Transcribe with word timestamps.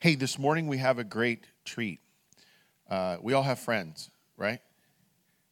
Hey, 0.00 0.14
this 0.14 0.38
morning 0.38 0.68
we 0.68 0.78
have 0.78 1.00
a 1.00 1.04
great 1.04 1.48
treat. 1.64 1.98
Uh, 2.88 3.16
we 3.20 3.32
all 3.32 3.42
have 3.42 3.58
friends, 3.58 4.12
right? 4.36 4.60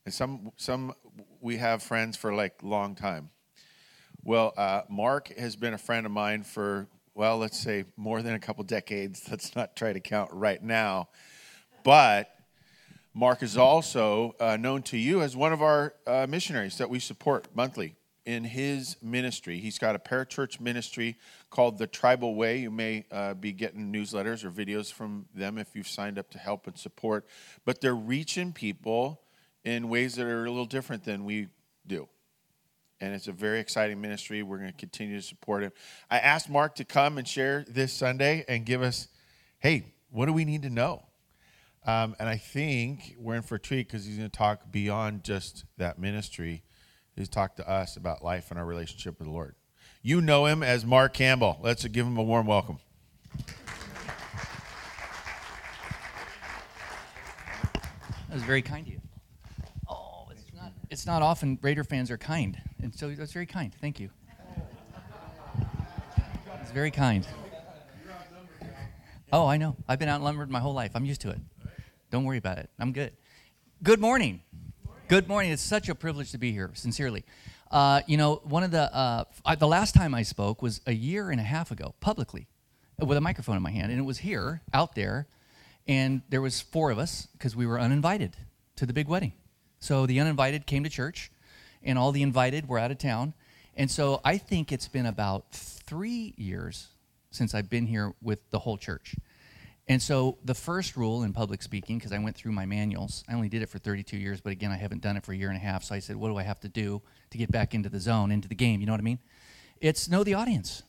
And 0.04 0.14
some, 0.14 0.52
some 0.56 0.94
we 1.40 1.56
have 1.56 1.82
friends 1.82 2.16
for 2.16 2.32
like 2.32 2.62
long 2.62 2.94
time. 2.94 3.30
Well, 4.22 4.54
uh, 4.56 4.82
Mark 4.88 5.36
has 5.36 5.56
been 5.56 5.74
a 5.74 5.78
friend 5.78 6.06
of 6.06 6.12
mine 6.12 6.44
for, 6.44 6.86
well, 7.12 7.38
let's 7.38 7.58
say 7.58 7.86
more 7.96 8.22
than 8.22 8.34
a 8.34 8.38
couple 8.38 8.62
decades. 8.62 9.26
Let's 9.32 9.56
not 9.56 9.74
try 9.74 9.92
to 9.92 9.98
count 9.98 10.30
right 10.32 10.62
now. 10.62 11.08
But 11.82 12.32
Mark 13.14 13.42
is 13.42 13.56
also 13.56 14.36
uh, 14.38 14.56
known 14.56 14.82
to 14.84 14.96
you 14.96 15.22
as 15.22 15.36
one 15.36 15.52
of 15.52 15.60
our 15.60 15.94
uh, 16.06 16.28
missionaries 16.28 16.78
that 16.78 16.88
we 16.88 17.00
support 17.00 17.48
monthly 17.52 17.96
in 18.26 18.42
his 18.42 18.96
ministry. 19.00 19.58
He's 19.58 19.78
got 19.78 19.94
a 19.94 20.00
parachurch 20.00 20.60
ministry 20.60 21.16
called 21.48 21.78
The 21.78 21.86
Tribal 21.86 22.34
Way. 22.34 22.58
You 22.58 22.72
may 22.72 23.06
uh, 23.12 23.34
be 23.34 23.52
getting 23.52 23.92
newsletters 23.92 24.44
or 24.44 24.50
videos 24.50 24.92
from 24.92 25.26
them 25.32 25.56
if 25.58 25.76
you've 25.76 25.88
signed 25.88 26.18
up 26.18 26.28
to 26.30 26.38
help 26.38 26.66
and 26.66 26.76
support. 26.76 27.24
But 27.64 27.80
they're 27.80 27.94
reaching 27.94 28.52
people 28.52 29.22
in 29.64 29.88
ways 29.88 30.16
that 30.16 30.26
are 30.26 30.44
a 30.44 30.50
little 30.50 30.66
different 30.66 31.04
than 31.04 31.24
we 31.24 31.48
do. 31.86 32.08
And 33.00 33.14
it's 33.14 33.28
a 33.28 33.32
very 33.32 33.60
exciting 33.60 34.00
ministry. 34.00 34.42
We're 34.42 34.58
going 34.58 34.72
to 34.72 34.76
continue 34.76 35.16
to 35.16 35.22
support 35.22 35.62
him. 35.62 35.72
I 36.10 36.18
asked 36.18 36.50
Mark 36.50 36.74
to 36.76 36.84
come 36.84 37.18
and 37.18 37.28
share 37.28 37.64
this 37.68 37.92
Sunday 37.92 38.44
and 38.48 38.66
give 38.66 38.82
us, 38.82 39.08
hey, 39.60 39.94
what 40.10 40.26
do 40.26 40.32
we 40.32 40.44
need 40.44 40.62
to 40.62 40.70
know? 40.70 41.04
Um, 41.86 42.16
and 42.18 42.28
I 42.28 42.36
think 42.36 43.14
we're 43.18 43.36
in 43.36 43.42
for 43.42 43.56
a 43.56 43.60
treat 43.60 43.86
because 43.86 44.04
he's 44.04 44.16
going 44.16 44.28
to 44.28 44.36
talk 44.36 44.72
beyond 44.72 45.22
just 45.22 45.64
that 45.76 46.00
ministry 46.00 46.64
He's 47.16 47.30
talked 47.30 47.56
to 47.56 47.68
us 47.68 47.96
about 47.96 48.22
life 48.22 48.50
and 48.50 48.60
our 48.60 48.66
relationship 48.66 49.18
with 49.18 49.26
the 49.26 49.32
Lord. 49.32 49.54
You 50.02 50.20
know 50.20 50.44
him 50.44 50.62
as 50.62 50.84
Mark 50.84 51.14
Campbell. 51.14 51.58
Let's 51.62 51.84
give 51.86 52.06
him 52.06 52.18
a 52.18 52.22
warm 52.22 52.46
welcome. 52.46 52.78
That 58.28 58.34
was 58.34 58.42
very 58.42 58.60
kind 58.60 58.86
of 58.86 58.92
you. 58.92 59.00
Oh, 59.88 60.28
it's 60.30 60.44
not, 60.54 60.72
it's 60.90 61.06
not 61.06 61.22
often 61.22 61.58
Raider 61.62 61.84
fans 61.84 62.10
are 62.10 62.18
kind. 62.18 62.60
And 62.82 62.94
so 62.94 63.08
that's 63.08 63.32
very 63.32 63.46
kind. 63.46 63.74
Thank 63.80 63.98
you. 63.98 64.10
It's 66.60 66.70
very 66.72 66.90
kind. 66.90 67.26
Oh, 69.32 69.46
I 69.46 69.56
know. 69.56 69.74
I've 69.88 69.98
been 69.98 70.10
outnumbered 70.10 70.50
my 70.50 70.60
whole 70.60 70.74
life. 70.74 70.90
I'm 70.94 71.06
used 71.06 71.22
to 71.22 71.30
it. 71.30 71.38
Don't 72.10 72.24
worry 72.24 72.38
about 72.38 72.58
it. 72.58 72.68
I'm 72.78 72.92
good. 72.92 73.12
Good 73.82 74.00
morning. 74.00 74.42
Good 75.08 75.28
morning. 75.28 75.52
It's 75.52 75.62
such 75.62 75.88
a 75.88 75.94
privilege 75.94 76.32
to 76.32 76.38
be 76.38 76.50
here, 76.50 76.72
sincerely. 76.74 77.22
Uh, 77.70 78.00
you 78.08 78.16
know, 78.16 78.40
one 78.42 78.64
of 78.64 78.72
the, 78.72 78.92
uh, 78.92 79.22
I, 79.44 79.54
the 79.54 79.68
last 79.68 79.94
time 79.94 80.16
I 80.16 80.22
spoke 80.22 80.62
was 80.62 80.80
a 80.84 80.92
year 80.92 81.30
and 81.30 81.38
a 81.38 81.44
half 81.44 81.70
ago, 81.70 81.94
publicly, 82.00 82.48
with 82.98 83.16
a 83.16 83.20
microphone 83.20 83.56
in 83.56 83.62
my 83.62 83.70
hand. 83.70 83.92
And 83.92 84.00
it 84.00 84.04
was 84.04 84.18
here, 84.18 84.62
out 84.74 84.96
there, 84.96 85.28
and 85.86 86.22
there 86.28 86.42
was 86.42 86.60
four 86.60 86.90
of 86.90 86.98
us 86.98 87.28
because 87.34 87.54
we 87.54 87.66
were 87.66 87.78
uninvited 87.78 88.36
to 88.74 88.84
the 88.84 88.92
big 88.92 89.06
wedding. 89.06 89.32
So 89.78 90.06
the 90.06 90.18
uninvited 90.18 90.66
came 90.66 90.82
to 90.82 90.90
church, 90.90 91.30
and 91.84 92.00
all 92.00 92.10
the 92.10 92.22
invited 92.22 92.68
were 92.68 92.80
out 92.80 92.90
of 92.90 92.98
town. 92.98 93.32
And 93.76 93.88
so 93.88 94.20
I 94.24 94.38
think 94.38 94.72
it's 94.72 94.88
been 94.88 95.06
about 95.06 95.52
three 95.52 96.34
years 96.36 96.88
since 97.30 97.54
I've 97.54 97.70
been 97.70 97.86
here 97.86 98.12
with 98.20 98.50
the 98.50 98.58
whole 98.58 98.76
church. 98.76 99.14
And 99.88 100.02
so 100.02 100.38
the 100.44 100.54
first 100.54 100.96
rule 100.96 101.22
in 101.22 101.32
public 101.32 101.62
speaking, 101.62 101.98
because 101.98 102.12
I 102.12 102.18
went 102.18 102.34
through 102.34 102.52
my 102.52 102.66
manuals, 102.66 103.22
I 103.28 103.34
only 103.34 103.48
did 103.48 103.62
it 103.62 103.68
for 103.68 103.78
32 103.78 104.16
years, 104.16 104.40
but 104.40 104.50
again, 104.50 104.72
I 104.72 104.76
haven't 104.76 105.00
done 105.00 105.16
it 105.16 105.24
for 105.24 105.32
a 105.32 105.36
year 105.36 105.48
and 105.48 105.56
a 105.56 105.60
half. 105.60 105.84
So 105.84 105.94
I 105.94 106.00
said, 106.00 106.16
what 106.16 106.28
do 106.28 106.36
I 106.36 106.42
have 106.42 106.58
to 106.60 106.68
do 106.68 107.02
to 107.30 107.38
get 107.38 107.52
back 107.52 107.72
into 107.72 107.88
the 107.88 108.00
zone, 108.00 108.32
into 108.32 108.48
the 108.48 108.56
game? 108.56 108.80
You 108.80 108.86
know 108.86 108.92
what 108.92 109.00
I 109.00 109.04
mean? 109.04 109.20
It's 109.80 110.08
know 110.08 110.24
the 110.24 110.34
audience. 110.34 110.82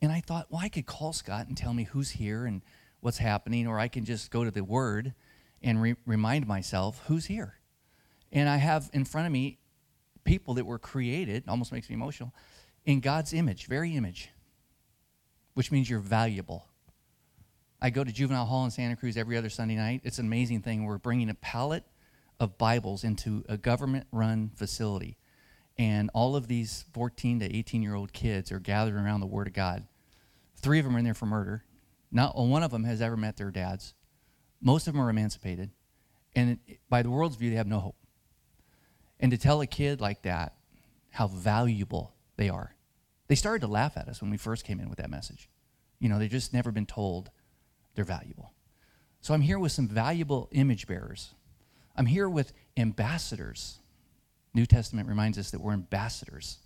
And 0.00 0.12
I 0.12 0.20
thought, 0.20 0.46
well, 0.50 0.60
I 0.62 0.68
could 0.68 0.86
call 0.86 1.12
Scott 1.12 1.48
and 1.48 1.56
tell 1.56 1.74
me 1.74 1.84
who's 1.84 2.10
here 2.10 2.46
and 2.46 2.62
what's 3.00 3.18
happening, 3.18 3.66
or 3.66 3.80
I 3.80 3.88
can 3.88 4.04
just 4.04 4.30
go 4.30 4.44
to 4.44 4.50
the 4.52 4.62
Word 4.62 5.14
and 5.60 5.82
re- 5.82 5.96
remind 6.06 6.46
myself 6.46 7.02
who's 7.08 7.26
here. 7.26 7.54
And 8.30 8.48
I 8.48 8.58
have 8.58 8.88
in 8.92 9.04
front 9.04 9.26
of 9.26 9.32
me 9.32 9.58
people 10.22 10.54
that 10.54 10.66
were 10.66 10.78
created, 10.78 11.44
almost 11.48 11.72
makes 11.72 11.88
me 11.88 11.94
emotional, 11.94 12.32
in 12.84 13.00
God's 13.00 13.32
image, 13.32 13.66
very 13.66 13.96
image, 13.96 14.30
which 15.54 15.72
means 15.72 15.90
you're 15.90 15.98
valuable 15.98 16.68
I 17.80 17.90
go 17.90 18.02
to 18.02 18.12
Juvenile 18.12 18.46
Hall 18.46 18.64
in 18.64 18.70
Santa 18.70 18.96
Cruz 18.96 19.16
every 19.16 19.36
other 19.36 19.50
Sunday 19.50 19.76
night. 19.76 20.00
It's 20.02 20.18
an 20.18 20.26
amazing 20.26 20.62
thing. 20.62 20.84
We're 20.84 20.98
bringing 20.98 21.28
a 21.28 21.34
pallet 21.34 21.84
of 22.40 22.56
Bibles 22.56 23.04
into 23.04 23.44
a 23.48 23.58
government 23.58 24.06
run 24.12 24.50
facility. 24.54 25.18
And 25.78 26.10
all 26.14 26.36
of 26.36 26.48
these 26.48 26.86
14 26.94 27.40
to 27.40 27.56
18 27.56 27.82
year 27.82 27.94
old 27.94 28.14
kids 28.14 28.50
are 28.50 28.58
gathering 28.58 29.04
around 29.04 29.20
the 29.20 29.26
Word 29.26 29.46
of 29.46 29.52
God. 29.52 29.86
Three 30.56 30.78
of 30.78 30.86
them 30.86 30.96
are 30.96 30.98
in 30.98 31.04
there 31.04 31.12
for 31.12 31.26
murder. 31.26 31.64
Not 32.10 32.36
one 32.36 32.62
of 32.62 32.70
them 32.70 32.84
has 32.84 33.02
ever 33.02 33.16
met 33.16 33.36
their 33.36 33.50
dads. 33.50 33.92
Most 34.62 34.86
of 34.86 34.94
them 34.94 35.02
are 35.02 35.10
emancipated. 35.10 35.70
And 36.34 36.58
by 36.88 37.02
the 37.02 37.10
world's 37.10 37.36
view, 37.36 37.50
they 37.50 37.56
have 37.56 37.66
no 37.66 37.80
hope. 37.80 37.96
And 39.20 39.30
to 39.32 39.38
tell 39.38 39.60
a 39.60 39.66
kid 39.66 40.00
like 40.00 40.22
that 40.22 40.54
how 41.10 41.26
valuable 41.26 42.14
they 42.36 42.48
are, 42.48 42.74
they 43.28 43.34
started 43.34 43.60
to 43.60 43.66
laugh 43.66 43.96
at 43.96 44.08
us 44.08 44.22
when 44.22 44.30
we 44.30 44.36
first 44.38 44.64
came 44.64 44.80
in 44.80 44.88
with 44.88 44.98
that 44.98 45.10
message. 45.10 45.50
You 45.98 46.08
know, 46.08 46.18
they've 46.18 46.30
just 46.30 46.54
never 46.54 46.70
been 46.70 46.86
told 46.86 47.30
they're 47.96 48.04
valuable. 48.04 48.52
So 49.20 49.34
I'm 49.34 49.40
here 49.40 49.58
with 49.58 49.72
some 49.72 49.88
valuable 49.88 50.48
image 50.52 50.86
bearers. 50.86 51.34
I'm 51.96 52.06
here 52.06 52.28
with 52.28 52.52
ambassadors. 52.76 53.78
New 54.54 54.66
Testament 54.66 55.08
reminds 55.08 55.38
us 55.38 55.50
that 55.50 55.60
we're 55.60 55.72
ambassadors. 55.72 56.58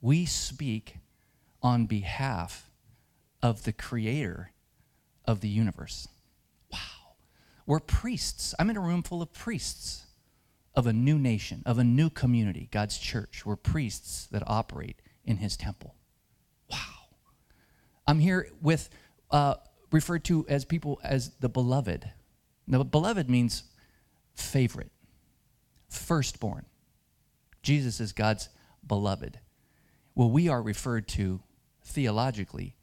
We 0.00 0.26
speak 0.26 0.98
on 1.62 1.86
behalf 1.86 2.70
of 3.42 3.64
the 3.64 3.72
creator 3.72 4.52
of 5.24 5.40
the 5.40 5.48
universe. 5.48 6.06
Wow. 6.72 7.16
We're 7.66 7.80
priests. 7.80 8.54
I'm 8.58 8.70
in 8.70 8.76
a 8.76 8.80
room 8.80 9.02
full 9.02 9.22
of 9.22 9.32
priests 9.32 10.06
of 10.74 10.86
a 10.86 10.92
new 10.92 11.18
nation, 11.18 11.62
of 11.66 11.78
a 11.78 11.84
new 11.84 12.10
community, 12.10 12.68
God's 12.70 12.98
church. 12.98 13.44
We're 13.44 13.56
priests 13.56 14.26
that 14.30 14.42
operate 14.46 15.02
in 15.24 15.38
his 15.38 15.56
temple. 15.56 15.96
Wow. 16.70 16.76
I'm 18.06 18.20
here 18.20 18.48
with 18.62 18.88
uh, 19.30 19.56
referred 19.90 20.24
to 20.24 20.46
as 20.48 20.64
people 20.64 21.00
as 21.02 21.30
the 21.40 21.48
beloved. 21.48 22.10
Now, 22.66 22.82
beloved 22.82 23.30
means 23.30 23.64
favorite, 24.34 24.90
firstborn. 25.88 26.66
Jesus 27.62 28.00
is 28.00 28.12
God's 28.12 28.48
beloved. 28.86 29.38
Well, 30.14 30.30
we 30.30 30.48
are 30.48 30.62
referred 30.62 31.08
to 31.08 31.40
theologically 31.84 32.74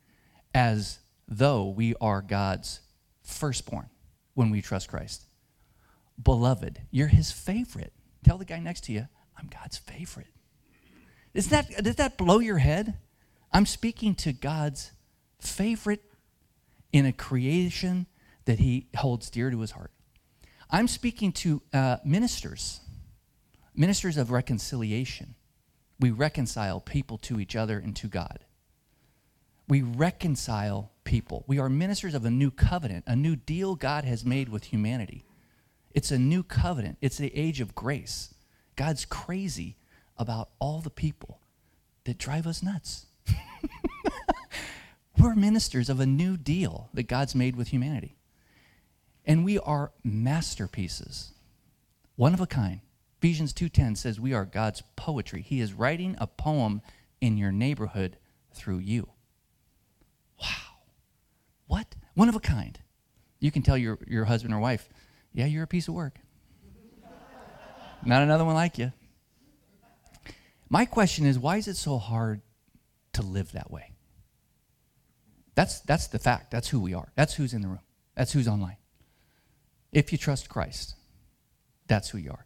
as 0.54 1.00
though 1.28 1.70
we 1.70 1.96
are 2.02 2.22
God's 2.22 2.82
firstborn 3.24 3.90
when 4.34 4.50
we 4.50 4.62
trust 4.62 4.90
Christ. 4.90 5.26
Beloved, 6.22 6.82
you're 6.92 7.08
his 7.08 7.32
favorite. 7.32 7.94
Tell 8.24 8.38
the 8.38 8.46
guy 8.46 8.60
next 8.60 8.86
to 8.86 8.92
you, 8.92 9.08
I'm 9.38 9.48
God's 9.48 9.78
favorite. 9.78 10.28
Does 11.34 11.50
that, 11.50 11.70
does 11.84 11.96
that 11.98 12.18
blow 12.18 12.40
your 12.40 12.60
head? 12.60 12.98
I'm 13.52 13.66
speaking 13.66 14.16
to 14.16 14.32
God's 14.34 14.92
favorite 15.40 16.02
in 16.92 17.06
a 17.06 17.14
creation 17.14 18.08
that 18.46 18.60
he 18.60 18.88
holds 18.96 19.30
dear 19.30 19.50
to 19.50 19.60
his 19.60 19.72
heart. 19.72 19.92
I'm 20.70 20.88
speaking 20.88 21.32
to 21.34 21.62
uh, 21.74 21.98
ministers, 22.04 22.80
ministers 23.76 24.18
of 24.18 24.32
reconciliation. 24.32 25.36
We 26.00 26.12
reconcile 26.12 26.80
people 26.80 27.18
to 27.20 27.40
each 27.40 27.56
other 27.56 27.78
and 27.78 27.96
to 27.98 28.08
God. 28.08 28.40
We 29.68 29.82
reconcile 29.82 30.92
people. 31.04 31.44
We 31.48 31.60
are 31.60 31.70
ministers 31.70 32.14
of 32.14 32.26
a 32.26 32.30
new 32.30 32.52
covenant, 32.52 33.06
a 33.08 33.16
new 33.16 33.36
deal 33.36 33.76
God 33.76 34.04
has 34.04 34.26
made 34.26 34.50
with 34.50 34.66
humanity. 34.66 35.26
It's 35.92 36.12
a 36.12 36.20
new 36.20 36.44
covenant, 36.44 36.98
it's 37.02 37.18
the 37.18 37.36
age 37.36 37.62
of 37.62 37.74
grace. 37.74 38.34
God's 38.76 39.06
crazy 39.06 39.78
about 40.18 40.50
all 40.60 40.82
the 40.82 40.90
people 40.90 41.40
that 42.04 42.18
drive 42.18 42.46
us 42.46 42.62
nuts. 42.62 43.06
We're 45.18 45.36
ministers 45.36 45.90
of 45.90 46.00
a 46.00 46.06
new 46.06 46.38
deal 46.38 46.90
that 46.94 47.04
God's 47.04 47.36
made 47.36 47.56
with 47.56 47.70
humanity. 47.70 48.18
And 49.26 49.44
we 49.44 49.58
are 49.60 49.92
masterpieces, 50.04 51.34
one 52.16 52.34
of 52.34 52.42
a 52.42 52.48
kind. 52.48 52.82
Ephesians 53.18 53.54
2:10 53.54 53.96
says 53.96 54.20
we 54.20 54.34
are 54.34 54.46
God's 54.46 54.84
poetry. 54.96 55.42
He 55.42 55.60
is 55.60 55.74
writing 55.74 56.16
a 56.20 56.28
poem 56.28 56.82
in 57.22 57.38
your 57.38 57.52
neighborhood 57.52 58.18
through 58.54 58.80
you. 58.80 59.10
Wow. 60.40 60.80
What? 61.66 61.96
One 62.14 62.30
of 62.30 62.36
a 62.36 62.40
kind. 62.40 62.80
You 63.40 63.52
can 63.52 63.64
tell 63.64 63.78
your, 63.78 63.98
your 64.08 64.26
husband 64.26 64.54
or 64.54 64.60
wife, 64.60 64.90
yeah, 65.34 65.46
you're 65.46 65.64
a 65.64 65.68
piece 65.68 65.88
of 65.88 65.96
work. 65.96 66.20
Not 68.06 68.22
another 68.22 68.46
one 68.46 68.56
like 68.56 68.78
you. 68.78 68.92
My 70.70 70.86
question 70.86 71.26
is, 71.26 71.40
why 71.40 71.58
is 71.58 71.68
it 71.68 71.78
so 71.78 71.98
hard 71.98 72.42
to 73.14 73.22
live 73.22 73.54
that 73.54 73.72
way? 73.72 73.95
That's, 75.56 75.80
that's 75.82 76.08
the 76.08 76.20
fact. 76.20 76.52
That's 76.52 76.70
who 76.70 76.80
we 76.80 76.94
are. 76.94 77.12
That's 77.16 77.34
who's 77.34 77.54
in 77.54 77.62
the 77.62 77.68
room. 77.68 77.80
That's 78.16 78.34
who's 78.34 78.48
online. 78.48 78.78
If 79.92 80.12
you 80.12 80.18
trust 80.18 80.50
Christ, 80.50 80.96
that's 81.88 82.10
who 82.10 82.18
you 82.18 82.32
are. 82.32 82.46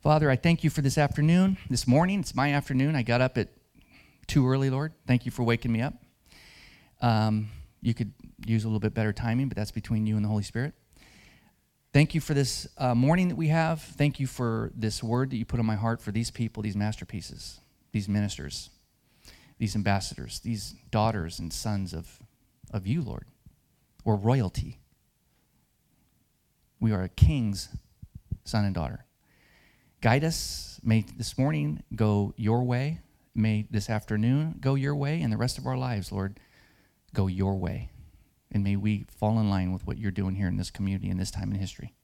Father, 0.00 0.30
I 0.30 0.36
thank 0.36 0.64
you 0.64 0.70
for 0.70 0.80
this 0.80 0.96
afternoon, 0.96 1.58
this 1.68 1.86
morning. 1.86 2.20
It's 2.20 2.34
my 2.34 2.52
afternoon. 2.52 2.96
I 2.96 3.02
got 3.02 3.20
up 3.20 3.36
at 3.36 3.48
too 4.26 4.48
early, 4.48 4.70
Lord. 4.70 4.92
Thank 5.06 5.26
you 5.26 5.32
for 5.32 5.42
waking 5.42 5.72
me 5.72 5.82
up. 5.82 5.94
Um, 7.02 7.50
you 7.82 7.94
could 7.94 8.12
use 8.46 8.64
a 8.64 8.68
little 8.68 8.80
bit 8.80 8.94
better 8.94 9.12
timing, 9.12 9.48
but 9.48 9.56
that's 9.56 9.70
between 9.70 10.06
you 10.06 10.16
and 10.16 10.24
the 10.24 10.28
Holy 10.28 10.42
Spirit. 10.42 10.74
Thank 11.92 12.14
you 12.14 12.20
for 12.20 12.34
this 12.34 12.68
uh, 12.78 12.94
morning 12.94 13.28
that 13.28 13.36
we 13.36 13.48
have. 13.48 13.82
Thank 13.82 14.20
you 14.20 14.26
for 14.26 14.70
this 14.74 15.02
word 15.02 15.30
that 15.30 15.36
you 15.36 15.44
put 15.44 15.58
on 15.58 15.66
my 15.66 15.74
heart 15.74 16.00
for 16.00 16.12
these 16.12 16.30
people, 16.30 16.62
these 16.62 16.76
masterpieces, 16.76 17.60
these 17.92 18.08
ministers, 18.08 18.70
these 19.58 19.74
ambassadors, 19.76 20.40
these 20.40 20.74
daughters 20.90 21.38
and 21.38 21.52
sons 21.52 21.92
of, 21.92 22.20
of 22.72 22.86
you, 22.86 23.02
Lord, 23.02 23.26
or 24.04 24.16
royalty. 24.16 24.78
We 26.80 26.92
are 26.92 27.02
a 27.02 27.08
king's 27.08 27.68
son 28.44 28.64
and 28.64 28.74
daughter. 28.74 29.04
Guide 30.00 30.24
us. 30.24 30.80
May 30.82 31.04
this 31.16 31.36
morning 31.36 31.82
go 31.94 32.32
your 32.36 32.62
way. 32.62 33.00
May 33.34 33.66
this 33.70 33.90
afternoon 33.90 34.56
go 34.60 34.74
your 34.74 34.94
way, 34.94 35.20
and 35.20 35.32
the 35.32 35.36
rest 35.36 35.58
of 35.58 35.66
our 35.66 35.76
lives, 35.76 36.10
Lord, 36.10 36.40
go 37.14 37.26
your 37.26 37.56
way. 37.56 37.90
And 38.50 38.64
may 38.64 38.76
we 38.76 39.06
fall 39.16 39.38
in 39.38 39.50
line 39.50 39.72
with 39.72 39.86
what 39.86 39.98
you're 39.98 40.10
doing 40.10 40.34
here 40.34 40.48
in 40.48 40.56
this 40.56 40.70
community 40.70 41.10
in 41.10 41.18
this 41.18 41.30
time 41.30 41.52
in 41.52 41.58
history. 41.58 41.94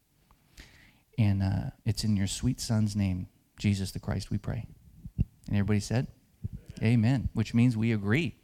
And 1.19 1.43
uh, 1.43 1.71
it's 1.85 2.05
in 2.05 2.17
your 2.17 2.27
sweet 2.27 2.61
son's 2.61 2.95
name, 2.95 3.29
Jesus 3.59 3.93
the 3.93 4.01
Christ, 4.01 4.31
we 4.31 4.39
pray. 4.39 4.67
And 5.17 5.57
everybody 5.57 5.81
said, 5.81 6.09
Amen. 6.83 7.29
Which 7.33 7.55
means 7.55 7.77
we 7.77 7.93
agree. 7.93 8.37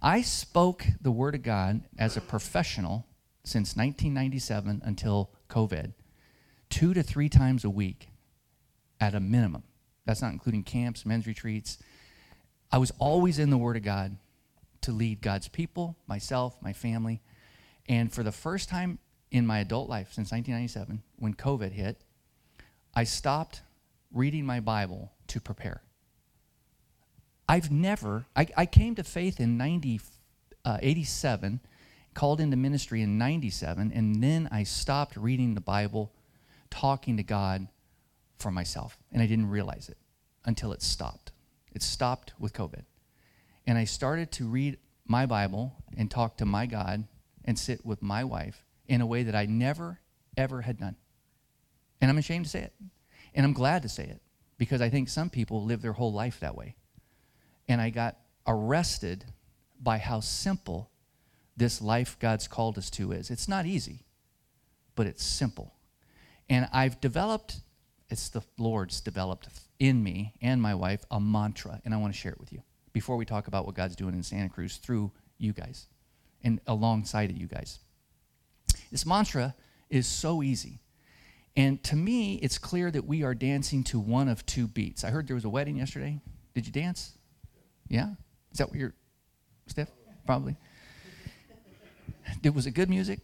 I 0.00 0.22
spoke 0.22 0.84
the 1.00 1.12
word 1.12 1.34
of 1.34 1.42
God 1.42 1.82
as 1.98 2.16
a 2.16 2.20
professional 2.20 3.06
since 3.44 3.76
1997 3.76 4.82
until 4.84 5.30
COVID, 5.48 5.92
two 6.70 6.94
to 6.94 7.02
three 7.02 7.28
times 7.28 7.64
a 7.64 7.70
week 7.70 8.08
at 9.00 9.14
a 9.14 9.20
minimum. 9.20 9.64
That's 10.04 10.22
not 10.22 10.32
including 10.32 10.64
camps, 10.64 11.06
men's 11.06 11.26
retreats. 11.26 11.78
I 12.70 12.78
was 12.78 12.92
always 12.98 13.38
in 13.38 13.50
the 13.50 13.58
Word 13.58 13.76
of 13.76 13.82
God 13.82 14.16
to 14.82 14.92
lead 14.92 15.20
God's 15.20 15.48
people, 15.48 15.96
myself, 16.06 16.56
my 16.60 16.72
family. 16.72 17.20
And 17.88 18.12
for 18.12 18.22
the 18.22 18.32
first 18.32 18.68
time 18.68 18.98
in 19.30 19.46
my 19.46 19.60
adult 19.60 19.88
life 19.88 20.12
since 20.12 20.32
1997, 20.32 21.02
when 21.18 21.34
COVID 21.34 21.72
hit, 21.72 22.00
I 22.94 23.04
stopped 23.04 23.62
reading 24.12 24.44
my 24.44 24.60
Bible 24.60 25.12
to 25.28 25.40
prepare. 25.40 25.82
I've 27.52 27.70
never, 27.70 28.24
I, 28.34 28.46
I 28.56 28.64
came 28.64 28.94
to 28.94 29.04
faith 29.04 29.38
in 29.38 29.58
90, 29.58 30.00
uh, 30.64 30.78
87, 30.80 31.60
called 32.14 32.40
into 32.40 32.56
ministry 32.56 33.02
in 33.02 33.18
97, 33.18 33.92
and 33.94 34.22
then 34.22 34.48
I 34.50 34.62
stopped 34.62 35.18
reading 35.18 35.52
the 35.52 35.60
Bible, 35.60 36.10
talking 36.70 37.18
to 37.18 37.22
God 37.22 37.68
for 38.38 38.50
myself. 38.50 38.96
And 39.12 39.20
I 39.20 39.26
didn't 39.26 39.50
realize 39.50 39.90
it 39.90 39.98
until 40.46 40.72
it 40.72 40.80
stopped. 40.80 41.32
It 41.74 41.82
stopped 41.82 42.32
with 42.38 42.54
COVID. 42.54 42.84
And 43.66 43.76
I 43.76 43.84
started 43.84 44.32
to 44.32 44.46
read 44.46 44.78
my 45.06 45.26
Bible 45.26 45.74
and 45.94 46.10
talk 46.10 46.38
to 46.38 46.46
my 46.46 46.64
God 46.64 47.04
and 47.44 47.58
sit 47.58 47.84
with 47.84 48.00
my 48.00 48.24
wife 48.24 48.64
in 48.88 49.02
a 49.02 49.06
way 49.06 49.24
that 49.24 49.34
I 49.34 49.44
never, 49.44 50.00
ever 50.38 50.62
had 50.62 50.78
done. 50.78 50.96
And 52.00 52.10
I'm 52.10 52.16
ashamed 52.16 52.46
to 52.46 52.50
say 52.50 52.62
it. 52.62 52.72
And 53.34 53.44
I'm 53.44 53.52
glad 53.52 53.82
to 53.82 53.90
say 53.90 54.04
it 54.04 54.22
because 54.56 54.80
I 54.80 54.88
think 54.88 55.10
some 55.10 55.28
people 55.28 55.62
live 55.66 55.82
their 55.82 55.92
whole 55.92 56.14
life 56.14 56.40
that 56.40 56.56
way. 56.56 56.76
And 57.68 57.80
I 57.80 57.90
got 57.90 58.16
arrested 58.46 59.24
by 59.80 59.98
how 59.98 60.20
simple 60.20 60.90
this 61.56 61.82
life 61.82 62.16
God's 62.18 62.48
called 62.48 62.78
us 62.78 62.90
to 62.90 63.12
is. 63.12 63.30
It's 63.30 63.48
not 63.48 63.66
easy, 63.66 64.04
but 64.94 65.06
it's 65.06 65.24
simple. 65.24 65.74
And 66.48 66.68
I've 66.72 67.00
developed, 67.00 67.60
it's 68.08 68.28
the 68.28 68.42
Lord's 68.58 69.00
developed 69.00 69.48
in 69.78 70.02
me 70.02 70.34
and 70.40 70.60
my 70.60 70.74
wife 70.74 71.04
a 71.10 71.20
mantra, 71.20 71.80
and 71.84 71.94
I 71.94 71.96
want 71.96 72.12
to 72.12 72.18
share 72.18 72.32
it 72.32 72.40
with 72.40 72.52
you 72.52 72.62
before 72.92 73.16
we 73.16 73.24
talk 73.24 73.48
about 73.48 73.66
what 73.66 73.74
God's 73.74 73.96
doing 73.96 74.14
in 74.14 74.22
Santa 74.22 74.48
Cruz 74.48 74.76
through 74.76 75.12
you 75.38 75.52
guys 75.52 75.86
and 76.42 76.60
alongside 76.66 77.30
of 77.30 77.36
you 77.36 77.46
guys. 77.46 77.78
This 78.90 79.06
mantra 79.06 79.54
is 79.90 80.06
so 80.06 80.42
easy. 80.42 80.80
And 81.56 81.82
to 81.84 81.96
me, 81.96 82.36
it's 82.36 82.58
clear 82.58 82.90
that 82.90 83.06
we 83.06 83.22
are 83.22 83.34
dancing 83.34 83.84
to 83.84 84.00
one 84.00 84.28
of 84.28 84.44
two 84.46 84.66
beats. 84.66 85.04
I 85.04 85.10
heard 85.10 85.26
there 85.26 85.34
was 85.34 85.44
a 85.44 85.50
wedding 85.50 85.76
yesterday. 85.76 86.20
Did 86.54 86.66
you 86.66 86.72
dance? 86.72 87.12
Yeah? 87.92 88.10
Is 88.50 88.58
that 88.58 88.68
what 88.68 88.78
you're, 88.78 88.94
Steph? 89.66 89.90
Probably. 90.26 90.56
It 92.42 92.54
was 92.54 92.66
it 92.66 92.72
good 92.72 92.88
music? 92.88 93.20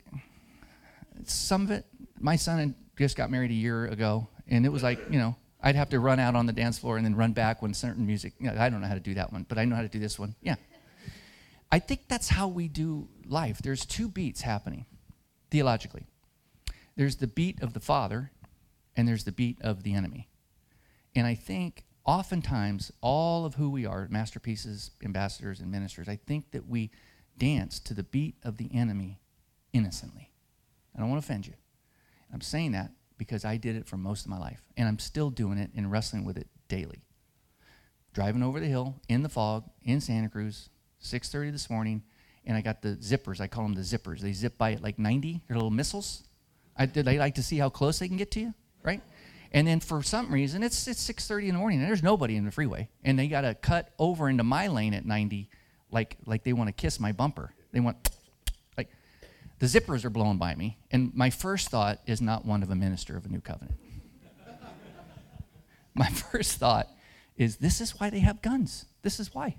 Some 1.25 1.62
of 1.62 1.70
it. 1.70 1.87
My 2.20 2.37
son 2.37 2.75
just 2.97 3.17
got 3.17 3.31
married 3.31 3.50
a 3.50 3.55
year 3.55 3.87
ago, 3.87 4.29
and 4.47 4.67
it 4.67 4.69
was 4.69 4.82
like, 4.82 5.00
you 5.11 5.19
know, 5.19 5.37
I'd 5.62 5.76
have 5.76 5.88
to 5.91 6.00
run 6.00 6.20
out 6.20 6.35
on 6.35 6.47
the 6.47 6.53
dance 6.53 6.79
floor 6.79 6.97
and 6.97 7.05
then 7.05 7.17
run 7.17 7.32
back 7.32 7.62
when 7.62 7.73
certain 7.73 8.06
music, 8.06 8.35
you 8.38 8.49
know, 8.49 8.56
I 8.59 8.69
don't 8.69 8.81
know 8.81 8.87
how 8.87 8.94
to 8.94 9.00
do 9.00 9.15
that 9.15 9.32
one, 9.32 9.47
but 9.49 9.59
I 9.59 9.65
know 9.65 9.75
how 9.75 9.82
to 9.82 9.88
do 9.88 9.99
this 9.99 10.19
one. 10.19 10.35
Yeah. 10.43 10.56
I 11.73 11.79
think 11.79 12.09
that's 12.09 12.29
how 12.29 12.49
we 12.49 12.69
do 12.69 13.09
life. 13.26 13.59
There's 13.62 13.87
two 13.87 14.09
beats 14.09 14.43
happening 14.43 14.87
theologically 15.50 16.06
there's 16.99 17.17
the 17.17 17.29
beat 17.29 17.62
of 17.62 17.75
the 17.75 17.81
Father, 17.81 18.32
and 18.97 19.06
there's 19.06 19.23
the 19.23 19.32
beat 19.32 19.62
of 19.62 19.85
the 19.85 19.94
enemy. 19.94 20.29
And 21.15 21.29
I 21.29 21.37
think 21.37 21.85
oftentimes 22.08 22.90
all 23.02 23.44
of 23.44 23.56
who 23.56 23.69
we 23.69 23.84
are, 23.84 24.08
masterpieces, 24.10 24.93
ambassadors, 25.05 25.60
and 25.60 25.70
ministers, 25.70 26.08
I 26.08 26.16
think 26.16 26.52
that 26.52 26.66
we 26.66 26.90
dance 27.37 27.78
to 27.81 27.93
the 27.93 28.02
beat 28.02 28.34
of 28.43 28.56
the 28.56 28.70
enemy 28.72 29.20
innocently. 29.75 30.31
I 30.96 31.00
don't 31.00 31.10
want 31.10 31.22
to 31.22 31.26
offend 31.26 31.46
you. 31.46 31.52
I'm 32.32 32.40
saying 32.40 32.72
that 32.72 32.93
because 33.19 33.44
I 33.44 33.58
did 33.58 33.76
it 33.76 33.87
for 33.87 33.99
most 33.99 34.25
of 34.25 34.31
my 34.31 34.38
life, 34.38 34.62
and 34.78 34.88
I'm 34.88 34.99
still 34.99 35.28
doing 35.28 35.58
it 35.58 35.70
and 35.76 35.93
wrestling 35.93 36.25
with 36.25 36.38
it 36.38 36.49
daily. 36.69 37.05
Driving 38.14 38.43
over 38.43 38.58
the 38.58 38.66
hill 38.66 38.96
in 39.10 39.22
the 39.22 39.28
fog 39.28 39.64
in 39.82 40.00
Santa 40.00 40.31
Cruz, 40.31 40.70
6:30 41.00 41.52
this 41.52 41.69
morning, 41.69 42.02
and 42.46 42.56
I 42.56 42.62
got 42.62 42.81
the 42.81 42.96
zippers. 42.96 43.38
I 43.38 43.49
call 43.49 43.64
them 43.64 43.75
the 43.75 43.82
zippers. 43.82 44.20
They 44.20 44.32
zip 44.32 44.56
by 44.56 44.72
at 44.72 44.82
like 44.82 44.99
90. 44.99 45.43
They're 45.46 45.56
little 45.56 45.70
missiles. 45.70 46.25
I. 46.75 46.90
I 46.96 47.16
like 47.19 47.34
to 47.34 47.43
see 47.43 47.58
how 47.58 47.69
close 47.69 47.99
they 47.99 48.08
can 48.08 48.16
get 48.16 48.31
to 48.32 48.40
you, 48.40 48.55
right? 48.82 49.02
And 49.52 49.66
then 49.66 49.80
for 49.80 50.02
some 50.02 50.32
reason, 50.32 50.62
it's 50.62 50.86
it's 50.86 51.02
6:30 51.08 51.48
in 51.48 51.54
the 51.54 51.58
morning, 51.58 51.80
and 51.80 51.88
there's 51.88 52.02
nobody 52.02 52.36
in 52.36 52.44
the 52.44 52.50
freeway, 52.50 52.88
and 53.04 53.18
they 53.18 53.28
got 53.28 53.42
to 53.42 53.54
cut 53.54 53.92
over 53.98 54.28
into 54.28 54.44
my 54.44 54.66
lane 54.66 54.94
at 54.94 55.06
90, 55.06 55.48
like 55.90 56.16
like 56.26 56.44
they 56.44 56.52
want 56.52 56.68
to 56.68 56.72
kiss 56.72 57.00
my 57.00 57.12
bumper. 57.12 57.54
They 57.72 57.80
want 57.80 58.10
like 58.76 58.90
the 59.58 59.66
zippers 59.66 60.04
are 60.04 60.10
blowing 60.10 60.38
by 60.38 60.54
me, 60.54 60.78
and 60.90 61.14
my 61.14 61.30
first 61.30 61.68
thought 61.68 62.00
is 62.06 62.20
not 62.20 62.44
one 62.44 62.62
of 62.62 62.70
a 62.70 62.74
minister 62.74 63.16
of 63.16 63.24
a 63.24 63.28
new 63.28 63.40
covenant. 63.40 63.78
my 65.94 66.08
first 66.08 66.58
thought 66.58 66.88
is 67.36 67.56
this 67.56 67.80
is 67.80 67.98
why 67.98 68.10
they 68.10 68.20
have 68.20 68.42
guns. 68.42 68.84
This 69.02 69.20
is 69.20 69.34
why. 69.34 69.56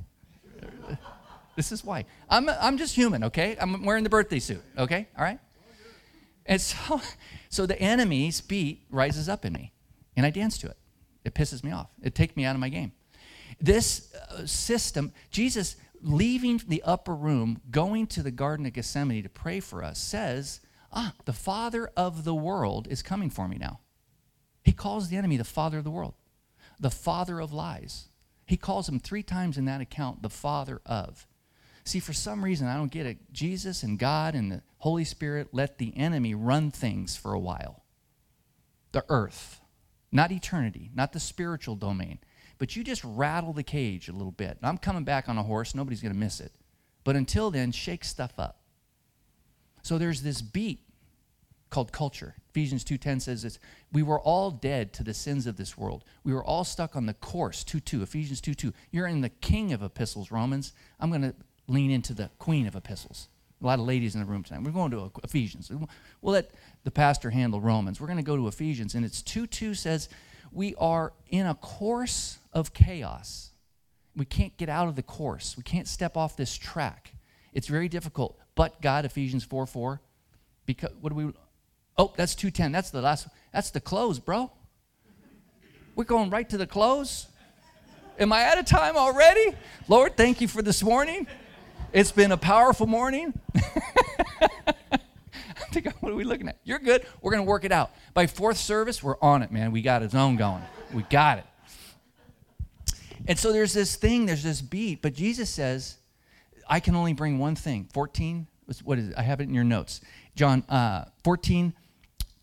This 1.56 1.74
is 1.74 1.84
why. 1.84 2.06
I'm, 2.30 2.48
I'm 2.48 2.78
just 2.78 2.96
human, 2.96 3.26
okay? 3.26 3.58
I'm 3.60 3.84
wearing 3.84 4.06
the 4.06 4.10
birthday 4.10 4.40
suit, 4.40 4.62
okay? 4.78 5.10
All 5.18 5.24
right? 5.26 5.40
And 6.46 6.62
so, 6.62 7.02
so 7.50 7.66
the 7.66 7.78
enemy's 7.78 8.40
beat 8.40 8.86
rises 8.90 9.28
up 9.28 9.44
in 9.44 9.52
me, 9.52 9.74
and 10.20 10.26
I 10.26 10.32
dance 10.32 10.58
to 10.58 10.68
it. 10.68 10.76
It 11.24 11.34
pisses 11.34 11.64
me 11.64 11.72
off. 11.72 11.88
It 12.04 12.14
takes 12.14 12.36
me 12.36 12.44
out 12.44 12.56
of 12.56 12.60
my 12.60 12.68
game. 12.68 12.92
This 13.62 14.14
uh, 14.14 14.46
system, 14.46 15.14
Jesus 15.32 15.78
leaving 16.02 16.62
the 16.68 16.84
upper 16.84 17.16
room, 17.16 17.62
going 17.72 18.06
to 18.08 18.22
the 18.22 18.30
Garden 18.30 18.66
of 18.66 18.74
Gethsemane 18.74 19.24
to 19.24 19.30
pray 19.30 19.62
for 19.62 19.82
us, 19.82 19.98
says, 19.98 20.60
Ah, 20.92 21.14
the 21.24 21.32
Father 21.32 21.90
of 21.96 22.26
the 22.26 22.36
world 22.36 22.86
is 22.90 23.02
coming 23.02 23.30
for 23.30 23.48
me 23.48 23.58
now. 23.58 23.80
He 24.62 24.74
calls 24.74 25.08
the 25.08 25.16
enemy 25.16 25.38
the 25.38 25.46
Father 25.46 25.78
of 25.78 25.86
the 25.86 25.90
world, 25.90 26.16
the 26.82 26.90
Father 26.90 27.40
of 27.40 27.54
lies. 27.54 28.10
He 28.46 28.58
calls 28.58 28.90
him 28.90 29.00
three 29.00 29.24
times 29.24 29.58
in 29.58 29.64
that 29.66 29.80
account 29.80 30.22
the 30.22 30.30
Father 30.30 30.82
of. 30.86 31.26
See, 31.86 32.02
for 32.02 32.12
some 32.12 32.44
reason, 32.44 32.68
I 32.68 32.76
don't 32.76 32.92
get 32.92 33.06
it. 33.06 33.32
Jesus 33.32 33.84
and 33.84 33.98
God 33.98 34.36
and 34.36 34.52
the 34.52 34.64
Holy 34.80 35.06
Spirit 35.06 35.48
let 35.54 35.78
the 35.78 35.96
enemy 35.96 36.36
run 36.36 36.72
things 36.72 37.16
for 37.16 37.34
a 37.34 37.40
while. 37.40 37.84
The 38.92 39.06
earth, 39.08 39.62
not 40.12 40.32
eternity, 40.32 40.92
not 40.94 41.14
the 41.14 41.20
spiritual 41.20 41.76
domain. 41.76 42.20
But 42.58 42.76
you 42.76 42.84
just 42.84 43.04
rattle 43.04 43.54
the 43.54 43.64
cage 43.64 44.10
a 44.10 44.14
little 44.14 44.32
bit. 44.32 44.58
I'm 44.62 44.78
coming 44.78 45.04
back 45.04 45.30
on 45.30 45.38
a 45.38 45.44
horse, 45.44 45.74
nobody's 45.74 46.02
going 46.02 46.14
to 46.14 46.20
miss 46.20 46.40
it. 46.40 46.52
But 47.04 47.16
until 47.16 47.52
then, 47.52 47.72
shake 47.72 48.04
stuff 48.04 48.34
up. 48.38 48.60
So 49.82 49.98
there's 49.98 50.22
this 50.22 50.42
beat 50.42 50.82
called 51.70 51.92
culture. 51.92 52.36
Ephesians 52.50 52.84
2:10 52.84 53.22
says 53.22 53.44
this, 53.44 53.60
we 53.94 54.04
were 54.04 54.20
all 54.20 54.52
dead 54.52 54.92
to 54.94 55.04
the 55.04 55.14
sins 55.14 55.48
of 55.48 55.56
this 55.56 55.78
world. 55.78 56.04
We 56.24 56.34
were 56.34 56.44
all 56.44 56.64
stuck 56.64 56.96
on 56.96 57.06
the 57.06 57.14
course 57.14 57.64
2:2. 57.64 58.02
Ephesians 58.02 58.42
2:2. 58.42 58.74
You're 58.92 59.08
in 59.08 59.22
the 59.22 59.30
king 59.30 59.72
of 59.72 59.82
epistles, 59.82 60.32
Romans. 60.32 60.74
I'm 61.00 61.10
going 61.10 61.22
to 61.22 61.36
lean 61.68 61.92
into 61.92 62.14
the 62.14 62.30
queen 62.40 62.68
of 62.68 62.76
epistles. 62.76 63.30
A 63.62 63.66
lot 63.66 63.80
of 63.80 63.86
ladies 63.86 64.16
in 64.16 64.22
the 64.22 64.26
room 64.26 64.44
tonight. 64.44 64.64
We're 64.64 64.72
going 64.72 64.92
to 64.92 65.12
Ephesians. 65.24 65.70
We'll 66.22 66.34
let 66.34 66.52
the 66.84 66.92
pastor 66.92 67.30
handle 67.30 67.62
Romans. 67.62 68.00
We're 68.00 68.08
going 68.08 68.18
to 68.18 68.24
go 68.24 68.36
to 68.36 68.48
Ephesians, 68.48 68.96
and 68.96 69.06
it's 69.06 69.22
2 69.22 69.48
2 69.48 69.74
says, 69.74 70.10
We 70.52 70.76
are 70.76 71.14
in 71.28 71.46
a 71.46 71.56
course 71.56 72.40
of 72.54 72.74
chaos. 72.74 73.52
We 74.16 74.26
can't 74.26 74.56
get 74.58 74.70
out 74.70 74.88
of 74.88 74.96
the 74.96 75.04
course, 75.04 75.56
we 75.58 75.64
can't 75.64 75.88
step 75.88 76.18
off 76.18 76.36
this 76.36 76.56
track. 76.58 77.14
It's 77.54 77.68
very 77.68 77.90
difficult. 77.90 78.38
But 78.56 78.82
God, 78.82 79.06
Ephesians 79.06 79.44
4 79.44 79.66
4, 79.66 80.02
because, 80.66 80.92
what 81.02 81.10
do 81.10 81.16
we, 81.16 81.34
oh, 81.98 82.14
that's 82.16 82.36
210. 82.36 82.72
That's 82.72 82.90
the 82.92 83.02
last, 83.02 83.28
that's 83.54 83.72
the 83.72 83.80
close, 83.80 84.20
bro. 84.20 84.52
We're 85.96 86.04
going 86.06 86.30
right 86.30 86.48
to 86.50 86.58
the 86.58 86.68
close. 86.68 87.28
Am 88.20 88.34
I 88.34 88.46
out 88.46 88.58
of 88.58 88.66
time 88.66 88.98
already? 88.98 89.56
Lord, 89.88 90.18
thank 90.18 90.42
you 90.42 90.48
for 90.48 90.62
this 90.62 90.84
morning. 90.84 91.28
It's 91.92 92.12
been 92.12 92.32
a 92.32 92.38
powerful 92.38 92.86
morning. 92.86 93.34
Thinking, 95.72 95.94
what 96.00 96.12
are 96.12 96.16
we 96.16 96.24
looking 96.24 96.48
at? 96.48 96.58
You're 96.64 96.80
good. 96.80 97.06
We're 97.22 97.32
going 97.32 97.44
to 97.44 97.50
work 97.50 97.64
it 97.64 97.72
out. 97.72 97.92
By 98.14 98.28
fourth 98.28 98.58
service, 98.58 99.04
we're 99.04 99.20
on 99.22 99.44
it, 99.44 99.52
man. 99.52 99.72
We 99.72 99.82
got 99.82 100.02
a 100.02 100.10
zone 100.10 100.36
going. 100.36 100.64
We 100.94 101.04
got 101.04 101.40
it. 101.40 101.46
And 103.28 103.38
so 103.38 103.52
there's 103.52 103.74
this 103.74 103.96
thing, 103.96 104.26
there's 104.26 104.44
this 104.44 104.62
beat, 104.62 105.04
but 105.04 105.14
Jesus 105.14 105.50
says, 105.50 105.98
I 106.68 106.80
can 106.80 106.96
only 106.96 107.14
bring 107.14 107.38
one 107.38 107.56
thing. 107.56 107.88
14, 107.94 108.48
what 108.84 108.98
is 108.98 109.10
it? 109.10 109.16
I 109.18 109.22
have 109.22 109.40
it 109.42 109.44
in 109.44 109.54
your 109.54 109.64
notes. 109.64 110.02
John 110.36 110.64
uh, 110.70 111.06
14, 111.24 111.74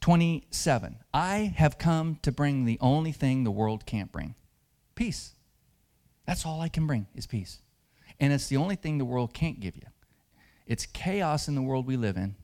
27. 0.01 0.97
I 1.13 1.53
have 1.57 1.79
come 1.79 2.19
to 2.23 2.31
bring 2.31 2.65
the 2.65 2.79
only 2.81 3.11
thing 3.11 3.43
the 3.43 3.51
world 3.51 3.87
can't 3.87 4.13
bring 4.13 4.37
peace. 4.95 5.35
That's 6.27 6.47
all 6.47 6.61
I 6.61 6.69
can 6.69 6.87
bring 6.87 7.07
is 7.15 7.27
peace. 7.27 7.61
And 8.21 8.33
it's 8.33 8.49
the 8.49 8.57
only 8.57 8.77
thing 8.77 8.99
the 8.99 9.05
world 9.05 9.35
can't 9.35 9.61
give 9.61 9.77
you. 9.77 9.83
It's 10.67 10.87
chaos 10.87 11.49
in 11.49 11.55
the 11.55 11.63
world 11.63 11.87
we 11.87 11.97
live 11.97 12.17
in, 12.17 12.35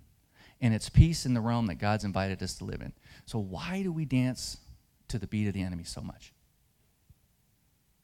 and 0.62 0.72
it's 0.72 0.88
peace 0.88 1.26
in 1.26 1.34
the 1.34 1.40
realm 1.40 1.66
that 1.66 1.74
God's 1.74 2.04
invited 2.04 2.40
us 2.42 2.54
to 2.54 2.64
live 2.64 2.80
in. 2.80 2.92
So, 3.26 3.38
why 3.38 3.82
do 3.82 3.92
we 3.92 4.04
dance 4.04 4.58
to 5.08 5.18
the 5.18 5.26
beat 5.26 5.48
of 5.48 5.54
the 5.54 5.62
enemy 5.62 5.84
so 5.84 6.00
much? 6.00 6.32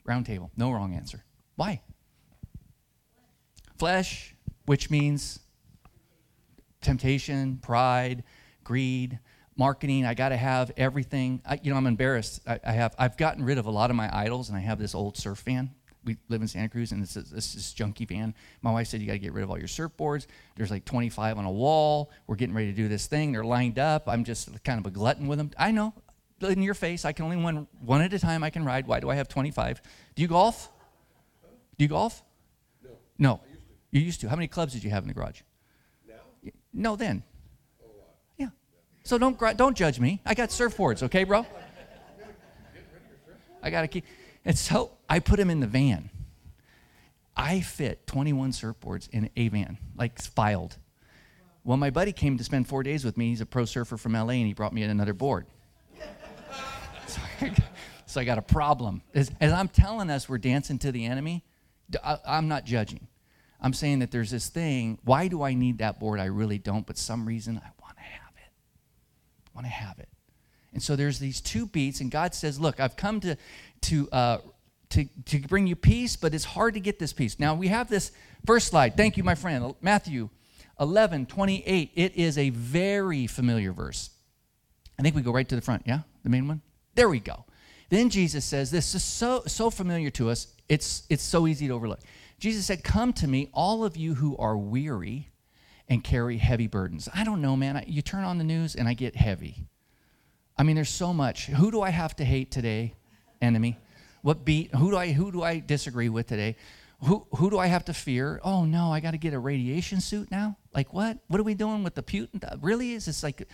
Round 0.05 0.27
table, 0.27 0.51
no 0.57 0.73
wrong 0.73 0.93
answer. 0.93 1.25
Why? 1.55 1.81
Flesh, 3.79 4.35
which 4.67 4.91
means 4.91 5.39
temptation, 6.81 7.59
pride, 7.63 8.25
greed, 8.65 9.21
marketing. 9.57 10.05
I 10.05 10.15
got 10.15 10.31
to 10.31 10.37
have 10.37 10.73
everything. 10.77 11.41
I, 11.47 11.61
you 11.63 11.71
know, 11.71 11.77
I'm 11.77 11.87
embarrassed. 11.87 12.41
I, 12.47 12.59
I, 12.65 12.73
have. 12.73 12.95
I've 12.99 13.17
gotten 13.17 13.45
rid 13.45 13.59
of 13.59 13.67
a 13.67 13.71
lot 13.71 13.91
of 13.91 13.97
my 13.97 14.11
idols, 14.13 14.49
and 14.49 14.59
I 14.59 14.61
have 14.63 14.81
this 14.81 14.97
old 14.97 15.17
surf 15.17 15.43
van. 15.43 15.71
We 16.09 16.17
live 16.31 16.41
in 16.41 16.49
Santa 16.49 16.71
Cruz, 16.71 16.93
and 16.93 17.03
it's 17.03 17.13
this, 17.13 17.53
this 17.53 17.75
junky 17.75 18.09
van. 18.09 18.35
My 18.63 18.73
wife 18.73 18.89
said 18.89 19.03
you 19.03 19.07
got 19.07 19.13
to 19.13 19.19
get 19.19 19.35
rid 19.35 19.45
of 19.45 19.51
all 19.51 19.59
your 19.59 19.69
surfboards. 19.69 20.27
There's 20.57 20.71
like 20.71 20.87
25 20.87 21.37
on 21.37 21.45
a 21.45 21.51
wall. 21.51 22.11
We're 22.27 22.37
getting 22.37 22.55
ready 22.55 22.69
to 22.69 22.73
do 22.73 22.89
this 22.89 23.07
thing. 23.07 23.33
They're 23.33 23.45
lined 23.45 23.79
up. 23.79 24.09
I'm 24.09 24.25
just 24.25 24.65
kind 24.65 24.81
of 24.81 24.87
a 24.87 24.91
glutton 24.91 25.27
with 25.27 25.37
them. 25.37 25.51
I 25.59 25.71
know. 25.71 25.93
In 26.41 26.63
your 26.63 26.73
face, 26.73 27.05
I 27.05 27.13
can 27.13 27.27
only 27.27 27.37
one 27.37 27.67
one 27.85 28.01
at 28.01 28.11
a 28.15 28.19
time. 28.19 28.43
I 28.43 28.49
can 28.49 28.65
ride. 28.65 28.87
Why 28.87 29.01
do 29.01 29.11
I 29.11 29.17
have 29.17 29.29
25? 29.29 29.83
Do 30.15 30.23
you 30.23 30.29
golf? 30.29 30.71
Do 31.77 31.85
you 31.85 31.89
golf? 31.89 32.23
No. 32.83 32.91
No. 33.19 33.33
I 33.33 33.35
used 33.35 33.61
to. 33.61 33.99
You 33.99 34.01
used 34.01 34.21
to. 34.23 34.29
How 34.31 34.37
many 34.37 34.49
clubs 34.49 34.73
did 34.73 34.83
you 34.83 34.89
have 34.89 35.03
in 35.03 35.09
the 35.09 35.15
garage? 35.15 35.43
Now? 36.09 36.15
No, 36.73 36.97
then. 36.97 37.23
A 37.83 37.87
lot. 37.87 38.15
Yeah. 38.39 38.49
So 39.03 39.19
don't 39.19 39.39
don't 39.59 39.77
judge 39.77 40.01
me. 40.01 40.23
I 40.25 40.33
got 40.33 40.49
surfboards, 40.49 41.03
okay, 41.03 41.25
bro? 41.25 41.45
I 43.63 43.69
got 43.69 43.83
to 43.83 43.89
keep. 43.89 44.07
And 44.45 44.57
so 44.57 44.93
I 45.09 45.19
put 45.19 45.39
him 45.39 45.51
in 45.51 45.61
the 45.61 45.67
van. 45.67 46.11
I 47.37 47.61
fit 47.61 48.07
21 48.07 48.51
surfboards 48.51 49.09
in 49.11 49.31
a 49.37 49.49
van, 49.49 49.79
like 49.97 50.21
filed. 50.21 50.77
Well, 51.65 51.77
my 51.77 51.91
buddy 51.91 52.13
came 52.13 52.39
to 52.39 52.45
spend 52.45 52.67
four 52.67 52.83
days 52.83 53.05
with 53.05 53.17
me. 53.17 53.29
He's 53.29 53.41
a 53.41 53.47
pro 53.47 53.65
surfer 53.65 53.97
from 53.97 54.15
LA, 54.15 54.31
and 54.31 54.47
he 54.47 54.55
brought 54.55 54.73
me 54.73 54.83
another 54.83 55.13
board. 55.13 55.47
so, 57.07 57.21
I, 57.41 57.55
so 58.07 58.21
I 58.21 58.25
got 58.25 58.39
a 58.39 58.43
problem. 58.43 59.03
As, 59.15 59.31
as 59.41 59.53
I'm 59.53 59.69
telling 59.69 60.11
us 60.11 60.29
we're 60.29 60.39
dancing 60.39 60.79
to 60.81 60.91
the 60.91 61.05
enemy, 61.05 61.45
I'm 62.27 62.49
not 62.49 62.65
judging. 62.65 63.07
I'm 63.61 63.73
saying 63.73 64.01
that 64.01 64.11
there's 64.11 64.31
this 64.31 64.49
thing. 64.49 64.99
Why 65.05 65.29
do 65.29 65.43
I 65.43 65.55
need 65.55 65.79
that 65.79 65.99
board? 66.01 66.21
I 66.21 66.27
really 66.27 66.59
don't, 66.59 66.87
but 66.87 66.97
some 66.97 67.27
reason 67.27 67.61
I 67.63 67.71
want 67.83 67.97
to 67.97 68.03
have 68.03 68.33
it. 68.37 68.51
I 69.47 69.51
want 69.55 69.67
to 69.67 69.73
have 69.73 69.99
it. 69.99 70.09
And 70.73 70.83
so 70.83 70.97
there's 70.97 71.19
these 71.19 71.41
two 71.41 71.67
beats, 71.67 72.01
and 72.01 72.11
God 72.11 72.35
says, 72.35 72.61
"Look, 72.61 72.79
I've 72.79 72.97
come 72.97 73.21
to 73.21 73.37
to 73.83 74.09
uh, 74.11 74.39
to 74.91 75.05
to 75.27 75.41
bring 75.41 75.67
you 75.67 75.77
peace, 75.77 76.17
but 76.17 76.35
it's 76.35 76.45
hard 76.45 76.75
to 76.75 76.81
get 76.81 76.99
this 76.99 77.13
peace." 77.13 77.39
Now 77.39 77.55
we 77.55 77.69
have 77.69 77.89
this 77.89 78.13
first 78.47 78.69
slide. 78.69 78.97
Thank 78.97 79.17
you, 79.17 79.25
my 79.25 79.35
friend, 79.35 79.75
Matthew 79.81 80.29
11, 80.81 81.27
28. 81.27 81.91
It 81.95 82.17
is 82.17 82.39
a 82.39 82.51
very 82.51 83.27
familiar 83.27 83.73
verse. 83.73 84.11
I 84.99 85.03
think 85.03 85.15
we 85.15 85.23
go 85.23 85.33
right 85.33 85.49
to 85.49 85.57
the 85.57 85.63
front. 85.63 85.83
Yeah, 85.87 86.01
the 86.23 86.31
main 86.31 86.49
one. 86.49 86.63
There 86.95 87.09
we 87.09 87.21
go. 87.21 87.45
Then 87.91 88.11
Jesus 88.11 88.45
says, 88.45 88.71
"This 88.71 88.95
is 88.95 89.05
so 89.05 89.43
so 89.47 89.71
familiar 89.71 90.11
to 90.11 90.31
us. 90.31 90.49
It's 90.69 91.05
it's 91.09 91.23
so 91.23 91.47
easy 91.47 91.69
to 91.69 91.75
overlook." 91.75 92.01
Jesus 92.39 92.67
said, 92.67 92.85
"Come 92.85 93.13
to 93.15 93.27
me, 93.27 93.49
all 93.53 93.85
of 93.85 93.97
you 93.97 94.15
who 94.15 94.37
are 94.37 94.57
weary 94.57 95.31
and 95.89 96.05
carry 96.05 96.39
heavy 96.39 96.67
burdens." 96.67 97.09
I 97.15 97.25
don't 97.25 97.41
know, 97.41 97.57
man. 97.57 97.79
I, 97.79 97.85
you 97.87 98.03
turn 98.03 98.25
on 98.25 98.39
the 98.39 98.45
news 98.45 98.75
and 98.75 98.89
I 98.89 98.95
get 98.95 99.17
heavy. 99.17 99.67
I 100.57 100.65
mean, 100.65 100.75
there's 100.77 100.91
so 100.91 101.15
much. 101.15 101.47
Who 101.47 101.71
do 101.71 101.81
I 101.81 101.91
have 101.91 102.17
to 102.17 102.25
hate 102.25 102.51
today? 102.51 102.95
Enemy. 103.41 103.79
What 104.23 104.45
beat? 104.45 104.75
Who 104.75 104.91
do 104.91 104.97
I 104.97 105.13
who 105.13 105.31
do 105.33 105.43
I 105.43 105.61
disagree 105.61 106.09
with 106.09 106.27
today? 106.27 106.57
Who 107.05 107.27
who 107.37 107.51
do 107.51 107.59
I 107.59 107.67
have 107.67 107.85
to 107.87 107.95
fear? 107.95 108.41
Oh 108.43 108.65
no, 108.65 108.93
I 108.93 109.01
got 109.01 109.13
to 109.13 109.19
get 109.19 109.35
a 109.35 109.39
radiation 109.39 110.01
suit 110.01 110.31
now. 110.31 110.57
Like 110.75 110.93
what? 110.93 111.19
What 111.29 111.41
are 111.41 111.45
we 111.45 111.55
doing 111.55 111.85
with 111.85 111.95
the 111.95 112.03
Putin? 112.03 112.43
Really? 112.61 112.93
Is 112.93 113.07
this 113.07 113.23
like 113.23 113.49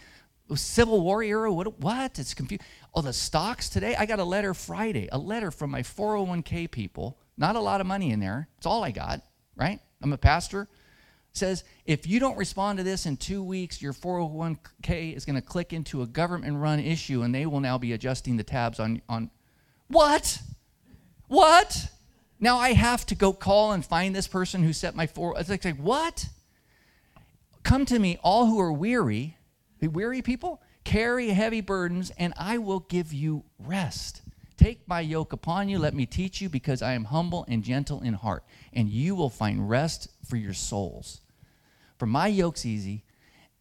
Civil 0.54 1.02
War 1.02 1.22
era? 1.22 1.52
What? 1.52 1.78
What? 1.80 2.18
It's 2.18 2.34
confused. 2.34 2.62
Oh, 2.94 3.02
the 3.02 3.12
stocks 3.12 3.68
today. 3.68 3.94
I 3.94 4.06
got 4.06 4.18
a 4.18 4.24
letter 4.24 4.54
Friday. 4.54 5.08
A 5.12 5.18
letter 5.18 5.50
from 5.50 5.70
my 5.70 5.82
401k 5.82 6.70
people. 6.70 7.18
Not 7.36 7.56
a 7.56 7.60
lot 7.60 7.80
of 7.80 7.86
money 7.86 8.10
in 8.10 8.20
there. 8.20 8.48
It's 8.56 8.66
all 8.66 8.82
I 8.82 8.90
got. 8.90 9.20
Right? 9.56 9.80
I'm 10.02 10.12
a 10.12 10.18
pastor 10.18 10.68
says 11.34 11.64
if 11.84 12.06
you 12.06 12.20
don't 12.20 12.38
respond 12.38 12.78
to 12.78 12.84
this 12.84 13.06
in 13.06 13.16
two 13.16 13.42
weeks, 13.42 13.82
your 13.82 13.92
401k 13.92 15.16
is 15.16 15.24
going 15.24 15.34
to 15.34 15.42
click 15.42 15.72
into 15.72 16.02
a 16.02 16.06
government 16.06 16.56
run 16.56 16.78
issue 16.78 17.22
and 17.22 17.34
they 17.34 17.44
will 17.44 17.60
now 17.60 17.76
be 17.76 17.92
adjusting 17.92 18.36
the 18.36 18.44
tabs 18.44 18.80
on. 18.80 19.02
on 19.08 19.30
what? 19.88 20.38
What? 21.28 21.88
Now 22.40 22.58
I 22.58 22.72
have 22.72 23.06
to 23.06 23.14
go 23.14 23.32
call 23.32 23.72
and 23.72 23.84
find 23.84 24.14
this 24.14 24.28
person 24.28 24.62
who 24.62 24.72
set 24.72 24.94
my 24.94 25.06
four. 25.06 25.38
It's 25.38 25.48
like, 25.48 25.64
like 25.64 25.76
what? 25.76 26.26
Come 27.62 27.86
to 27.86 27.98
me, 27.98 28.18
all 28.22 28.46
who 28.46 28.60
are 28.60 28.72
weary, 28.72 29.38
the 29.80 29.88
weary 29.88 30.20
people, 30.20 30.60
carry 30.84 31.30
heavy 31.30 31.62
burdens, 31.62 32.12
and 32.18 32.34
I 32.36 32.58
will 32.58 32.80
give 32.80 33.12
you 33.12 33.44
rest. 33.58 34.20
Take 34.58 34.86
my 34.86 35.00
yoke 35.00 35.32
upon 35.32 35.68
you, 35.68 35.78
let 35.78 35.94
me 35.94 36.04
teach 36.06 36.42
you, 36.42 36.48
because 36.48 36.82
I 36.82 36.92
am 36.92 37.04
humble 37.04 37.46
and 37.48 37.64
gentle 37.64 38.02
in 38.02 38.14
heart, 38.14 38.44
and 38.72 38.88
you 38.90 39.14
will 39.14 39.30
find 39.30 39.68
rest 39.68 40.08
for 40.28 40.36
your 40.36 40.52
souls. 40.52 41.22
For 41.98 42.06
my 42.06 42.26
yoke's 42.26 42.66
easy, 42.66 43.04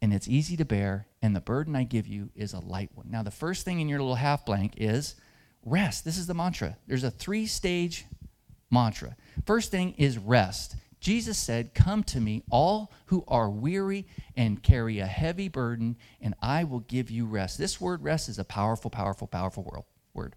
and 0.02 0.14
it's 0.14 0.28
easy 0.28 0.58
to 0.58 0.66
bear, 0.66 1.08
and 1.22 1.34
the 1.34 1.40
burden 1.40 1.76
I 1.76 1.84
give 1.84 2.08
you 2.08 2.30
is 2.36 2.54
a 2.54 2.60
light 2.60 2.90
one. 2.94 3.10
Now, 3.10 3.24
the 3.24 3.32
first 3.32 3.64
thing 3.64 3.80
in 3.80 3.88
your 3.88 4.00
little 4.00 4.16
half 4.16 4.46
blank 4.46 4.74
is 4.76 5.16
rest. 5.66 6.06
This 6.06 6.18
is 6.18 6.28
the 6.28 6.34
mantra. 6.34 6.78
There's 6.88 7.04
a 7.04 7.12
three 7.12 7.46
stage 7.46 8.06
mantra. 8.72 9.16
First 9.46 9.72
thing 9.72 9.94
is 9.98 10.18
rest. 10.18 10.76
Jesus 11.00 11.38
said, 11.38 11.74
Come 11.74 12.04
to 12.06 12.22
me, 12.22 12.44
all 12.50 12.92
who 13.08 13.26
are 13.28 13.50
weary 13.50 14.08
and 14.38 14.64
carry 14.64 15.00
a 15.00 15.06
heavy 15.06 15.50
burden, 15.50 15.98
and 16.22 16.34
I 16.42 16.64
will 16.64 16.80
give 16.80 17.12
you 17.12 17.26
rest. 17.26 17.58
This 17.58 17.82
word 17.82 18.02
rest 18.04 18.30
is 18.30 18.40
a 18.40 18.46
powerful, 18.46 18.90
powerful, 18.90 19.28
powerful 19.28 19.86
word. 20.14 20.36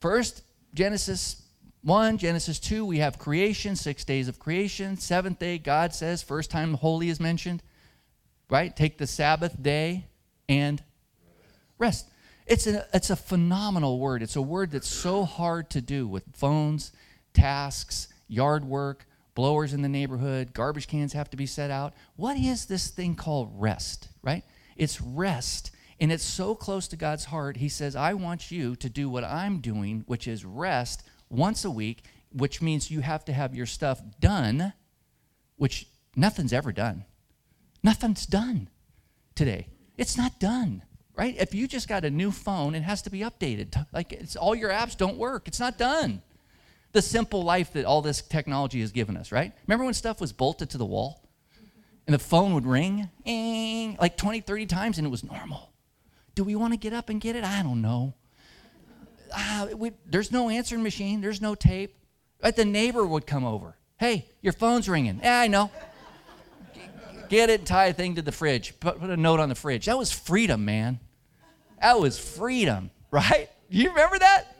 First, 0.00 0.42
Genesis 0.74 1.42
1, 1.82 2.18
Genesis 2.18 2.60
2, 2.60 2.84
we 2.84 2.98
have 2.98 3.18
creation, 3.18 3.74
six 3.74 4.04
days 4.04 4.28
of 4.28 4.38
creation. 4.38 4.98
Seventh 4.98 5.38
day, 5.38 5.56
God 5.56 5.94
says, 5.94 6.22
first 6.22 6.50
time 6.50 6.74
holy 6.74 7.08
is 7.08 7.18
mentioned, 7.18 7.62
right? 8.50 8.76
Take 8.76 8.98
the 8.98 9.06
Sabbath 9.06 9.60
day 9.60 10.06
and 10.48 10.82
rest. 11.78 12.10
It's 12.50 12.66
a, 12.66 12.84
it's 12.92 13.10
a 13.10 13.16
phenomenal 13.16 14.00
word. 14.00 14.24
It's 14.24 14.34
a 14.34 14.42
word 14.42 14.72
that's 14.72 14.88
so 14.88 15.24
hard 15.24 15.70
to 15.70 15.80
do 15.80 16.08
with 16.08 16.24
phones, 16.34 16.90
tasks, 17.32 18.08
yard 18.26 18.64
work, 18.64 19.06
blowers 19.36 19.72
in 19.72 19.82
the 19.82 19.88
neighborhood, 19.88 20.52
garbage 20.52 20.88
cans 20.88 21.12
have 21.12 21.30
to 21.30 21.36
be 21.36 21.46
set 21.46 21.70
out. 21.70 21.94
What 22.16 22.36
is 22.36 22.66
this 22.66 22.88
thing 22.88 23.14
called 23.14 23.52
rest, 23.54 24.08
right? 24.20 24.42
It's 24.76 25.00
rest. 25.00 25.70
And 26.00 26.10
it's 26.10 26.24
so 26.24 26.56
close 26.56 26.88
to 26.88 26.96
God's 26.96 27.26
heart. 27.26 27.58
He 27.58 27.68
says, 27.68 27.94
I 27.94 28.14
want 28.14 28.50
you 28.50 28.74
to 28.74 28.88
do 28.88 29.08
what 29.08 29.22
I'm 29.22 29.60
doing, 29.60 30.02
which 30.08 30.26
is 30.26 30.44
rest 30.44 31.04
once 31.28 31.64
a 31.64 31.70
week, 31.70 32.02
which 32.32 32.60
means 32.60 32.90
you 32.90 33.00
have 33.00 33.24
to 33.26 33.32
have 33.32 33.54
your 33.54 33.66
stuff 33.66 34.02
done, 34.18 34.72
which 35.56 35.86
nothing's 36.16 36.52
ever 36.52 36.72
done. 36.72 37.04
Nothing's 37.84 38.26
done 38.26 38.68
today. 39.36 39.68
It's 39.96 40.16
not 40.16 40.40
done, 40.40 40.82
right? 41.16 41.36
If 41.38 41.54
you 41.54 41.68
just 41.68 41.88
got 41.88 42.04
a 42.04 42.10
new 42.10 42.30
phone, 42.30 42.74
it 42.74 42.82
has 42.82 43.02
to 43.02 43.10
be 43.10 43.20
updated. 43.20 43.86
Like 43.92 44.12
it's 44.12 44.36
all 44.36 44.54
your 44.54 44.70
apps 44.70 44.96
don't 44.96 45.16
work. 45.16 45.48
It's 45.48 45.60
not 45.60 45.78
done. 45.78 46.22
The 46.92 47.02
simple 47.02 47.42
life 47.42 47.72
that 47.74 47.84
all 47.84 48.02
this 48.02 48.20
technology 48.20 48.80
has 48.80 48.90
given 48.90 49.16
us, 49.16 49.30
right? 49.30 49.52
Remember 49.66 49.84
when 49.84 49.94
stuff 49.94 50.20
was 50.20 50.32
bolted 50.32 50.70
to 50.70 50.78
the 50.78 50.84
wall? 50.84 51.22
And 52.06 52.14
the 52.14 52.18
phone 52.18 52.54
would 52.54 52.66
ring 52.66 53.08
like 54.00 54.16
20, 54.16 54.40
30 54.40 54.66
times 54.66 54.98
and 54.98 55.06
it 55.06 55.10
was 55.10 55.22
normal. 55.22 55.70
Do 56.34 56.42
we 56.42 56.56
want 56.56 56.72
to 56.72 56.76
get 56.76 56.92
up 56.92 57.08
and 57.08 57.20
get 57.20 57.36
it? 57.36 57.44
I 57.44 57.62
don't 57.62 57.82
know. 57.82 58.14
Ah, 59.32 59.68
we, 59.76 59.92
there's 60.06 60.32
no 60.32 60.48
answering 60.48 60.82
machine. 60.82 61.20
There's 61.20 61.40
no 61.40 61.54
tape. 61.54 61.94
But 62.40 62.56
the 62.56 62.64
neighbor 62.64 63.06
would 63.06 63.26
come 63.26 63.44
over. 63.44 63.76
Hey, 63.98 64.26
your 64.40 64.52
phone's 64.52 64.88
ringing. 64.88 65.20
Yeah, 65.22 65.40
I 65.40 65.46
know. 65.46 65.70
Get 67.30 67.48
it 67.48 67.60
and 67.60 67.66
tie 67.66 67.86
a 67.86 67.92
thing 67.92 68.16
to 68.16 68.22
the 68.22 68.32
fridge. 68.32 68.78
Put, 68.80 68.98
put 69.00 69.08
a 69.08 69.16
note 69.16 69.38
on 69.38 69.48
the 69.48 69.54
fridge. 69.54 69.86
That 69.86 69.96
was 69.96 70.10
freedom, 70.10 70.64
man. 70.64 70.98
That 71.80 72.00
was 72.00 72.18
freedom, 72.18 72.90
right? 73.10 73.48
You 73.68 73.90
remember 73.90 74.18
that? 74.18 74.56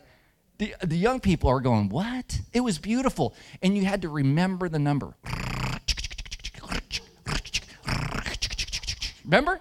The, 0.58 0.74
the 0.80 0.96
young 0.96 1.18
people 1.18 1.50
are 1.50 1.60
going, 1.60 1.88
What? 1.88 2.40
It 2.52 2.60
was 2.60 2.78
beautiful. 2.78 3.34
And 3.60 3.76
you 3.76 3.84
had 3.84 4.02
to 4.02 4.08
remember 4.08 4.68
the 4.68 4.78
number. 4.78 5.14
Remember? 9.24 9.60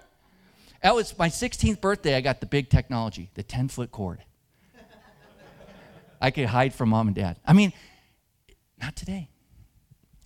That 0.82 0.94
was 0.94 1.18
my 1.18 1.28
16th 1.28 1.80
birthday. 1.80 2.14
I 2.14 2.20
got 2.20 2.40
the 2.40 2.46
big 2.46 2.70
technology, 2.70 3.30
the 3.34 3.42
10 3.42 3.68
foot 3.68 3.90
cord. 3.90 4.20
I 6.20 6.30
could 6.30 6.46
hide 6.46 6.74
from 6.74 6.90
mom 6.90 7.08
and 7.08 7.16
dad. 7.16 7.38
I 7.44 7.54
mean, 7.54 7.72
not 8.80 8.94
today. 8.94 9.28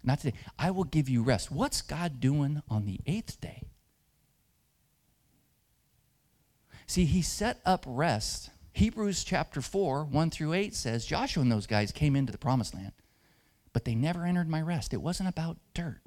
Not 0.04 0.20
today. 0.20 0.36
I 0.58 0.70
will 0.70 0.84
give 0.84 1.08
you 1.08 1.22
rest. 1.22 1.50
What's 1.50 1.80
God 1.80 2.20
doing 2.20 2.62
on 2.68 2.84
the 2.84 3.00
eighth 3.06 3.40
day? 3.40 3.62
See, 6.86 7.06
he 7.06 7.22
set 7.22 7.60
up 7.64 7.84
rest. 7.86 8.50
Hebrews 8.72 9.24
chapter 9.24 9.62
4, 9.62 10.04
1 10.04 10.30
through 10.30 10.52
8 10.52 10.74
says 10.74 11.06
Joshua 11.06 11.42
and 11.42 11.50
those 11.50 11.66
guys 11.66 11.92
came 11.92 12.14
into 12.16 12.32
the 12.32 12.38
promised 12.38 12.74
land, 12.74 12.92
but 13.72 13.84
they 13.84 13.94
never 13.94 14.26
entered 14.26 14.48
my 14.48 14.60
rest. 14.60 14.92
It 14.92 15.00
wasn't 15.00 15.28
about 15.28 15.56
dirt, 15.72 16.00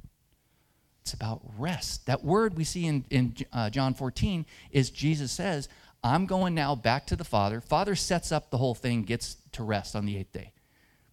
it's 1.01 1.13
about 1.13 1.41
rest. 1.57 2.05
That 2.05 2.23
word 2.23 2.57
we 2.57 2.65
see 2.65 2.85
in, 2.85 3.05
in 3.09 3.35
uh, 3.51 3.69
John 3.69 3.93
14 3.93 4.45
is 4.71 4.89
Jesus 4.91 5.31
says, 5.31 5.69
I'm 6.03 6.25
going 6.25 6.53
now 6.53 6.75
back 6.75 7.07
to 7.07 7.15
the 7.15 7.23
Father. 7.23 7.61
Father 7.61 7.95
sets 7.95 8.31
up 8.31 8.51
the 8.51 8.57
whole 8.57 8.75
thing, 8.75 9.01
gets 9.03 9.37
to 9.53 9.63
rest 9.63 9.95
on 9.95 10.05
the 10.05 10.17
eighth 10.17 10.33
day. 10.33 10.51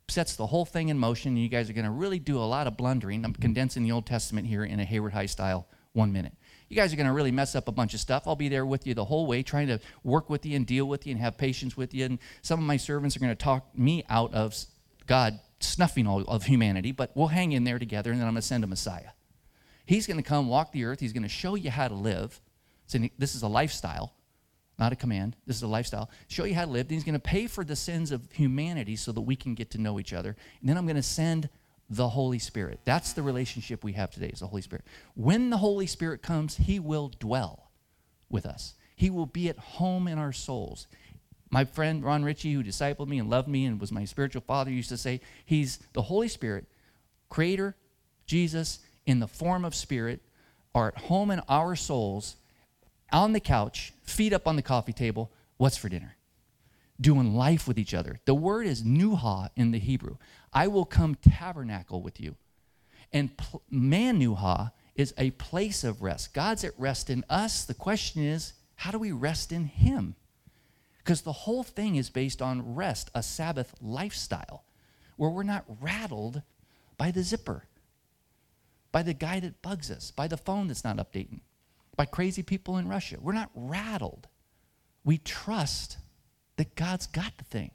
Sets 0.08 0.36
the 0.36 0.46
whole 0.46 0.64
thing 0.64 0.88
in 0.90 0.98
motion, 0.98 1.30
and 1.30 1.38
you 1.38 1.48
guys 1.48 1.70
are 1.70 1.72
going 1.72 1.86
to 1.86 1.90
really 1.90 2.18
do 2.18 2.38
a 2.38 2.44
lot 2.44 2.66
of 2.66 2.76
blundering. 2.76 3.24
I'm 3.24 3.32
condensing 3.32 3.82
the 3.82 3.92
Old 3.92 4.06
Testament 4.06 4.46
here 4.46 4.64
in 4.64 4.78
a 4.80 4.84
Hayward 4.84 5.12
High 5.12 5.26
style 5.26 5.66
one 5.92 6.12
minute 6.12 6.34
you 6.68 6.76
guys 6.76 6.92
are 6.92 6.96
going 6.96 7.06
to 7.06 7.12
really 7.12 7.30
mess 7.30 7.54
up 7.54 7.68
a 7.68 7.72
bunch 7.72 7.94
of 7.94 8.00
stuff. 8.00 8.26
I'll 8.26 8.36
be 8.36 8.48
there 8.48 8.66
with 8.66 8.86
you 8.86 8.94
the 8.94 9.04
whole 9.04 9.26
way, 9.26 9.42
trying 9.42 9.68
to 9.68 9.80
work 10.02 10.30
with 10.30 10.46
you 10.46 10.56
and 10.56 10.66
deal 10.66 10.86
with 10.86 11.06
you 11.06 11.12
and 11.12 11.20
have 11.20 11.36
patience 11.36 11.76
with 11.76 11.94
you. 11.94 12.04
And 12.04 12.18
some 12.42 12.58
of 12.58 12.66
my 12.66 12.76
servants 12.76 13.16
are 13.16 13.20
going 13.20 13.30
to 13.30 13.36
talk 13.36 13.76
me 13.76 14.04
out 14.08 14.34
of 14.34 14.56
God 15.06 15.38
snuffing 15.60 16.06
all 16.06 16.22
of 16.22 16.44
humanity, 16.44 16.92
but 16.92 17.12
we'll 17.14 17.28
hang 17.28 17.52
in 17.52 17.64
there 17.64 17.78
together, 17.78 18.10
and 18.10 18.20
then 18.20 18.26
I'm 18.26 18.34
going 18.34 18.42
to 18.42 18.46
send 18.46 18.64
a 18.64 18.66
Messiah. 18.66 19.10
He's 19.86 20.06
going 20.06 20.16
to 20.16 20.22
come 20.22 20.48
walk 20.48 20.72
the 20.72 20.84
earth. 20.84 21.00
He's 21.00 21.12
going 21.12 21.22
to 21.22 21.28
show 21.28 21.54
you 21.54 21.70
how 21.70 21.88
to 21.88 21.94
live. 21.94 22.40
So 22.86 22.98
this 23.18 23.34
is 23.34 23.42
a 23.42 23.48
lifestyle, 23.48 24.14
not 24.78 24.92
a 24.92 24.96
command. 24.96 25.36
This 25.46 25.56
is 25.56 25.62
a 25.62 25.68
lifestyle. 25.68 26.10
Show 26.28 26.44
you 26.44 26.54
how 26.54 26.64
to 26.64 26.70
live. 26.70 26.88
Then 26.88 26.96
he's 26.96 27.04
going 27.04 27.14
to 27.14 27.20
pay 27.20 27.46
for 27.46 27.64
the 27.64 27.76
sins 27.76 28.10
of 28.10 28.22
humanity 28.32 28.96
so 28.96 29.12
that 29.12 29.20
we 29.20 29.36
can 29.36 29.54
get 29.54 29.70
to 29.72 29.78
know 29.78 30.00
each 30.00 30.12
other. 30.12 30.36
And 30.60 30.68
then 30.68 30.76
I'm 30.76 30.86
going 30.86 30.96
to 30.96 31.02
send 31.02 31.48
the 31.90 32.08
Holy 32.08 32.38
Spirit. 32.38 32.80
That's 32.84 33.12
the 33.12 33.22
relationship 33.22 33.84
we 33.84 33.92
have 33.92 34.10
today 34.10 34.28
is 34.28 34.40
the 34.40 34.46
Holy 34.46 34.62
Spirit. 34.62 34.84
When 35.14 35.50
the 35.50 35.58
Holy 35.58 35.86
Spirit 35.86 36.22
comes, 36.22 36.56
he 36.56 36.80
will 36.80 37.12
dwell 37.18 37.70
with 38.30 38.46
us. 38.46 38.74
He 38.96 39.10
will 39.10 39.26
be 39.26 39.48
at 39.48 39.58
home 39.58 40.08
in 40.08 40.18
our 40.18 40.32
souls. 40.32 40.86
My 41.50 41.64
friend 41.64 42.02
Ron 42.02 42.24
Ritchie, 42.24 42.52
who 42.52 42.64
discipled 42.64 43.06
me 43.06 43.18
and 43.18 43.30
loved 43.30 43.48
me 43.48 43.66
and 43.66 43.80
was 43.80 43.92
my 43.92 44.04
spiritual 44.04 44.42
father, 44.42 44.70
used 44.70 44.88
to 44.88 44.96
say, 44.96 45.20
He's 45.44 45.78
the 45.92 46.02
Holy 46.02 46.28
Spirit, 46.28 46.66
Creator, 47.28 47.76
Jesus, 48.26 48.80
in 49.06 49.20
the 49.20 49.28
form 49.28 49.64
of 49.64 49.74
Spirit, 49.74 50.20
are 50.74 50.88
at 50.88 50.98
home 50.98 51.30
in 51.30 51.40
our 51.48 51.76
souls, 51.76 52.36
on 53.12 53.32
the 53.32 53.40
couch, 53.40 53.92
feet 54.02 54.32
up 54.32 54.46
on 54.46 54.56
the 54.56 54.62
coffee 54.62 54.92
table. 54.92 55.32
What's 55.56 55.76
for 55.76 55.88
dinner? 55.88 56.16
Doing 57.00 57.34
life 57.34 57.66
with 57.66 57.78
each 57.78 57.94
other. 57.94 58.20
The 58.24 58.34
word 58.34 58.66
is 58.66 58.82
nuha 58.82 59.50
in 59.56 59.70
the 59.70 59.78
Hebrew. 59.78 60.16
I 60.52 60.68
will 60.68 60.84
come 60.84 61.16
tabernacle 61.16 62.02
with 62.02 62.20
you. 62.20 62.36
And 63.12 63.36
pl- 63.36 63.62
manuha 63.72 64.72
is 64.94 65.14
a 65.18 65.30
place 65.32 65.84
of 65.84 66.02
rest. 66.02 66.34
God's 66.34 66.64
at 66.64 66.72
rest 66.78 67.10
in 67.10 67.24
us. 67.28 67.64
The 67.64 67.74
question 67.74 68.22
is, 68.22 68.54
how 68.76 68.90
do 68.90 68.98
we 68.98 69.12
rest 69.12 69.52
in 69.52 69.64
Him? 69.66 70.14
Because 70.98 71.22
the 71.22 71.32
whole 71.32 71.62
thing 71.62 71.96
is 71.96 72.10
based 72.10 72.40
on 72.40 72.74
rest, 72.74 73.10
a 73.14 73.22
Sabbath 73.22 73.74
lifestyle, 73.80 74.64
where 75.16 75.30
we're 75.30 75.42
not 75.42 75.64
rattled 75.80 76.42
by 76.96 77.10
the 77.10 77.22
zipper, 77.22 77.64
by 78.90 79.02
the 79.02 79.14
guy 79.14 79.40
that 79.40 79.62
bugs 79.62 79.90
us, 79.90 80.10
by 80.10 80.26
the 80.26 80.36
phone 80.36 80.68
that's 80.68 80.84
not 80.84 80.96
updating, 80.96 81.40
by 81.96 82.04
crazy 82.04 82.42
people 82.42 82.78
in 82.78 82.88
Russia. 82.88 83.16
We're 83.20 83.32
not 83.32 83.50
rattled. 83.54 84.28
We 85.04 85.18
trust 85.18 85.98
that 86.56 86.74
God's 86.74 87.06
got 87.06 87.36
the 87.38 87.44
thing. 87.44 87.72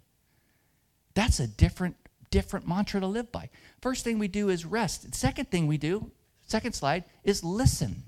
That's 1.13 1.39
a 1.39 1.47
different 1.47 1.95
different 2.31 2.67
mantra 2.67 2.99
to 2.99 3.07
live 3.07 3.31
by. 3.31 3.49
First 3.81 4.03
thing 4.03 4.19
we 4.19 4.27
do 4.27 4.49
is 4.49 4.65
rest. 4.65 5.13
Second 5.15 5.49
thing 5.49 5.67
we 5.67 5.77
do, 5.77 6.11
second 6.45 6.73
slide, 6.73 7.05
is 7.23 7.43
listen. 7.43 8.03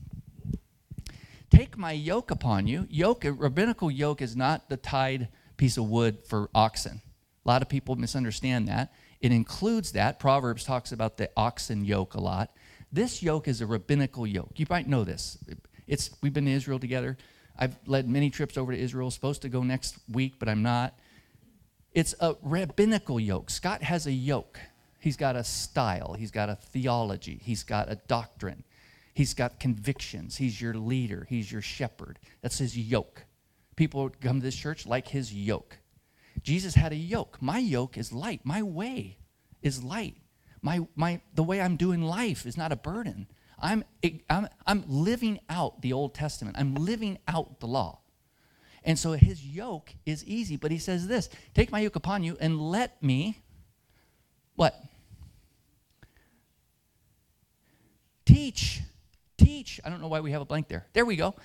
Take 1.49 1.77
my 1.77 1.91
yoke 1.91 2.31
upon 2.31 2.67
you. 2.67 2.87
Yoke, 2.89 3.25
a 3.25 3.33
rabbinical 3.33 3.91
yoke 3.91 4.21
is 4.21 4.35
not 4.35 4.69
the 4.69 4.77
tied 4.77 5.27
piece 5.57 5.77
of 5.77 5.89
wood 5.89 6.19
for 6.25 6.49
oxen. 6.55 7.01
A 7.45 7.49
lot 7.49 7.61
of 7.61 7.69
people 7.69 7.95
misunderstand 7.95 8.67
that. 8.67 8.93
It 9.19 9.31
includes 9.31 9.91
that. 9.91 10.19
Proverbs 10.19 10.63
talks 10.63 10.91
about 10.91 11.17
the 11.17 11.29
oxen 11.35 11.83
yoke 11.83 12.13
a 12.13 12.21
lot. 12.21 12.51
This 12.91 13.21
yoke 13.21 13.47
is 13.47 13.61
a 13.61 13.65
rabbinical 13.65 14.25
yoke. 14.25 14.51
You 14.57 14.65
might 14.69 14.87
know 14.87 15.03
this. 15.03 15.37
It's 15.91 16.09
we've 16.21 16.33
been 16.33 16.45
to 16.45 16.51
Israel 16.51 16.79
together. 16.79 17.17
I've 17.59 17.75
led 17.85 18.09
many 18.09 18.29
trips 18.29 18.57
over 18.57 18.71
to 18.71 18.79
Israel. 18.79 19.11
Supposed 19.11 19.41
to 19.41 19.49
go 19.49 19.61
next 19.61 19.97
week, 20.09 20.35
but 20.39 20.47
I'm 20.47 20.63
not. 20.63 20.97
It's 21.91 22.15
a 22.21 22.35
rabbinical 22.41 23.19
yoke. 23.19 23.49
Scott 23.49 23.83
has 23.83 24.07
a 24.07 24.11
yoke. 24.11 24.57
He's 24.99 25.17
got 25.17 25.35
a 25.35 25.43
style, 25.43 26.13
he's 26.13 26.31
got 26.31 26.49
a 26.49 26.55
theology, 26.55 27.41
he's 27.43 27.63
got 27.63 27.91
a 27.91 27.95
doctrine, 27.95 28.63
he's 29.15 29.33
got 29.33 29.59
convictions. 29.59 30.37
He's 30.37 30.61
your 30.61 30.75
leader, 30.75 31.25
he's 31.27 31.51
your 31.51 31.61
shepherd. 31.61 32.19
That's 32.41 32.59
his 32.59 32.77
yoke. 32.77 33.25
People 33.75 34.11
come 34.21 34.39
to 34.39 34.43
this 34.43 34.55
church 34.55 34.85
like 34.85 35.07
his 35.09 35.33
yoke. 35.33 35.79
Jesus 36.43 36.75
had 36.75 36.93
a 36.93 36.95
yoke. 36.95 37.37
My 37.41 37.57
yoke 37.57 37.97
is 37.97 38.13
light. 38.13 38.41
My 38.43 38.61
way 38.61 39.17
is 39.61 39.83
light. 39.83 40.15
My, 40.61 40.87
my, 40.95 41.19
the 41.33 41.43
way 41.43 41.59
I'm 41.59 41.75
doing 41.75 42.01
life 42.01 42.45
is 42.45 42.55
not 42.55 42.71
a 42.71 42.75
burden. 42.75 43.27
I'm, 43.61 43.83
I'm, 44.29 44.47
I'm 44.65 44.83
living 44.87 45.39
out 45.49 45.81
the 45.81 45.93
Old 45.93 46.13
Testament. 46.13 46.57
I'm 46.59 46.75
living 46.75 47.19
out 47.27 47.59
the 47.59 47.67
law. 47.67 47.99
And 48.83 48.97
so 48.97 49.11
his 49.11 49.45
yoke 49.45 49.93
is 50.05 50.25
easy, 50.25 50.57
but 50.57 50.71
he 50.71 50.79
says 50.79 51.07
this 51.07 51.29
Take 51.53 51.71
my 51.71 51.79
yoke 51.79 51.95
upon 51.95 52.23
you 52.23 52.37
and 52.39 52.59
let 52.59 53.01
me, 53.01 53.37
what? 54.55 54.75
Teach. 58.25 58.81
Teach. 59.37 59.79
I 59.85 59.89
don't 59.89 60.01
know 60.01 60.07
why 60.07 60.19
we 60.19 60.31
have 60.31 60.41
a 60.41 60.45
blank 60.45 60.67
there. 60.67 60.87
There 60.93 61.05
we 61.05 61.15
go. 61.15 61.35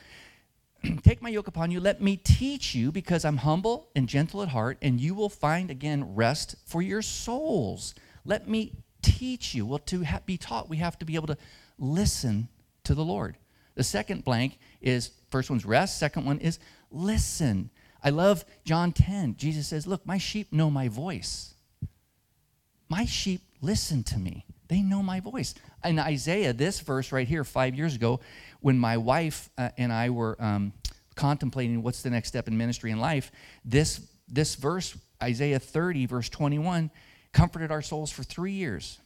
Take 1.03 1.21
my 1.21 1.29
yoke 1.29 1.49
upon 1.49 1.71
you. 1.71 1.81
Let 1.81 2.01
me 2.01 2.17
teach 2.17 2.75
you 2.75 2.93
because 2.93 3.25
I'm 3.25 3.39
humble 3.39 3.89
and 3.95 4.09
gentle 4.09 4.43
at 4.43 4.49
heart, 4.49 4.79
and 4.81 5.01
you 5.01 5.15
will 5.15 5.29
find 5.29 5.71
again 5.71 6.15
rest 6.15 6.57
for 6.65 6.81
your 6.81 7.03
souls. 7.03 7.95
Let 8.25 8.49
me 8.49 8.73
teach 9.03 9.55
you. 9.55 9.67
Well, 9.67 9.79
to 9.81 10.05
ha- 10.05 10.21
be 10.25 10.37
taught, 10.37 10.69
we 10.69 10.79
have 10.79 10.99
to 10.99 11.05
be 11.05 11.15
able 11.15 11.29
to 11.29 11.37
listen 11.79 12.49
to 12.85 12.95
the 12.95 13.05
Lord. 13.05 13.37
The 13.75 13.85
second 13.85 14.25
blank 14.25 14.59
is 14.81 15.11
first 15.31 15.51
one's 15.51 15.65
rest, 15.65 15.99
second 15.99 16.25
one 16.25 16.39
is 16.39 16.59
listen. 16.91 17.71
I 18.03 18.11
love 18.11 18.45
John 18.65 18.93
10. 18.93 19.37
Jesus 19.37 19.67
says, 19.67 19.87
Look, 19.87 20.07
my 20.07 20.19
sheep 20.19 20.53
know 20.53 20.71
my 20.71 20.89
voice. 20.89 21.55
My 22.89 23.05
sheep 23.05 23.43
listen 23.61 24.05
to 24.05 24.19
me. 24.19 24.47
They 24.69 24.83
know 24.83 25.03
my 25.03 25.21
voice. 25.21 25.55
In 25.85 25.99
Isaiah, 25.99 26.53
this 26.53 26.81
verse 26.81 27.13
right 27.13 27.27
here, 27.27 27.45
five 27.45 27.75
years 27.75 27.95
ago, 27.95 28.21
when 28.61 28.79
my 28.79 28.97
wife 28.97 29.51
uh, 29.59 29.71
and 29.77 29.93
I 29.93 30.11
were 30.11 30.37
um, 30.41 30.73
contemplating 31.15 31.83
what's 31.83 32.03
the 32.03 32.11
next 32.11 32.29
step 32.29 32.49
in 32.49 32.57
ministry 32.57 32.91
and 32.91 33.01
life, 33.01 33.31
this, 33.65 34.01
this 34.29 34.55
verse, 34.55 34.97
Isaiah 35.23 35.59
30, 35.59 36.07
verse 36.07 36.29
21, 36.29 36.91
comforted 37.33 37.71
our 37.71 37.83
souls 37.83 38.11
for 38.11 38.23
three 38.23 38.53
years. 38.53 38.99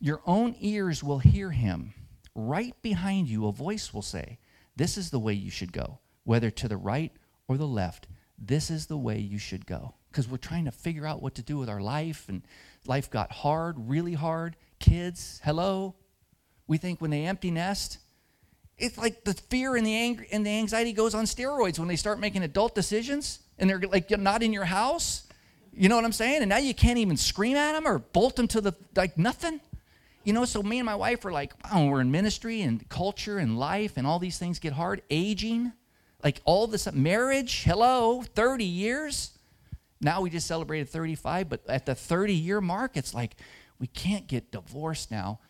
Your 0.00 0.20
own 0.26 0.54
ears 0.60 1.02
will 1.02 1.18
hear 1.18 1.50
him. 1.50 1.94
Right 2.34 2.74
behind 2.82 3.28
you, 3.28 3.46
a 3.46 3.52
voice 3.52 3.94
will 3.94 4.02
say, 4.02 4.38
This 4.76 4.96
is 4.96 5.10
the 5.10 5.18
way 5.18 5.34
you 5.34 5.50
should 5.50 5.72
go 5.72 6.00
whether 6.24 6.50
to 6.50 6.68
the 6.68 6.76
right 6.76 7.12
or 7.46 7.56
the 7.56 7.66
left, 7.66 8.08
this 8.38 8.70
is 8.70 8.86
the 8.86 8.96
way 8.96 9.18
you 9.18 9.38
should 9.38 9.66
go. 9.66 9.94
Because 10.10 10.28
we're 10.28 10.38
trying 10.38 10.64
to 10.64 10.70
figure 10.70 11.06
out 11.06 11.22
what 11.22 11.34
to 11.36 11.42
do 11.42 11.58
with 11.58 11.68
our 11.68 11.80
life, 11.80 12.28
and 12.28 12.42
life 12.86 13.10
got 13.10 13.30
hard, 13.30 13.76
really 13.78 14.14
hard. 14.14 14.56
Kids, 14.78 15.40
hello. 15.44 15.94
We 16.66 16.78
think 16.78 17.00
when 17.00 17.10
they 17.10 17.24
empty 17.24 17.50
nest, 17.50 17.98
it's 18.78 18.96
like 18.96 19.24
the 19.24 19.34
fear 19.34 19.76
and 19.76 19.86
the 19.86 19.94
anger 19.94 20.26
and 20.32 20.44
the 20.44 20.50
anxiety 20.50 20.92
goes 20.92 21.14
on 21.14 21.24
steroids 21.24 21.78
when 21.78 21.88
they 21.88 21.96
start 21.96 22.18
making 22.18 22.42
adult 22.42 22.74
decisions 22.74 23.40
and 23.58 23.68
they're 23.68 23.80
like 23.80 24.10
not 24.10 24.42
in 24.42 24.52
your 24.52 24.64
house. 24.64 25.28
You 25.72 25.88
know 25.88 25.96
what 25.96 26.04
I'm 26.04 26.12
saying? 26.12 26.42
And 26.42 26.48
now 26.48 26.58
you 26.58 26.74
can't 26.74 26.98
even 26.98 27.16
scream 27.16 27.56
at 27.56 27.72
them 27.72 27.86
or 27.86 27.98
bolt 27.98 28.36
them 28.36 28.48
to 28.48 28.60
the 28.60 28.72
like 28.96 29.18
nothing. 29.18 29.60
You 30.24 30.32
know, 30.32 30.46
so 30.46 30.62
me 30.62 30.78
and 30.78 30.86
my 30.86 30.94
wife 30.94 31.22
were 31.22 31.32
like, 31.32 31.52
wow, 31.64 31.86
we're 31.86 32.00
in 32.00 32.10
ministry 32.10 32.62
and 32.62 32.88
culture 32.88 33.38
and 33.38 33.58
life 33.58 33.96
and 33.96 34.06
all 34.06 34.18
these 34.18 34.38
things 34.38 34.58
get 34.58 34.72
hard. 34.72 35.02
Aging, 35.10 35.72
like 36.22 36.40
all 36.46 36.66
this 36.66 36.90
marriage, 36.92 37.62
hello, 37.64 38.22
30 38.22 38.64
years. 38.64 39.38
Now 40.00 40.22
we 40.22 40.30
just 40.30 40.46
celebrated 40.46 40.88
35, 40.88 41.50
but 41.50 41.60
at 41.68 41.84
the 41.84 41.94
30 41.94 42.32
year 42.32 42.62
mark, 42.62 42.96
it's 42.96 43.12
like 43.12 43.36
we 43.78 43.86
can't 43.86 44.26
get 44.26 44.50
divorced 44.50 45.10
now, 45.10 45.40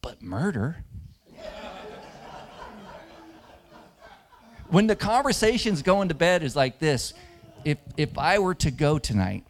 but 0.00 0.20
murder. 0.20 0.84
when 4.68 4.88
the 4.88 4.96
conversations 4.96 5.82
going 5.82 6.08
to 6.08 6.14
bed 6.14 6.42
is 6.42 6.56
like 6.56 6.80
this 6.80 7.14
if, 7.64 7.78
if 7.96 8.18
I 8.18 8.40
were 8.40 8.54
to 8.56 8.72
go 8.72 8.98
tonight, 8.98 9.44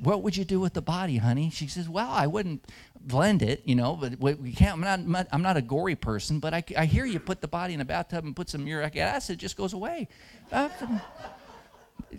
what 0.00 0.22
would 0.22 0.36
you 0.36 0.44
do 0.44 0.60
with 0.60 0.74
the 0.74 0.82
body, 0.82 1.18
honey? 1.18 1.50
She 1.50 1.66
says, 1.68 1.88
well, 1.88 2.10
I 2.10 2.26
wouldn't 2.26 2.66
blend 3.00 3.42
it, 3.42 3.62
you 3.64 3.74
know, 3.74 3.96
but 3.96 4.18
we 4.18 4.52
can't, 4.52 4.84
I'm 4.84 5.10
not, 5.10 5.26
I'm 5.32 5.42
not 5.42 5.56
a 5.56 5.62
gory 5.62 5.96
person, 5.96 6.40
but 6.40 6.52
I, 6.52 6.64
I 6.76 6.86
hear 6.86 7.04
you 7.04 7.20
put 7.20 7.40
the 7.40 7.48
body 7.48 7.74
in 7.74 7.80
a 7.80 7.84
bathtub 7.84 8.24
and 8.24 8.34
put 8.34 8.48
some 8.48 8.66
uric 8.66 8.96
acid, 8.96 9.34
it 9.34 9.38
just 9.38 9.56
goes 9.56 9.72
away. 9.72 10.08
Uh, 10.52 10.68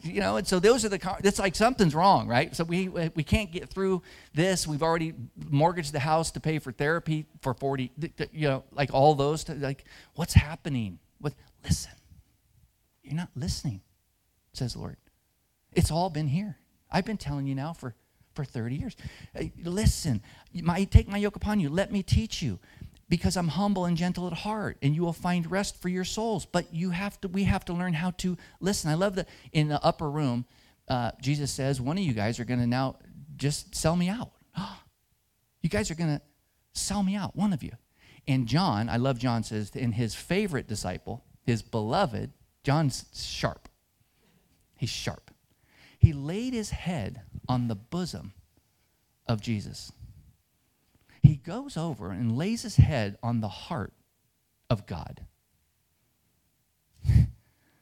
you 0.03 0.19
know, 0.19 0.37
and 0.37 0.47
so 0.47 0.59
those 0.59 0.85
are 0.85 0.89
the, 0.89 1.17
it's 1.23 1.39
like 1.39 1.55
something's 1.55 1.95
wrong, 1.95 2.27
right? 2.27 2.55
So 2.55 2.63
we, 2.63 2.89
we 2.89 3.23
can't 3.23 3.51
get 3.51 3.69
through 3.69 4.01
this. 4.33 4.67
We've 4.67 4.83
already 4.83 5.13
mortgaged 5.49 5.93
the 5.93 5.99
house 5.99 6.31
to 6.31 6.39
pay 6.39 6.59
for 6.59 6.71
therapy 6.71 7.25
for 7.41 7.53
40, 7.53 7.91
you 8.31 8.47
know, 8.47 8.63
like 8.71 8.93
all 8.93 9.15
those, 9.15 9.43
to, 9.45 9.55
like 9.55 9.85
what's 10.15 10.33
happening? 10.33 10.99
With, 11.19 11.35
listen, 11.63 11.91
you're 13.03 13.15
not 13.15 13.29
listening, 13.35 13.81
says 14.53 14.75
Lord. 14.75 14.97
It's 15.73 15.91
all 15.91 16.09
been 16.09 16.27
here. 16.27 16.57
I've 16.91 17.05
been 17.05 17.17
telling 17.17 17.47
you 17.47 17.55
now 17.55 17.73
for, 17.73 17.95
for 18.33 18.45
30 18.45 18.75
years. 18.75 18.95
Listen, 19.63 20.21
my, 20.53 20.83
take 20.85 21.07
my 21.07 21.17
yoke 21.17 21.35
upon 21.35 21.59
you. 21.59 21.69
Let 21.69 21.91
me 21.91 22.03
teach 22.03 22.41
you 22.41 22.59
because 23.09 23.37
I'm 23.37 23.47
humble 23.47 23.85
and 23.85 23.95
gentle 23.95 24.27
at 24.27 24.33
heart, 24.33 24.77
and 24.81 24.93
you 24.93 25.01
will 25.01 25.13
find 25.13 25.49
rest 25.49 25.81
for 25.81 25.89
your 25.89 26.03
souls. 26.03 26.45
But 26.45 26.73
you 26.73 26.89
have 26.89 27.19
to, 27.21 27.27
we 27.27 27.45
have 27.45 27.65
to 27.65 27.73
learn 27.73 27.93
how 27.93 28.11
to 28.11 28.37
listen. 28.59 28.89
I 28.89 28.95
love 28.95 29.15
that 29.15 29.29
in 29.53 29.69
the 29.69 29.83
upper 29.83 30.09
room, 30.09 30.45
uh, 30.87 31.11
Jesus 31.21 31.51
says, 31.51 31.79
one 31.81 31.97
of 31.97 32.03
you 32.03 32.13
guys 32.13 32.39
are 32.39 32.45
going 32.45 32.59
to 32.59 32.67
now 32.67 32.97
just 33.35 33.75
sell 33.75 33.95
me 33.95 34.09
out. 34.09 34.31
you 35.61 35.69
guys 35.69 35.91
are 35.91 35.95
going 35.95 36.17
to 36.17 36.21
sell 36.73 37.03
me 37.03 37.15
out, 37.15 37.35
one 37.35 37.53
of 37.53 37.63
you. 37.63 37.71
And 38.27 38.47
John, 38.47 38.89
I 38.89 38.97
love 38.97 39.19
John 39.19 39.43
says, 39.43 39.69
in 39.73 39.93
his 39.93 40.13
favorite 40.13 40.67
disciple, 40.67 41.23
his 41.43 41.61
beloved, 41.61 42.31
John's 42.63 43.05
sharp. 43.13 43.69
He's 44.75 44.89
sharp. 44.89 45.26
He 45.97 46.13
laid 46.13 46.53
his 46.53 46.71
head 46.71 47.21
on 47.47 47.67
the 47.67 47.75
bosom 47.75 48.33
of 49.27 49.41
Jesus 49.41 49.91
he 51.27 51.35
goes 51.35 51.75
over 51.75 52.11
and 52.11 52.37
lays 52.37 52.61
his 52.61 52.77
head 52.77 53.17
on 53.21 53.41
the 53.41 53.49
heart 53.49 53.91
of 54.69 54.85
God. 54.85 55.25
it 57.05 57.27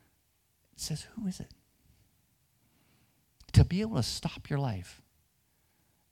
says, 0.76 1.06
Who 1.16 1.28
is 1.28 1.40
it? 1.40 1.52
To 3.54 3.64
be 3.64 3.82
able 3.82 3.98
to 3.98 4.04
stop 4.04 4.50
your 4.50 4.58
life 4.58 5.02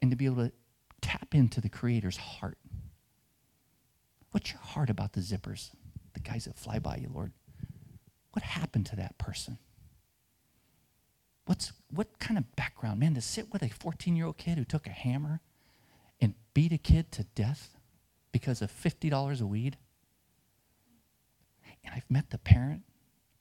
and 0.01 0.11
to 0.11 0.17
be 0.17 0.25
able 0.25 0.45
to 0.45 0.51
tap 1.01 1.33
into 1.33 1.59
the 1.59 1.69
Creator's 1.69 2.17
heart. 2.17 2.59
What's 4.31 4.51
your 4.51 4.61
heart 4.61 4.91
about 4.91 5.13
the 5.13 5.21
zippers, 5.21 5.71
the 6.13 6.19
guys 6.19 6.45
that 6.45 6.55
fly 6.55 6.77
by 6.77 6.97
you, 6.97 7.09
Lord? 7.11 7.33
What 8.33 8.43
happened 8.43 8.85
to 8.87 8.95
that 8.97 9.17
person? 9.17 9.57
What's 11.45 11.73
what 11.89 12.19
kind 12.19 12.37
of 12.37 12.55
background, 12.55 12.99
man? 12.99 13.15
To 13.15 13.21
sit 13.21 13.51
with 13.51 13.61
a 13.61 13.69
14 13.69 14.15
year 14.15 14.25
old 14.25 14.37
kid 14.37 14.57
who 14.57 14.65
took 14.65 14.87
a 14.87 14.91
hammer 14.91 15.41
and 16.21 16.35
beat 16.53 16.71
a 16.71 16.77
kid 16.77 17.11
to 17.13 17.23
death 17.35 17.77
because 18.31 18.61
of 18.61 18.71
$50 18.71 19.41
a 19.41 19.45
weed. 19.45 19.77
And 21.83 21.93
I've 21.93 22.09
met 22.09 22.29
the 22.29 22.37
parent 22.37 22.83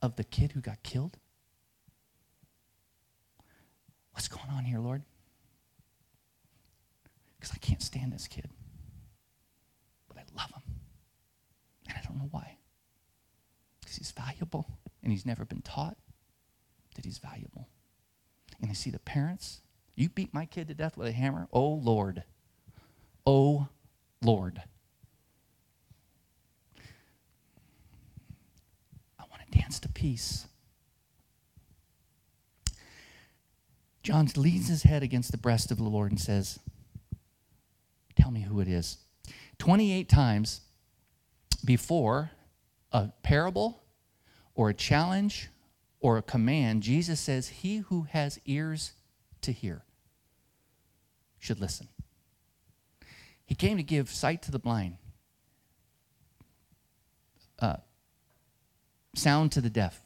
of 0.00 0.16
the 0.16 0.24
kid 0.24 0.52
who 0.52 0.60
got 0.60 0.82
killed. 0.82 1.16
What's 4.12 4.28
going 4.28 4.50
on 4.50 4.64
here, 4.64 4.80
Lord? 4.80 5.02
Because 7.38 7.54
I 7.54 7.58
can't 7.58 7.82
stand 7.82 8.12
this 8.12 8.26
kid. 8.26 8.50
But 10.08 10.18
I 10.18 10.22
love 10.36 10.50
him. 10.50 10.62
And 11.88 11.96
I 11.96 12.02
don't 12.06 12.18
know 12.18 12.28
why. 12.30 12.58
Because 13.80 13.96
he's 13.96 14.10
valuable 14.10 14.66
and 15.02 15.12
he's 15.12 15.24
never 15.24 15.44
been 15.44 15.62
taught 15.62 15.96
that 16.96 17.04
he's 17.04 17.18
valuable. 17.18 17.68
And 18.62 18.70
I 18.70 18.74
see 18.74 18.90
the 18.90 19.00
parents. 19.00 19.60
You 19.96 20.08
beat 20.08 20.32
my 20.32 20.46
kid 20.46 20.68
to 20.68 20.74
death 20.74 20.96
with 20.96 21.08
a 21.08 21.12
hammer? 21.12 21.48
Oh, 21.52 21.68
Lord. 21.68 22.22
Oh, 23.26 23.68
Lord. 24.22 24.62
I 29.18 29.24
want 29.28 29.42
to 29.50 29.58
dance 29.58 29.80
to 29.80 29.88
peace. 29.88 30.46
John 34.02 34.28
leans 34.36 34.68
his 34.68 34.84
head 34.84 35.02
against 35.02 35.30
the 35.30 35.38
breast 35.38 35.70
of 35.70 35.78
the 35.78 35.84
Lord 35.84 36.10
and 36.10 36.20
says, 36.20 36.58
Tell 38.16 38.30
me 38.30 38.42
who 38.42 38.60
it 38.60 38.68
is. 38.68 38.98
28 39.58 40.08
times 40.08 40.62
before 41.64 42.30
a 42.90 43.10
parable 43.22 43.82
or 44.54 44.70
a 44.70 44.74
challenge 44.74 45.50
or 46.02 46.18
a 46.18 46.22
command, 46.22 46.82
Jesus 46.82 47.20
says, 47.20 47.48
He 47.48 47.78
who 47.78 48.02
has 48.10 48.38
ears 48.44 48.92
to 49.40 49.52
hear 49.52 49.84
should 51.38 51.60
listen. 51.60 51.88
He 53.46 53.54
came 53.54 53.76
to 53.76 53.82
give 53.82 54.10
sight 54.10 54.42
to 54.42 54.50
the 54.50 54.58
blind, 54.58 54.96
uh, 57.58 57.76
sound 59.14 59.52
to 59.52 59.60
the 59.60 59.70
deaf, 59.70 60.02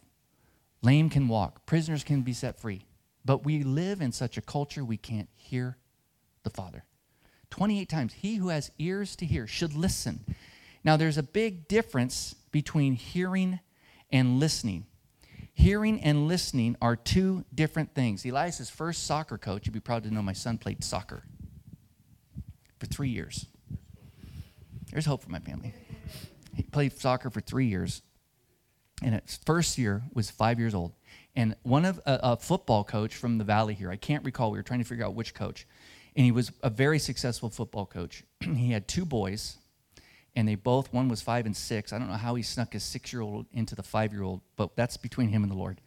lame 0.82 1.08
can 1.10 1.28
walk, 1.28 1.66
prisoners 1.66 2.04
can 2.04 2.22
be 2.22 2.32
set 2.32 2.60
free. 2.60 2.84
But 3.24 3.44
we 3.44 3.64
live 3.64 4.00
in 4.00 4.12
such 4.12 4.36
a 4.36 4.42
culture 4.42 4.84
we 4.84 4.96
can't 4.96 5.28
hear 5.34 5.78
the 6.44 6.50
Father. 6.50 6.84
28 7.50 7.88
times, 7.88 8.12
he 8.12 8.36
who 8.36 8.48
has 8.48 8.70
ears 8.78 9.16
to 9.16 9.26
hear 9.26 9.46
should 9.46 9.74
listen. 9.74 10.24
Now, 10.84 10.96
there's 10.96 11.18
a 11.18 11.22
big 11.22 11.68
difference 11.68 12.34
between 12.52 12.94
hearing 12.94 13.60
and 14.10 14.38
listening. 14.38 14.86
Hearing 15.56 16.02
and 16.02 16.28
listening 16.28 16.76
are 16.82 16.96
two 16.96 17.46
different 17.54 17.94
things. 17.94 18.26
Elias's 18.26 18.68
first 18.68 19.04
soccer 19.04 19.38
coach, 19.38 19.66
you'd 19.66 19.72
be 19.72 19.80
proud 19.80 20.02
to 20.02 20.10
know 20.10 20.20
my 20.20 20.34
son 20.34 20.58
played 20.58 20.84
soccer 20.84 21.24
for 22.78 22.84
three 22.84 23.08
years. 23.08 23.46
There's 24.92 25.06
hope 25.06 25.22
for 25.22 25.30
my 25.30 25.38
family. 25.38 25.72
He 26.54 26.62
played 26.62 26.92
soccer 26.92 27.30
for 27.30 27.40
three 27.40 27.64
years, 27.64 28.02
and 29.02 29.14
his 29.14 29.40
first 29.46 29.78
year 29.78 30.02
was 30.12 30.30
five 30.30 30.58
years 30.58 30.74
old. 30.74 30.92
And 31.34 31.56
one 31.62 31.86
of 31.86 31.98
a, 32.04 32.20
a 32.22 32.36
football 32.36 32.84
coach 32.84 33.16
from 33.16 33.38
the 33.38 33.44
valley 33.44 33.72
here, 33.72 33.90
I 33.90 33.96
can't 33.96 34.26
recall. 34.26 34.50
We 34.50 34.58
were 34.58 34.62
trying 34.62 34.80
to 34.80 34.86
figure 34.86 35.06
out 35.06 35.14
which 35.14 35.32
coach, 35.32 35.66
and 36.14 36.26
he 36.26 36.32
was 36.32 36.52
a 36.62 36.68
very 36.68 36.98
successful 36.98 37.48
football 37.48 37.86
coach. 37.86 38.24
he 38.40 38.72
had 38.72 38.86
two 38.86 39.06
boys, 39.06 39.56
and 40.36 40.46
they 40.46 40.54
both 40.54 40.92
one 40.92 41.08
was 41.08 41.20
five 41.22 41.46
and 41.46 41.56
six. 41.56 41.92
I 41.92 41.98
don't 41.98 42.08
know 42.08 42.14
how 42.14 42.36
he 42.36 42.42
snuck 42.42 42.74
his 42.74 42.84
six-year-old 42.84 43.46
into 43.52 43.74
the 43.74 43.82
five-year-old, 43.82 44.42
but 44.54 44.76
that's 44.76 44.96
between 44.96 45.30
him 45.30 45.42
and 45.42 45.50
the 45.50 45.56
Lord. 45.56 45.80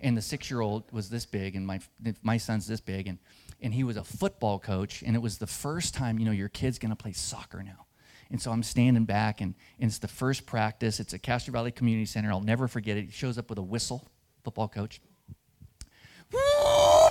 And 0.00 0.16
the 0.16 0.22
six-year-old 0.22 0.92
was 0.92 1.08
this 1.08 1.24
big, 1.24 1.56
and 1.56 1.66
my 1.66 1.80
my 2.22 2.36
son's 2.36 2.66
this 2.66 2.80
big, 2.80 3.06
and 3.06 3.18
and 3.62 3.72
he 3.72 3.84
was 3.84 3.96
a 3.96 4.04
football 4.04 4.58
coach, 4.58 5.02
and 5.02 5.16
it 5.16 5.22
was 5.22 5.38
the 5.38 5.46
first 5.46 5.94
time, 5.94 6.18
you 6.18 6.26
know, 6.26 6.32
your 6.32 6.48
kid's 6.50 6.78
gonna 6.78 6.96
play 6.96 7.12
soccer 7.12 7.62
now. 7.62 7.86
And 8.30 8.40
so 8.40 8.50
I'm 8.50 8.62
standing 8.62 9.04
back, 9.04 9.42
and, 9.42 9.54
and 9.78 9.88
it's 9.88 9.98
the 9.98 10.08
first 10.08 10.46
practice. 10.46 11.00
It's 11.00 11.12
at 11.12 11.22
Castro 11.22 11.52
Valley 11.52 11.70
Community 11.70 12.06
Center. 12.06 12.32
I'll 12.32 12.40
never 12.40 12.66
forget 12.66 12.96
it. 12.96 13.04
He 13.04 13.10
shows 13.10 13.36
up 13.36 13.50
with 13.50 13.58
a 13.58 13.62
whistle, 13.62 14.08
football 14.42 14.68
coach. 14.68 15.02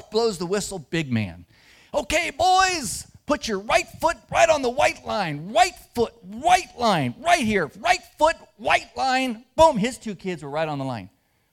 Blows 0.10 0.39
the 0.39 0.47
whistle, 0.47 0.80
big 0.80 1.12
man. 1.12 1.45
Okay, 1.93 2.32
boys, 2.32 3.06
put 3.25 3.47
your 3.47 3.60
right 3.60 3.88
foot 3.99 4.17
right 4.31 4.49
on 4.49 4.62
the 4.62 4.69
white 4.69 5.05
line. 5.05 5.51
Right 5.53 5.73
foot, 5.95 6.13
white 6.23 6.77
line, 6.77 7.15
right 7.19 7.39
here. 7.39 7.71
Right 7.79 8.01
foot, 8.17 8.36
white 8.57 8.95
line. 8.95 9.45
Boom, 9.55 9.77
his 9.77 9.97
two 9.97 10.15
kids 10.15 10.43
were 10.43 10.49
right 10.49 10.67
on 10.67 10.79
the 10.79 10.86
line. 10.86 11.10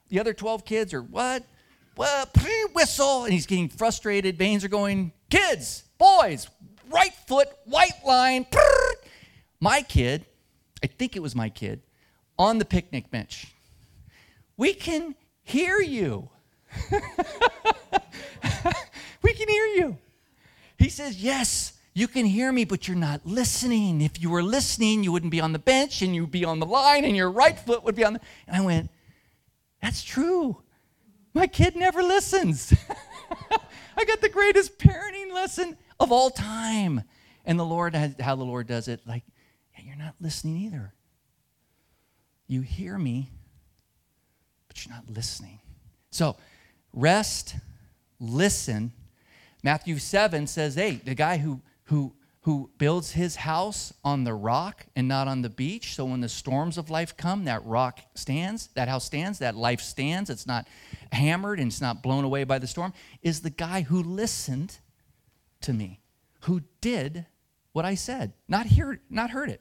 The 0.09 0.21
other 0.21 0.33
12 0.33 0.65
kids 0.65 0.95
are 0.95 1.03
what? 1.03 1.45
well, 1.99 2.27
pre 2.27 2.65
whistle. 2.73 3.25
and 3.25 3.33
he's 3.33 3.45
getting 3.45 3.69
frustrated. 3.69 4.39
Veins 4.39 4.65
are 4.65 4.69
going, 4.69 5.13
kids, 5.29 5.83
boys, 5.99 6.49
right 6.89 7.13
foot, 7.27 7.49
white 7.65 8.01
line. 8.07 8.47
My 9.61 9.83
kid, 9.83 10.25
I 10.83 10.87
think 10.87 11.17
it 11.17 11.21
was 11.21 11.35
my 11.35 11.51
kid, 11.51 11.83
on 12.39 12.59
the 12.59 12.65
picnic 12.65 13.11
bench. 13.11 13.53
We 14.57 14.73
can 14.73 15.17
hear 15.43 15.81
you. 15.81 16.31
we 19.23 19.33
can 19.35 19.49
hear 19.49 19.67
you. 19.67 19.99
He 20.79 20.89
says, 20.89 21.23
Yes, 21.23 21.75
you 21.95 22.07
can 22.09 22.25
hear 22.25 22.53
me, 22.53 22.65
but 22.65 22.87
you're 22.87 22.97
not 22.97 23.27
listening. 23.27 24.01
If 24.01 24.23
you 24.23 24.31
were 24.31 24.43
listening, 24.43 25.03
you 25.03 25.13
wouldn't 25.13 25.33
be 25.33 25.41
on 25.41 25.53
the 25.53 25.59
bench 25.59 26.01
and 26.03 26.15
you'd 26.15 26.31
be 26.31 26.45
on 26.45 26.61
the 26.61 26.67
line 26.67 27.05
and 27.05 27.17
your 27.17 27.31
right 27.31 27.59
foot 27.59 27.83
would 27.85 27.97
be 27.97 28.05
on 28.05 28.15
the. 28.15 28.21
And 28.47 28.57
I 28.57 28.61
went, 28.65 28.91
That's 29.83 30.03
true. 30.03 30.63
My 31.35 31.47
kid 31.47 31.77
never 31.77 32.03
listens. 32.03 32.73
I 33.97 34.05
got 34.05 34.21
the 34.21 34.29
greatest 34.29 34.79
parenting 34.79 35.33
lesson 35.33 35.77
of 36.01 36.13
all 36.13 36.31
time. 36.31 37.03
And 37.45 37.59
the 37.59 37.65
Lord, 37.65 37.95
how 37.95 38.37
the 38.37 38.45
Lord 38.45 38.67
does 38.67 38.89
it, 38.89 39.01
like, 39.07 39.25
yeah, 39.75 39.85
you're 39.85 39.97
not 39.97 40.15
listening 40.21 40.57
either. 40.59 40.93
You 42.47 42.61
hear 42.61 42.99
me, 42.99 43.31
but 44.69 44.85
you're 44.85 44.95
not 44.95 45.09
listening. 45.11 45.61
So, 46.11 46.37
rest, 46.93 47.57
listen. 48.21 48.93
Matthew 49.63 49.99
7 49.99 50.47
says, 50.47 50.75
hey, 50.75 51.01
the 51.05 51.15
guy 51.15 51.39
who, 51.39 51.61
who 51.85 52.15
who 52.49 52.71
builds 52.79 53.13
his 53.13 53.37
house 53.37 53.93
on 54.03 54.25
the 54.25 54.33
rock 54.33 54.87
and 54.97 55.07
not 55.07 55.29
on 55.29 55.43
the 55.43 55.51
beach. 55.51 55.95
So 55.95 56.07
when 56.07 56.23
the 56.23 56.31
storms 56.31 56.79
of 56.79 56.89
life 56.89 57.15
come, 57.15 57.45
that 57.45 57.63
rock 57.67 58.01
stands, 58.15 58.69
that 58.69 58.89
house 58.89 59.05
stands, 59.05 59.41
that 59.41 59.55
life 59.55 59.83
stands. 59.83 60.31
It's 60.31 60.47
not 60.47 60.67
hammered 61.13 61.61
and 61.61 61.71
it's 61.71 61.83
not 61.83 62.03
blown 62.03 62.25
away 62.25 62.45
by 62.45 62.59
the 62.59 62.67
storm. 62.67 62.95
Is 63.21 63.43
the 63.43 63.51
guy 63.51 63.83
who 63.83 64.03
listened 64.03 64.79
to 65.61 65.75
me, 65.75 66.01
who 66.45 66.63
did 66.81 67.27
what 67.73 67.85
I 67.85 67.97
said, 67.97 68.33
not 68.49 68.65
hear, 68.65 68.99
not 69.11 69.29
heard 69.29 69.51
it. 69.51 69.61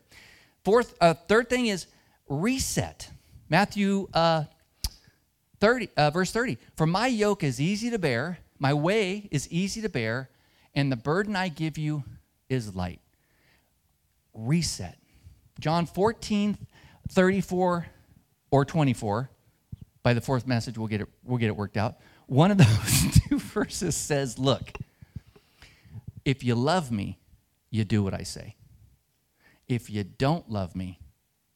Fourth, 0.64 0.96
uh, 1.02 1.14
third 1.14 1.50
thing 1.50 1.68
is 1.68 1.88
reset. 2.30 3.10
Matthew 3.50 4.08
uh, 4.14 4.46
30, 5.60 5.90
uh, 5.98 6.12
verse 6.12 6.32
30. 6.32 6.58
For 6.78 6.86
my 6.86 7.08
yoke 7.08 7.44
is 7.44 7.60
easy 7.60 7.90
to 7.90 8.00
bear, 8.00 8.40
my 8.60 8.74
way 8.74 9.28
is 9.32 9.50
easy 9.50 9.82
to 9.82 9.90
bear, 9.90 10.30
and 10.76 10.92
the 10.92 10.96
burden 10.96 11.36
I 11.36 11.50
give 11.50 11.78
you 11.78 12.04
is 12.50 12.76
light. 12.76 13.00
Reset. 14.34 14.98
John 15.60 15.86
14, 15.86 16.58
34 17.10 17.88
or 18.52 18.66
24. 18.66 19.30
By 20.04 20.14
the 20.14 20.22
fourth 20.22 20.48
message, 20.48 20.78
we'll 20.78 20.88
get 20.88 21.02
it, 21.02 21.08
we'll 21.24 21.38
get 21.38 21.48
it 21.48 21.56
worked 21.56 21.78
out. 21.78 21.98
One 22.28 22.52
of 22.52 22.58
those 22.58 23.20
two 23.28 23.40
verses 23.40 23.96
says, 23.96 24.38
Look, 24.38 24.72
if 26.24 26.44
you 26.44 26.56
love 26.56 26.92
me, 26.92 27.20
you 27.70 27.84
do 27.84 28.04
what 28.04 28.14
I 28.14 28.24
say. 28.24 28.56
If 29.68 29.90
you 29.90 30.04
don't 30.04 30.50
love 30.50 30.76
me, 30.76 31.00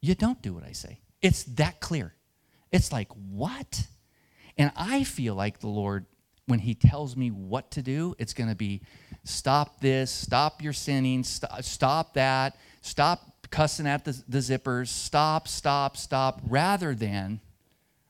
you 0.02 0.16
don't 0.16 0.42
do 0.42 0.54
what 0.54 0.64
I 0.64 0.74
say. 0.74 1.00
It's 1.22 1.44
that 1.44 1.80
clear. 1.80 2.14
It's 2.72 2.92
like, 2.92 3.10
what? 3.14 3.88
And 4.58 4.72
I 4.76 5.04
feel 5.04 5.36
like 5.36 5.60
the 5.60 5.68
Lord, 5.68 6.06
when 6.48 6.60
He 6.60 6.76
tells 6.76 7.16
me 7.16 7.32
what 7.32 7.72
to 7.72 7.82
do, 7.82 8.16
it's 8.20 8.34
going 8.34 8.50
to 8.50 8.56
be 8.56 8.82
stop 9.24 9.80
this, 9.80 10.12
stop 10.12 10.62
your 10.62 10.74
sinning, 10.74 11.24
stop, 11.24 11.64
stop 11.64 12.14
that, 12.16 12.58
stop 12.82 13.48
cussing 13.52 13.88
at 13.88 14.06
the, 14.06 14.22
the 14.28 14.40
zippers, 14.40 14.88
stop, 14.88 15.48
stop, 15.48 15.98
stop, 15.98 16.42
rather 16.48 16.96
than 16.96 17.42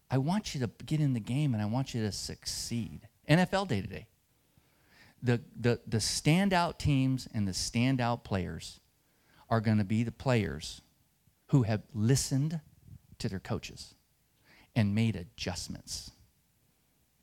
I 0.10 0.18
want 0.18 0.54
you 0.54 0.62
to 0.62 0.70
get 0.86 1.00
in 1.00 1.14
the 1.14 1.20
game 1.20 1.54
and 1.54 1.62
I 1.62 1.66
want 1.66 1.94
you 1.94 2.02
to 2.04 2.12
succeed. 2.12 3.08
NFL 3.30 3.68
day 3.68 3.82
to 3.82 3.88
day. 3.88 4.08
The, 5.24 5.42
the, 5.60 5.80
the 5.88 5.98
standout 5.98 6.80
teams 6.80 7.28
and 7.34 7.48
the 7.48 7.52
standout 7.52 8.24
players 8.24 8.80
are 9.50 9.62
going 9.62 9.78
to 9.78 9.84
be 9.84 10.04
the 10.04 10.12
players 10.12 10.82
who 11.48 11.64
have 11.64 11.82
listened 11.94 12.60
to 13.20 13.30
their 13.30 13.40
coaches 13.40 13.94
and 14.76 14.96
made 14.96 15.16
adjustments. 15.16 16.12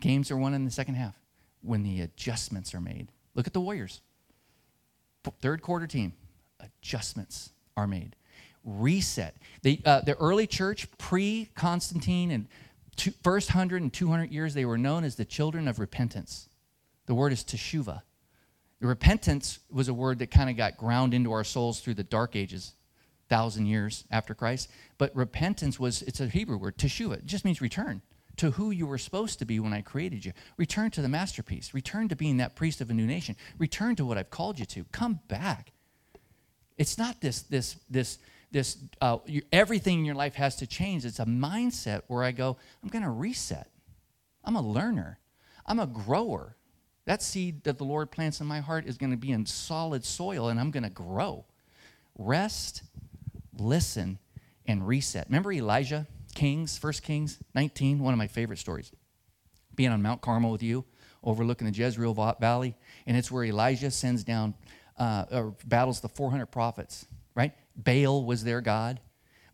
Games 0.00 0.30
are 0.30 0.36
won 0.36 0.54
in 0.54 0.64
the 0.64 0.70
second 0.70 0.94
half 0.94 1.18
when 1.62 1.82
the 1.82 2.00
adjustments 2.00 2.74
are 2.74 2.80
made. 2.80 3.10
Look 3.34 3.46
at 3.46 3.52
the 3.52 3.60
Warriors. 3.60 4.00
Third 5.40 5.60
quarter 5.60 5.86
team, 5.86 6.14
adjustments 6.60 7.50
are 7.76 7.86
made. 7.86 8.16
Reset. 8.64 9.36
The, 9.62 9.80
uh, 9.84 10.00
the 10.00 10.16
early 10.16 10.46
church, 10.46 10.88
pre 10.96 11.50
Constantine 11.54 12.30
and 12.30 12.48
two, 12.96 13.12
first 13.22 13.50
100 13.50 13.82
and 13.82 13.92
200 13.92 14.30
years, 14.30 14.54
they 14.54 14.64
were 14.64 14.78
known 14.78 15.04
as 15.04 15.16
the 15.16 15.24
children 15.24 15.68
of 15.68 15.78
repentance. 15.78 16.48
The 17.06 17.14
word 17.14 17.32
is 17.32 17.44
teshuva. 17.44 18.02
Repentance 18.80 19.58
was 19.70 19.88
a 19.88 19.94
word 19.94 20.18
that 20.20 20.30
kind 20.30 20.48
of 20.48 20.56
got 20.56 20.76
ground 20.76 21.12
into 21.12 21.32
our 21.32 21.44
souls 21.44 21.80
through 21.80 21.94
the 21.94 22.04
dark 22.04 22.36
ages, 22.36 22.74
thousand 23.28 23.66
years 23.66 24.04
after 24.10 24.34
Christ. 24.34 24.70
But 24.98 25.14
repentance 25.14 25.78
was, 25.78 26.02
it's 26.02 26.20
a 26.20 26.28
Hebrew 26.28 26.56
word, 26.56 26.78
teshuva. 26.78 27.14
It 27.14 27.26
just 27.26 27.44
means 27.44 27.60
return 27.60 28.02
to 28.38 28.52
who 28.52 28.70
you 28.70 28.86
were 28.86 28.98
supposed 28.98 29.38
to 29.40 29.44
be 29.44 29.60
when 29.60 29.72
I 29.72 29.82
created 29.82 30.24
you. 30.24 30.32
Return 30.56 30.90
to 30.92 31.02
the 31.02 31.08
masterpiece. 31.08 31.74
Return 31.74 32.08
to 32.08 32.16
being 32.16 32.38
that 32.38 32.56
priest 32.56 32.80
of 32.80 32.90
a 32.90 32.94
new 32.94 33.06
nation. 33.06 33.36
Return 33.58 33.96
to 33.96 34.04
what 34.04 34.16
I've 34.16 34.30
called 34.30 34.58
you 34.58 34.66
to. 34.66 34.84
Come 34.92 35.20
back. 35.28 35.72
It's 36.76 36.96
not 36.96 37.20
this, 37.20 37.42
this, 37.42 37.76
this, 37.90 38.18
this, 38.52 38.78
uh, 39.00 39.18
you, 39.26 39.42
everything 39.52 39.98
in 39.98 40.04
your 40.04 40.14
life 40.14 40.34
has 40.34 40.56
to 40.56 40.66
change. 40.66 41.04
It's 41.04 41.18
a 41.18 41.26
mindset 41.26 42.02
where 42.06 42.22
I 42.22 42.30
go, 42.30 42.56
I'm 42.82 42.88
going 42.88 43.04
to 43.04 43.10
reset. 43.10 43.68
I'm 44.44 44.56
a 44.56 44.62
learner. 44.62 45.18
I'm 45.66 45.80
a 45.80 45.86
grower. 45.86 46.56
That 47.04 47.22
seed 47.22 47.64
that 47.64 47.78
the 47.78 47.84
Lord 47.84 48.10
plants 48.10 48.40
in 48.40 48.46
my 48.46 48.60
heart 48.60 48.86
is 48.86 48.96
going 48.96 49.10
to 49.10 49.16
be 49.16 49.32
in 49.32 49.46
solid 49.46 50.04
soil 50.04 50.48
and 50.48 50.60
I'm 50.60 50.70
going 50.70 50.84
to 50.84 50.90
grow. 50.90 51.44
Rest, 52.16 52.82
listen, 53.58 54.18
and 54.66 54.86
reset. 54.86 55.26
Remember 55.26 55.52
Elijah? 55.52 56.06
Kings, 56.38 56.78
First 56.78 57.02
Kings 57.02 57.40
19, 57.56 57.98
one 57.98 58.14
of 58.14 58.18
my 58.18 58.28
favorite 58.28 58.60
stories. 58.60 58.92
Being 59.74 59.90
on 59.90 60.00
Mount 60.02 60.20
Carmel 60.20 60.52
with 60.52 60.62
you, 60.62 60.84
overlooking 61.24 61.66
the 61.66 61.76
Jezreel 61.76 62.14
Valley, 62.14 62.76
and 63.06 63.16
it's 63.16 63.28
where 63.28 63.42
Elijah 63.42 63.90
sends 63.90 64.22
down, 64.22 64.54
uh, 64.96 65.24
or 65.32 65.56
battles 65.66 66.00
the 66.00 66.08
400 66.08 66.46
prophets, 66.46 67.06
right? 67.34 67.54
Baal 67.74 68.24
was 68.24 68.44
their 68.44 68.60
God. 68.60 69.00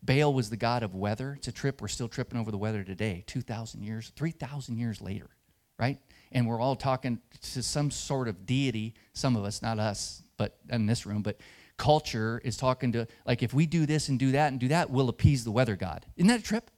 Baal 0.03 0.31
was 0.31 0.51
the 0.51 0.57
god 0.57 0.83
of 0.83 0.93
weather. 0.93 1.33
It's 1.35 1.47
a 1.47 1.51
trip. 1.51 1.81
We're 1.81 1.87
still 1.87 2.07
tripping 2.07 2.39
over 2.39 2.51
the 2.51 2.57
weather 2.59 2.83
today, 2.83 3.23
2,000 3.25 3.81
years, 3.81 4.11
3,000 4.15 4.77
years 4.77 5.01
later, 5.01 5.31
right? 5.79 5.97
And 6.31 6.47
we're 6.47 6.59
all 6.59 6.75
talking 6.75 7.19
to 7.53 7.63
some 7.63 7.89
sort 7.89 8.27
of 8.27 8.45
deity, 8.45 8.93
some 9.13 9.35
of 9.35 9.43
us, 9.43 9.63
not 9.63 9.79
us, 9.79 10.21
but 10.37 10.59
in 10.69 10.85
this 10.85 11.07
room, 11.07 11.23
but 11.23 11.39
culture 11.77 12.39
is 12.45 12.57
talking 12.57 12.91
to, 12.91 13.07
like, 13.25 13.41
if 13.41 13.55
we 13.55 13.65
do 13.65 13.87
this 13.87 14.07
and 14.07 14.19
do 14.19 14.33
that 14.33 14.51
and 14.51 14.59
do 14.59 14.67
that, 14.67 14.91
we'll 14.91 15.09
appease 15.09 15.43
the 15.43 15.51
weather 15.51 15.75
god. 15.75 16.05
Isn't 16.15 16.27
that 16.27 16.41
a 16.41 16.43
trip? 16.43 16.69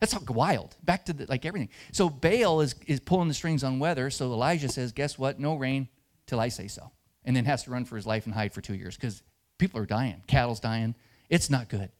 That's 0.00 0.18
wild. 0.28 0.76
Back 0.82 1.04
to 1.06 1.12
the, 1.12 1.26
like 1.26 1.44
everything. 1.44 1.68
So 1.92 2.08
Baal 2.08 2.62
is, 2.62 2.74
is 2.86 3.00
pulling 3.00 3.28
the 3.28 3.34
strings 3.34 3.62
on 3.62 3.78
weather. 3.78 4.08
So 4.10 4.32
Elijah 4.32 4.68
says, 4.68 4.92
guess 4.92 5.18
what? 5.18 5.38
No 5.38 5.56
rain 5.56 5.88
till 6.26 6.40
I 6.40 6.48
say 6.48 6.68
so. 6.68 6.90
And 7.24 7.36
then 7.36 7.44
has 7.44 7.64
to 7.64 7.70
run 7.70 7.84
for 7.84 7.96
his 7.96 8.06
life 8.06 8.24
and 8.24 8.34
hide 8.34 8.52
for 8.52 8.62
two 8.62 8.74
years 8.74 8.96
because 8.96 9.22
people 9.58 9.78
are 9.78 9.86
dying. 9.86 10.22
Cattle's 10.26 10.58
dying. 10.58 10.94
It's 11.28 11.50
not 11.50 11.68
good. 11.68 11.90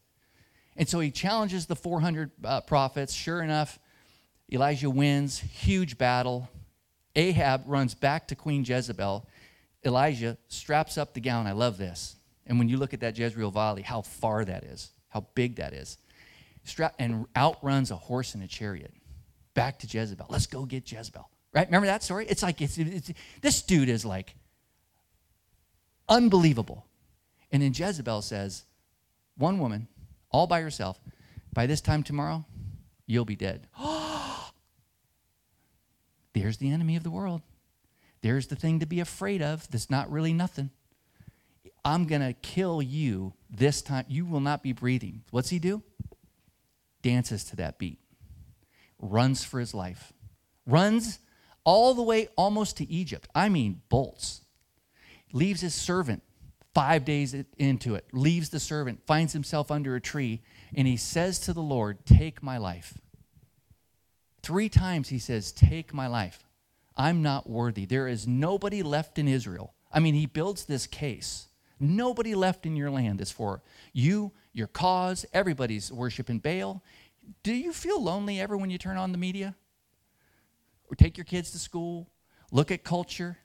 And 0.77 0.89
so 0.89 0.99
he 1.01 1.11
challenges 1.11 1.67
the 1.67 1.77
400 1.77 2.31
uh, 2.43 2.61
prophets. 2.63 3.13
Sure 3.13 3.43
enough, 3.43 3.79
Elijah 4.51 4.89
wins. 4.89 5.39
Huge 5.39 5.99
battle. 5.99 6.49
Ahab 7.15 7.65
runs 7.67 7.95
back 7.95 8.29
to 8.29 8.35
Queen 8.35 8.65
Jezebel. 8.65 9.27
Elijah 9.85 10.39
straps 10.49 10.97
up 10.97 11.13
the 11.13 11.21
gown. 11.21 11.47
I 11.47 11.53
love 11.53 11.77
this. 11.77 12.17
And 12.47 12.59
when 12.59 12.71
you 12.71 12.79
look 12.79 12.95
at 12.95 13.01
that 13.01 13.19
Jezreel 13.19 13.51
Valley, 13.51 13.83
how 13.83 14.01
far 14.01 14.45
that 14.45 14.65
is, 14.65 14.91
how 15.09 15.27
big 15.35 15.57
that 15.57 15.75
is 15.75 15.99
and 16.99 17.27
outruns 17.37 17.91
a 17.91 17.97
horse 17.97 18.35
and 18.35 18.43
a 18.43 18.47
chariot 18.47 18.93
back 19.55 19.79
to 19.81 19.87
Jezebel. 19.87 20.27
Let's 20.29 20.47
go 20.47 20.65
get 20.65 20.91
Jezebel. 20.91 21.29
Right? 21.53 21.67
Remember 21.67 21.87
that 21.87 22.03
story? 22.03 22.27
It's 22.29 22.43
like, 22.43 22.61
it's, 22.61 22.79
it's, 22.79 23.13
this 23.41 23.63
dude 23.63 23.89
is 23.89 24.05
like 24.05 24.35
unbelievable. 26.09 26.87
And 27.51 27.63
then 27.63 27.73
Jezebel 27.75 28.23
says, 28.23 28.65
one 29.37 29.59
woman, 29.59 29.89
all 30.31 30.47
by 30.47 30.61
herself, 30.61 31.01
by 31.53 31.67
this 31.67 31.81
time 31.81 32.03
tomorrow, 32.03 32.45
you'll 33.07 33.25
be 33.25 33.37
dead. 33.37 33.67
There's 36.33 36.59
the 36.59 36.71
enemy 36.71 36.95
of 36.97 37.03
the 37.03 37.11
world. 37.11 37.43
There's 38.23 38.47
the 38.47 38.57
thing 38.57 38.81
to 38.81 38.87
be 38.87 39.01
afraid 39.01 39.43
of 39.43 39.69
that's 39.71 39.91
not 39.91 40.11
really 40.11 40.33
nothing. 40.33 40.71
I'm 41.85 42.07
going 42.07 42.21
to 42.21 42.35
kill 42.35 42.83
you 42.83 43.33
this 43.51 43.83
time. 43.83 44.05
You 44.09 44.27
will 44.27 44.41
not 44.41 44.63
be 44.63 44.73
breathing. 44.73 45.23
What's 45.31 45.49
he 45.49 45.59
do? 45.59 45.83
Dances 47.03 47.45
to 47.45 47.57
that 47.57 47.79
beat, 47.79 47.99
runs 48.99 49.45
for 49.45 49.61
his 49.61 49.75
life, 49.75 50.13
runs 50.67 51.19
all 51.65 51.95
the 51.95 52.03
way 52.03 52.29
almost 52.37 52.77
to 52.79 52.91
Egypt. 52.91 53.29
I 53.35 53.49
mean, 53.49 53.83
bolts. 53.89 54.43
Leaves 55.33 55.61
his 55.61 55.75
servant 55.75 56.23
five 56.75 57.05
days 57.05 57.35
into 57.59 57.95
it, 57.95 58.07
leaves 58.13 58.51
the 58.51 58.61
servant, 58.61 59.05
finds 59.07 59.33
himself 59.33 59.71
under 59.71 59.95
a 59.97 60.01
tree, 60.01 60.41
and 60.75 60.87
he 60.87 60.97
says 60.97 61.39
to 61.41 61.53
the 61.53 61.63
Lord, 61.63 62.05
Take 62.07 62.43
my 62.43 62.59
life. 62.59 62.99
Three 64.43 64.69
times 64.69 65.09
he 65.09 65.19
says, 65.19 65.53
Take 65.53 65.93
my 65.93 66.07
life. 66.07 66.45
I'm 66.97 67.23
not 67.23 67.49
worthy. 67.49 67.87
There 67.87 68.09
is 68.09 68.27
nobody 68.27 68.83
left 68.83 69.19
in 69.19 69.29
Israel. 69.29 69.75
I 69.93 70.01
mean, 70.01 70.15
he 70.15 70.27
builds 70.27 70.65
this 70.65 70.87
case. 70.87 71.49
Nobody 71.79 72.35
left 72.35 72.67
in 72.67 72.77
your 72.77 72.91
land 72.91 73.21
is 73.21 73.31
for 73.31 73.63
you 73.93 74.33
your 74.53 74.67
cause. 74.67 75.25
Everybody's 75.33 75.93
worshiping 75.93 76.39
Baal. 76.39 76.83
Do 77.43 77.53
you 77.53 77.73
feel 77.73 78.03
lonely 78.03 78.41
ever 78.41 78.57
when 78.57 78.71
you 78.71 78.79
turn 78.79 78.97
on 78.97 79.13
the 79.13 79.19
media? 79.19 79.55
Or 80.91 80.97
take 80.97 81.17
your 81.17 81.25
kids 81.25 81.53
to 81.53 81.59
school, 81.59 82.11
look 82.51 82.73
at 82.73 82.83
culture, 82.83 83.39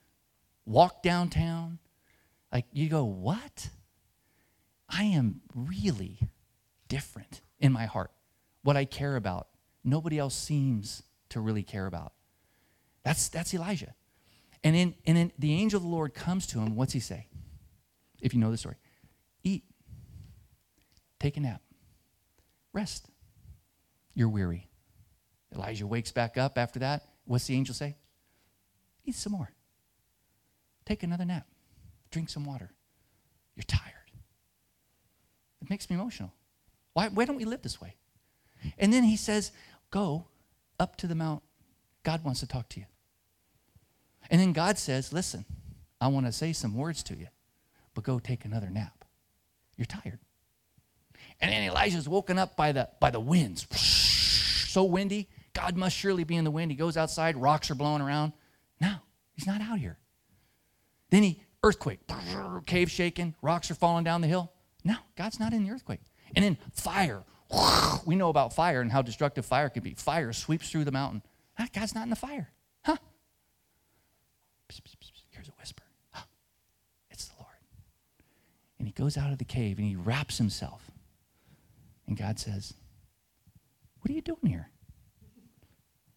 walk 0.66 1.04
downtown? 1.04 1.78
Like 2.52 2.66
you 2.72 2.90
go, 2.90 3.04
what? 3.04 3.70
I 4.90 5.04
am 5.04 5.42
really 5.54 6.20
different 6.88 7.42
in 7.60 7.72
my 7.72 7.86
heart. 7.86 8.12
What 8.64 8.78
I 8.78 8.86
care 8.86 9.16
about, 9.16 9.48
nobody 9.84 10.18
else 10.18 10.36
seems 10.36 11.04
to 11.30 11.40
really 11.40 11.64
care 11.64 11.86
about. 11.86 12.14
That's, 13.04 13.30
that's 13.30 13.54
Elijah. 13.54 13.94
And 14.64 14.76
then, 14.76 14.96
and 15.06 15.16
then 15.16 15.32
the 15.38 15.54
angel 15.54 15.78
of 15.78 15.84
the 15.84 15.90
Lord 15.90 16.16
comes 16.16 16.48
to 16.48 16.60
him. 16.60 16.76
What's 16.76 16.94
he 16.94 17.00
say? 17.00 17.28
If 18.22 18.34
you 18.34 18.40
know 18.40 18.50
the 18.50 18.58
story, 18.58 18.78
eat. 19.44 19.64
Take 21.26 21.38
a 21.38 21.40
nap. 21.40 21.64
Rest. 22.72 23.10
You're 24.14 24.30
weary. 24.30 24.70
Elijah 25.56 25.88
wakes 25.88 26.12
back 26.12 26.38
up 26.38 26.56
after 26.56 26.78
that. 26.82 27.02
What's 27.24 27.48
the 27.48 27.56
angel 27.56 27.74
say? 27.74 27.96
Eat 29.06 29.16
some 29.16 29.32
more. 29.32 29.50
Take 30.86 31.02
another 31.02 31.26
nap. 31.26 31.48
Drink 32.12 32.30
some 32.30 32.46
water. 32.46 32.70
You're 33.56 33.64
tired. 33.64 34.12
It 35.64 35.68
makes 35.72 35.90
me 35.90 35.96
emotional. 35.96 36.32
Why, 36.94 37.08
why 37.08 37.26
don't 37.26 37.38
we 37.38 37.46
live 37.46 37.64
this 37.64 37.82
way? 37.82 37.96
And 38.78 38.94
then 38.94 39.04
he 39.04 39.18
says, 39.18 39.52
Go 39.90 40.28
up 40.80 40.96
to 40.98 41.08
the 41.08 41.16
mount. 41.16 41.42
God 42.04 42.24
wants 42.24 42.42
to 42.42 42.48
talk 42.48 42.70
to 42.70 42.80
you. 42.80 42.86
And 44.30 44.40
then 44.40 44.54
God 44.54 44.78
says, 44.78 45.12
Listen, 45.12 45.44
I 46.00 46.08
want 46.08 46.28
to 46.28 46.32
say 46.32 46.54
some 46.54 46.78
words 46.78 47.02
to 47.02 47.16
you, 47.16 47.30
but 47.96 48.04
go 48.04 48.20
take 48.20 48.46
another 48.46 48.70
nap. 48.70 49.06
You're 49.76 49.88
tired. 49.88 50.20
And 51.42 51.52
then 51.52 51.64
Elijah's 51.64 52.08
woken 52.08 52.40
up 52.40 52.56
by 52.56 52.72
the, 52.72 52.90
by 53.00 53.12
the 53.12 53.20
winds. 53.20 53.68
So 54.70 54.84
windy. 54.84 55.30
God 55.54 55.78
must 55.78 55.96
surely 55.96 56.26
be 56.26 56.36
in 56.36 56.44
the 56.44 56.52
wind. 56.52 56.70
He 56.70 56.76
goes 56.76 56.98
outside, 56.98 57.38
rocks 57.38 57.72
are 57.72 57.76
blowing 57.76 58.02
around. 58.02 58.34
No, 58.82 58.96
he's 59.34 59.48
not 59.48 59.62
out 59.62 59.80
here. 59.80 59.98
Then 61.10 61.24
he, 61.24 61.42
earthquake, 61.64 62.00
cave 62.66 62.92
shaking, 62.92 63.36
rocks 63.42 63.72
are 63.72 63.76
falling 63.76 64.04
down 64.04 64.20
the 64.20 64.28
hill. 64.28 64.52
No, 64.84 64.96
God's 65.16 65.40
not 65.40 65.54
in 65.54 65.64
the 65.64 65.72
earthquake. 65.72 66.02
And 66.36 66.44
then 66.44 66.58
fire. 66.74 67.24
We 68.06 68.16
know 68.16 68.28
about 68.28 68.54
fire 68.54 68.82
and 68.82 68.92
how 68.92 69.02
destructive 69.02 69.46
fire 69.46 69.70
can 69.70 69.82
be. 69.82 69.94
Fire 69.94 70.34
sweeps 70.34 70.70
through 70.70 70.84
the 70.84 70.92
mountain. 70.92 71.22
Ah, 71.58 71.68
God's 71.74 71.96
not 71.96 72.04
in 72.04 72.10
the 72.10 72.18
fire. 72.18 72.50
Huh? 72.84 72.98
Here's 75.32 75.48
a 75.48 75.54
whisper. 75.58 75.84
It's 77.10 77.28
the 77.30 77.36
Lord. 77.40 77.56
And 78.78 78.88
he 78.90 78.92
goes 78.92 79.16
out 79.16 79.32
of 79.32 79.38
the 79.38 79.46
cave 79.46 79.78
and 79.78 79.88
he 79.88 79.96
wraps 79.96 80.38
himself. 80.38 80.92
And 82.08 82.18
God 82.18 82.40
says, 82.40 82.74
What 84.00 84.12
are 84.12 84.14
you 84.14 84.22
doing 84.22 84.46
here? 84.46 84.70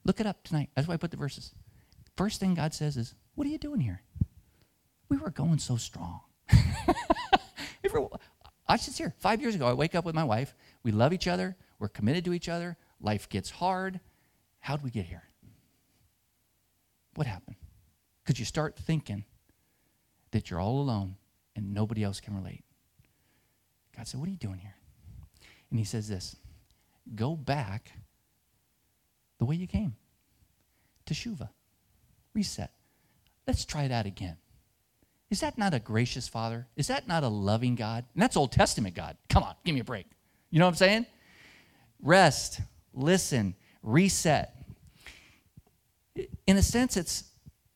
Look 0.05 0.21
it 0.21 0.27
up 0.27 0.43
tonight. 0.45 0.71
That's 0.75 0.89
why 0.89 0.95
I 0.95 0.99
put 0.99 1.11
the 1.11 1.17
verses. 1.17 1.55
First 2.17 2.41
thing 2.41 2.55
God 2.55 2.75
says 2.75 2.97
is, 2.97 3.15
What 3.35 3.47
are 3.47 3.51
you 3.51 3.59
doing 3.59 3.81
here? 3.81 4.03
We 5.09 5.17
were 5.17 5.31
going 5.31 5.59
so 5.59 5.77
strong. 5.77 6.21
I 8.69 8.75
was 8.75 8.99
here 8.99 9.15
five 9.19 9.41
years 9.41 9.55
ago. 9.55 9.67
I 9.67 9.73
wake 9.73 9.95
up 9.95 10.05
with 10.05 10.15
my 10.15 10.25
wife. 10.25 10.55
We 10.83 10.93
love 10.93 11.13
each 11.13 11.27
other. 11.27 11.57
We're 11.79 11.89
committed 11.89 12.25
to 12.27 12.35
each 12.35 12.49
other. 12.49 12.77
Life 13.01 13.29
gets 13.29 13.51
hard. 13.51 14.01
How'd 14.61 14.83
we 14.83 14.91
get 14.91 15.07
here? 15.07 15.23
What 17.15 17.27
happened? 17.27 17.57
Could 18.27 18.39
you 18.39 18.45
start 18.45 18.77
thinking 18.77 19.25
that 20.33 20.51
you're 20.51 20.61
all 20.61 20.81
alone 20.81 21.17
and 21.57 21.73
nobody 21.73 22.05
else 22.05 22.21
can 22.21 22.37
relate? 22.37 22.65
God 23.97 24.07
said, 24.07 24.21
What 24.21 24.29
are 24.29 24.33
you 24.33 24.37
doing 24.37 24.59
here? 24.59 24.78
And 25.71 25.79
he 25.79 25.85
says 25.85 26.09
this 26.09 26.37
Go 27.15 27.37
back 27.37 27.93
the 29.39 29.45
way 29.45 29.57
you 29.57 29.67
came 29.67 29.95
to 31.07 31.15
Shuva. 31.15 31.49
Reset. 32.35 32.71
Let's 33.47 33.65
try 33.65 33.89
that 33.89 34.07
again. 34.07 34.37
Is 35.31 35.41
that 35.41 35.59
not 35.59 35.75
a 35.75 35.79
gracious 35.79 36.29
Father? 36.29 36.67
Is 36.77 36.87
that 36.89 37.07
not 37.07 37.23
a 37.23 37.29
loving 37.29 37.75
God? 37.75 38.05
And 38.15 38.23
that's 38.23 38.37
Old 38.37 38.53
Testament 38.53 38.95
God. 38.95 39.17
Come 39.29 39.43
on, 39.43 39.55
give 39.65 39.75
me 39.75 39.81
a 39.81 39.85
break. 39.85 40.07
You 40.51 40.59
know 40.59 40.65
what 40.65 40.71
I'm 40.71 40.77
saying? 40.77 41.07
Rest, 42.03 42.61
listen, 42.95 43.55
reset. 43.83 44.55
In 46.47 46.57
a 46.57 46.63
sense, 46.63 46.97
it's 46.97 47.25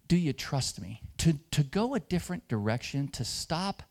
do 0.09 0.17
you 0.17 0.33
trust 0.33 0.81
me? 0.81 1.01
To, 1.19 1.39
to 1.53 1.63
go 1.63 1.95
a 1.95 2.01
different 2.01 2.49
direction, 2.49 3.09
to 3.09 3.25
stop 3.25 3.83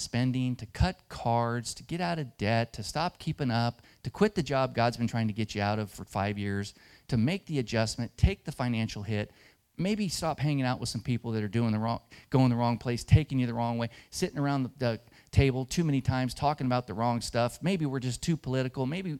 spending, 0.00 0.56
to 0.56 0.66
cut 0.66 0.98
cards, 1.08 1.74
to 1.74 1.82
get 1.82 2.00
out 2.00 2.18
of 2.18 2.36
debt, 2.36 2.72
to 2.74 2.82
stop 2.82 3.18
keeping 3.18 3.50
up, 3.50 3.82
to 4.02 4.10
quit 4.10 4.34
the 4.34 4.42
job 4.42 4.74
God's 4.74 4.96
been 4.96 5.06
trying 5.06 5.28
to 5.28 5.32
get 5.32 5.54
you 5.54 5.62
out 5.62 5.78
of 5.78 5.90
for 5.90 6.04
five 6.04 6.38
years, 6.38 6.74
to 7.08 7.16
make 7.16 7.46
the 7.46 7.58
adjustment, 7.58 8.16
take 8.16 8.44
the 8.44 8.52
financial 8.52 9.02
hit, 9.02 9.30
maybe 9.76 10.08
stop 10.08 10.38
hanging 10.38 10.64
out 10.64 10.78
with 10.78 10.88
some 10.88 11.00
people 11.00 11.32
that 11.32 11.42
are 11.42 11.48
doing 11.48 11.72
the 11.72 11.78
wrong, 11.78 12.00
going 12.30 12.50
the 12.50 12.56
wrong 12.56 12.78
place, 12.78 13.02
taking 13.02 13.38
you 13.38 13.46
the 13.46 13.54
wrong 13.54 13.78
way, 13.78 13.88
sitting 14.10 14.38
around 14.38 14.62
the, 14.62 14.70
the 14.78 15.00
table 15.30 15.64
too 15.64 15.84
many 15.84 16.00
times 16.00 16.34
talking 16.34 16.66
about 16.66 16.86
the 16.86 16.94
wrong 16.94 17.20
stuff. 17.20 17.58
Maybe 17.62 17.86
we're 17.86 18.00
just 18.00 18.22
too 18.22 18.36
political. 18.36 18.86
Maybe 18.86 19.18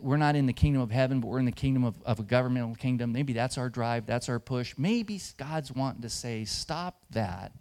we're 0.00 0.16
not 0.16 0.36
in 0.36 0.46
the 0.46 0.52
kingdom 0.52 0.82
of 0.82 0.90
heaven, 0.90 1.20
but 1.20 1.28
we're 1.28 1.38
in 1.38 1.44
the 1.44 1.52
kingdom 1.52 1.84
of, 1.84 2.00
of 2.04 2.20
a 2.20 2.22
governmental 2.22 2.74
kingdom. 2.74 3.12
Maybe 3.12 3.32
that's 3.32 3.58
our 3.58 3.68
drive, 3.68 4.06
that's 4.06 4.28
our 4.28 4.38
push. 4.38 4.74
Maybe 4.76 5.20
God's 5.36 5.72
wanting 5.72 6.02
to 6.02 6.08
say, 6.08 6.44
stop 6.44 7.02
that 7.10 7.52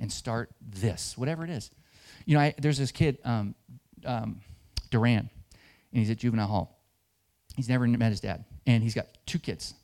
and 0.00 0.10
start 0.10 0.50
this, 0.60 1.16
whatever 1.16 1.44
it 1.44 1.50
is. 1.50 1.70
You 2.26 2.34
know, 2.34 2.40
I, 2.40 2.54
there's 2.58 2.78
this 2.78 2.90
kid, 2.90 3.18
um, 3.24 3.54
um, 4.04 4.40
Duran, 4.90 5.30
and 5.92 5.98
he's 5.98 6.10
at 6.10 6.16
juvenile 6.16 6.48
hall. 6.48 6.80
He's 7.54 7.68
never 7.68 7.86
met 7.86 8.10
his 8.10 8.20
dad, 8.20 8.44
and 8.66 8.82
he's 8.82 8.94
got 8.94 9.06
two 9.26 9.38
kids, 9.38 9.74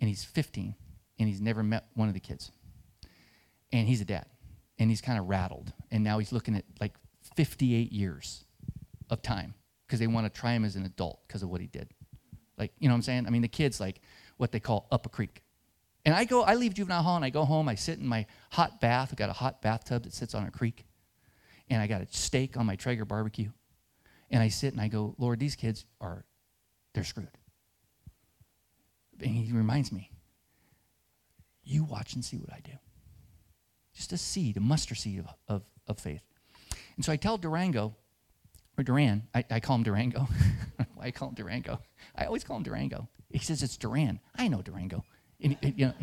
and 0.00 0.08
he's 0.08 0.24
15 0.24 0.74
and 1.18 1.28
he's 1.28 1.40
never 1.40 1.62
met 1.62 1.86
one 1.94 2.08
of 2.08 2.14
the 2.14 2.20
kids. 2.20 2.50
And 3.72 3.86
he's 3.88 4.00
a 4.00 4.04
dad, 4.04 4.26
and 4.78 4.88
he's 4.88 5.00
kind 5.00 5.18
of 5.18 5.28
rattled. 5.28 5.72
And 5.90 6.04
now 6.04 6.18
he's 6.18 6.32
looking 6.32 6.54
at 6.54 6.64
like 6.80 6.94
58 7.36 7.92
years 7.92 8.44
of 9.10 9.22
time 9.22 9.54
because 9.86 10.00
they 10.00 10.06
want 10.06 10.32
to 10.32 10.40
try 10.40 10.52
him 10.52 10.64
as 10.64 10.76
an 10.76 10.84
adult 10.84 11.20
because 11.26 11.42
of 11.42 11.50
what 11.50 11.60
he 11.60 11.66
did. 11.66 11.88
Like, 12.56 12.72
you 12.78 12.88
know 12.88 12.94
what 12.94 12.98
I'm 12.98 13.02
saying? 13.02 13.26
I 13.26 13.30
mean, 13.30 13.42
the 13.42 13.48
kid's 13.48 13.80
like 13.80 14.00
what 14.36 14.52
they 14.52 14.60
call 14.60 14.86
up 14.90 15.06
a 15.06 15.08
creek. 15.08 15.42
And 16.08 16.16
I 16.16 16.24
go, 16.24 16.42
I 16.42 16.54
leave 16.54 16.72
juvenile 16.72 17.02
hall 17.02 17.16
and 17.16 17.24
I 17.26 17.28
go 17.28 17.44
home. 17.44 17.68
I 17.68 17.74
sit 17.74 17.98
in 17.98 18.06
my 18.06 18.24
hot 18.50 18.80
bath. 18.80 19.10
I've 19.12 19.18
got 19.18 19.28
a 19.28 19.34
hot 19.34 19.60
bathtub 19.60 20.04
that 20.04 20.14
sits 20.14 20.34
on 20.34 20.46
a 20.46 20.50
creek. 20.50 20.86
And 21.68 21.82
I 21.82 21.86
got 21.86 22.00
a 22.00 22.06
steak 22.08 22.56
on 22.56 22.64
my 22.64 22.76
Traeger 22.76 23.04
barbecue. 23.04 23.50
And 24.30 24.42
I 24.42 24.48
sit 24.48 24.72
and 24.72 24.80
I 24.80 24.88
go, 24.88 25.14
Lord, 25.18 25.38
these 25.38 25.54
kids 25.54 25.84
are, 26.00 26.24
they're 26.94 27.04
screwed. 27.04 27.28
And 29.20 29.32
he 29.32 29.52
reminds 29.52 29.92
me, 29.92 30.10
you 31.62 31.84
watch 31.84 32.14
and 32.14 32.24
see 32.24 32.38
what 32.38 32.54
I 32.54 32.60
do. 32.64 32.72
Just 33.92 34.14
a 34.14 34.16
seed, 34.16 34.56
a 34.56 34.60
mustard 34.60 34.96
seed 34.96 35.18
of, 35.18 35.26
of, 35.46 35.62
of 35.88 35.98
faith. 35.98 36.22
And 36.96 37.04
so 37.04 37.12
I 37.12 37.16
tell 37.16 37.36
Durango, 37.36 37.94
or 38.78 38.82
Duran, 38.82 39.24
I, 39.34 39.44
I 39.50 39.60
call 39.60 39.76
him 39.76 39.82
Durango. 39.82 40.26
Why 40.94 41.04
I 41.08 41.10
call 41.10 41.28
him 41.28 41.34
Durango? 41.34 41.82
I 42.16 42.24
always 42.24 42.44
call 42.44 42.56
him 42.56 42.62
Durango. 42.62 43.10
He 43.28 43.40
says 43.40 43.62
it's 43.62 43.76
Duran. 43.76 44.20
I 44.34 44.48
know 44.48 44.62
Durango. 44.62 45.04
And, 45.42 45.56
you 45.62 45.86
know, 45.86 45.94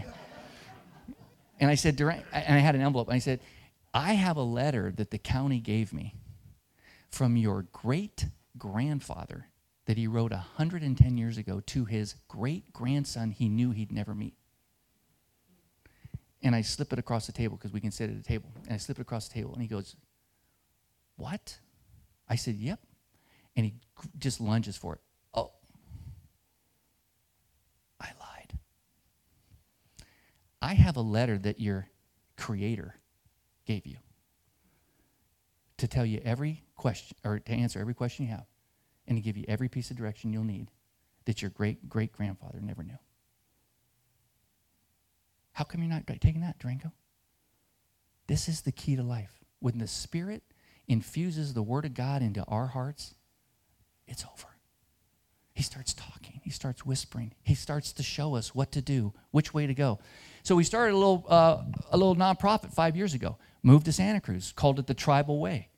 and 1.60 1.70
I 1.70 1.76
said, 1.76 2.00
and 2.00 2.24
I 2.34 2.60
had 2.60 2.76
an 2.76 2.82
envelope, 2.82 3.08
and 3.08 3.16
I 3.16 3.20
said, 3.20 3.40
I 3.94 4.14
have 4.14 4.38
a 4.38 4.44
letter 4.44 4.92
that 4.98 5.12
the 5.12 5.18
county 5.18 5.60
gave 5.60 5.94
me 5.94 6.16
from 7.10 7.38
your 7.38 7.64
great 7.72 8.26
grandfather 8.58 9.48
that 9.86 9.98
he 9.98 10.08
wrote 10.08 10.32
110 10.32 11.18
years 11.18 11.38
ago 11.38 11.62
to 11.68 11.86
his 11.86 12.16
great 12.28 12.74
grandson 12.74 13.32
he 13.32 13.48
knew 13.48 13.72
he'd 13.72 13.92
never 13.92 14.14
meet 14.14 14.36
and 16.46 16.56
I 16.56 16.62
slip 16.62 16.94
it 16.94 17.00
across 17.00 17.26
the 17.26 17.32
table 17.32 17.58
because 17.58 17.74
we 17.74 17.82
can 17.82 17.90
sit 17.90 18.10
at 18.10 18.16
a 18.16 18.22
table. 18.22 18.52
And 18.66 18.74
I 18.76 18.78
slip 18.78 19.00
it 19.00 19.02
across 19.02 19.28
the 19.28 19.34
table, 19.34 19.54
and 19.54 19.64
he 19.64 19.68
goes, 19.68 19.96
What? 21.18 21.58
I 22.30 22.36
said, 22.36 22.56
Yep. 22.56 22.80
And 23.58 23.66
he 23.66 23.74
just 24.20 24.40
lunges 24.40 24.78
for 24.78 24.94
it. 24.94 25.02
Oh, 25.34 25.52
I 28.00 28.10
lied. 28.20 28.60
I 30.66 30.74
have 30.74 30.98
a 30.98 31.02
letter 31.02 31.38
that 31.38 31.60
your 31.60 31.90
creator 32.38 32.96
gave 33.68 33.86
you 33.86 33.98
to 35.78 35.88
tell 35.88 36.04
you 36.04 36.20
every 36.26 36.64
question, 36.76 37.16
or 37.24 37.38
to 37.38 37.52
answer 37.52 37.80
every 37.80 37.94
question 37.94 38.26
you 38.26 38.32
have, 38.32 38.48
and 39.08 39.16
to 39.16 39.22
give 39.22 39.38
you 39.38 39.46
every 39.48 39.70
piece 39.70 39.92
of 39.92 39.98
direction 39.98 40.34
you'll 40.34 40.44
need 40.44 40.72
that 41.26 41.40
your 41.44 41.52
great 41.52 41.88
great 41.88 42.12
grandfather 42.12 42.60
never 42.62 42.82
knew. 42.82 42.98
How 45.52 45.66
come 45.66 45.84
you're 45.84 45.90
not 45.90 46.08
taking 46.08 46.42
that, 46.42 46.58
Durango? 46.58 46.92
This 48.26 48.50
is 48.50 48.62
the 48.62 48.72
key 48.72 48.96
to 48.96 49.04
life. 49.04 49.44
When 49.60 49.78
the 49.78 49.88
Spirit 49.88 50.42
infuses 50.88 51.54
the 51.54 51.62
Word 51.62 51.86
of 51.86 51.94
God 51.94 52.24
into 52.24 52.44
our 52.46 52.66
hearts, 52.66 53.14
it's 54.08 54.24
over. 54.24 54.48
He 55.54 55.62
starts 55.62 55.94
talking. 55.94 56.42
He 56.44 56.50
starts 56.50 56.86
whispering. 56.88 57.34
He 57.44 57.54
starts 57.54 57.94
to 57.94 58.04
show 58.04 58.36
us 58.36 58.56
what 58.56 58.72
to 58.72 58.82
do, 58.82 59.14
which 59.30 59.54
way 59.54 59.68
to 59.68 59.76
go. 59.76 60.00
So 60.46 60.56
we 60.56 60.64
started 60.64 60.94
a 60.94 60.98
little, 60.98 61.26
uh, 61.28 61.64
a 61.90 61.98
little 61.98 62.16
nonprofit 62.16 62.72
five 62.72 62.96
years 62.96 63.16
ago. 63.16 63.40
Moved 63.64 63.86
to 63.86 63.92
Santa 63.92 64.22
Cruz. 64.22 64.54
Called 64.56 64.78
it 64.78 64.86
the 64.86 64.94
Tribal 64.94 65.40
Way. 65.40 65.70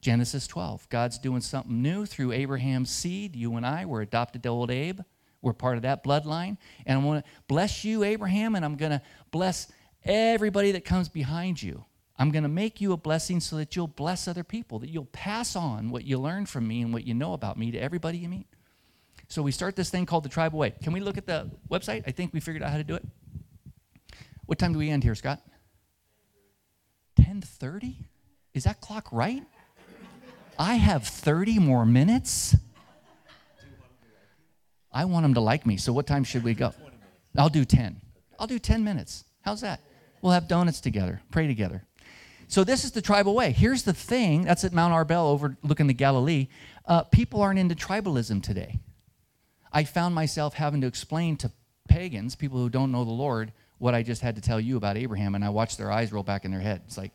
Genesis 0.00 0.48
12. 0.48 0.88
God's 0.88 1.16
doing 1.16 1.40
something 1.40 1.80
new 1.80 2.06
through 2.06 2.32
Abraham's 2.32 2.90
seed. 2.90 3.36
You 3.36 3.54
and 3.54 3.64
I 3.64 3.86
were 3.86 4.00
adopted 4.00 4.42
to 4.42 4.48
old 4.48 4.72
Abe. 4.72 4.98
We're 5.42 5.52
part 5.52 5.76
of 5.76 5.82
that 5.82 6.02
bloodline. 6.02 6.56
And 6.86 6.98
I 6.98 7.04
want 7.04 7.24
to 7.24 7.30
bless 7.46 7.84
you, 7.84 8.02
Abraham, 8.02 8.56
and 8.56 8.64
I'm 8.64 8.74
going 8.74 8.90
to 8.90 9.02
bless 9.30 9.70
everybody 10.04 10.72
that 10.72 10.84
comes 10.84 11.08
behind 11.08 11.62
you. 11.62 11.84
I'm 12.18 12.32
going 12.32 12.42
to 12.42 12.48
make 12.48 12.80
you 12.80 12.92
a 12.92 12.96
blessing 12.96 13.38
so 13.38 13.54
that 13.58 13.76
you'll 13.76 13.86
bless 13.86 14.26
other 14.26 14.42
people, 14.42 14.80
that 14.80 14.90
you'll 14.90 15.04
pass 15.04 15.54
on 15.54 15.90
what 15.90 16.02
you 16.02 16.18
learn 16.18 16.46
from 16.46 16.66
me 16.66 16.82
and 16.82 16.92
what 16.92 17.06
you 17.06 17.14
know 17.14 17.32
about 17.32 17.56
me 17.56 17.70
to 17.70 17.78
everybody 17.78 18.18
you 18.18 18.28
meet. 18.28 18.48
So 19.28 19.40
we 19.40 19.52
start 19.52 19.76
this 19.76 19.90
thing 19.90 20.04
called 20.04 20.24
the 20.24 20.28
Tribal 20.28 20.58
Way. 20.58 20.74
Can 20.82 20.92
we 20.92 20.98
look 20.98 21.16
at 21.16 21.26
the 21.26 21.48
website? 21.70 22.02
I 22.08 22.10
think 22.10 22.34
we 22.34 22.40
figured 22.40 22.64
out 22.64 22.70
how 22.70 22.78
to 22.78 22.84
do 22.84 22.96
it. 22.96 23.04
What 24.46 24.58
time 24.58 24.72
do 24.72 24.78
we 24.78 24.90
end 24.90 25.02
here, 25.02 25.14
Scott? 25.14 25.40
10:30? 27.20 28.06
Is 28.54 28.64
that 28.64 28.80
clock 28.80 29.08
right? 29.12 29.42
I 30.58 30.76
have 30.76 31.06
30 31.06 31.58
more 31.58 31.84
minutes. 31.84 32.56
I 34.90 35.04
want 35.04 35.24
them 35.24 35.34
to 35.34 35.40
like 35.40 35.66
me. 35.66 35.76
So 35.76 35.92
what 35.92 36.06
time 36.06 36.24
should 36.24 36.42
we 36.42 36.54
go? 36.54 36.72
I'll 37.36 37.50
do 37.50 37.66
10. 37.66 38.00
I'll 38.38 38.46
do 38.46 38.58
10 38.58 38.82
minutes. 38.82 39.24
How's 39.42 39.60
that? 39.60 39.80
We'll 40.22 40.32
have 40.32 40.48
donuts 40.48 40.80
together, 40.80 41.20
pray 41.30 41.46
together. 41.46 41.84
So 42.48 42.64
this 42.64 42.84
is 42.84 42.92
the 42.92 43.02
tribal 43.02 43.34
way. 43.34 43.52
Here's 43.52 43.82
the 43.82 43.92
thing. 43.92 44.42
That's 44.42 44.64
at 44.64 44.72
Mount 44.72 44.94
Arbel 44.94 45.26
overlooking 45.26 45.88
the 45.88 45.92
Galilee. 45.92 46.48
Uh, 46.86 47.02
people 47.02 47.42
aren't 47.42 47.58
into 47.58 47.74
tribalism 47.74 48.42
today. 48.42 48.78
I 49.72 49.84
found 49.84 50.14
myself 50.14 50.54
having 50.54 50.80
to 50.80 50.86
explain 50.86 51.36
to 51.38 51.52
pagans, 51.88 52.34
people 52.34 52.58
who 52.58 52.70
don't 52.70 52.92
know 52.92 53.04
the 53.04 53.10
Lord, 53.10 53.52
what 53.78 53.94
I 53.94 54.02
just 54.02 54.22
had 54.22 54.36
to 54.36 54.42
tell 54.42 54.60
you 54.60 54.76
about 54.76 54.96
Abraham, 54.96 55.34
and 55.34 55.44
I 55.44 55.50
watched 55.50 55.78
their 55.78 55.92
eyes 55.92 56.12
roll 56.12 56.22
back 56.22 56.44
in 56.44 56.50
their 56.50 56.60
head. 56.60 56.82
It's 56.86 56.96
like, 56.96 57.12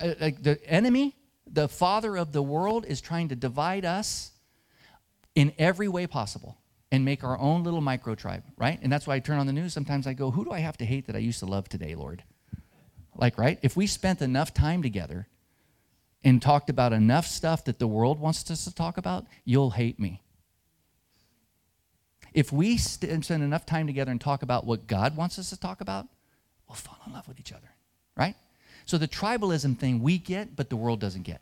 uh, 0.00 0.14
like 0.20 0.42
the 0.42 0.64
enemy, 0.68 1.16
the 1.46 1.68
father 1.68 2.16
of 2.16 2.32
the 2.32 2.42
world, 2.42 2.84
is 2.86 3.00
trying 3.00 3.28
to 3.28 3.36
divide 3.36 3.84
us 3.84 4.32
in 5.34 5.52
every 5.58 5.88
way 5.88 6.06
possible 6.06 6.58
and 6.92 7.04
make 7.04 7.24
our 7.24 7.38
own 7.38 7.64
little 7.64 7.80
micro 7.80 8.14
tribe, 8.14 8.44
right? 8.56 8.78
And 8.82 8.90
that's 8.92 9.06
why 9.06 9.16
I 9.16 9.18
turn 9.20 9.38
on 9.38 9.46
the 9.46 9.52
news. 9.52 9.72
Sometimes 9.72 10.06
I 10.06 10.14
go, 10.14 10.30
who 10.30 10.44
do 10.44 10.52
I 10.52 10.60
have 10.60 10.76
to 10.78 10.84
hate 10.84 11.06
that 11.08 11.16
I 11.16 11.20
used 11.20 11.40
to 11.40 11.46
love 11.46 11.68
today, 11.68 11.94
Lord? 11.94 12.22
Like, 13.14 13.38
right? 13.38 13.58
If 13.62 13.76
we 13.76 13.86
spent 13.86 14.22
enough 14.22 14.54
time 14.54 14.82
together 14.82 15.26
and 16.22 16.40
talked 16.40 16.70
about 16.70 16.92
enough 16.92 17.26
stuff 17.26 17.64
that 17.64 17.78
the 17.78 17.86
world 17.86 18.20
wants 18.20 18.48
us 18.50 18.64
to 18.64 18.74
talk 18.74 18.98
about, 18.98 19.26
you'll 19.44 19.70
hate 19.70 19.98
me. 19.98 20.22
If 22.36 22.52
we 22.52 22.76
spend 22.76 23.30
enough 23.30 23.64
time 23.64 23.86
together 23.86 24.12
and 24.12 24.20
talk 24.20 24.42
about 24.42 24.66
what 24.66 24.86
God 24.86 25.16
wants 25.16 25.38
us 25.38 25.48
to 25.48 25.58
talk 25.58 25.80
about, 25.80 26.06
we'll 26.68 26.76
fall 26.76 26.98
in 27.06 27.14
love 27.14 27.26
with 27.26 27.40
each 27.40 27.50
other, 27.50 27.70
right? 28.14 28.34
So 28.84 28.98
the 28.98 29.08
tribalism 29.08 29.78
thing 29.78 30.02
we 30.02 30.18
get, 30.18 30.54
but 30.54 30.68
the 30.68 30.76
world 30.76 31.00
doesn't 31.00 31.22
get. 31.22 31.40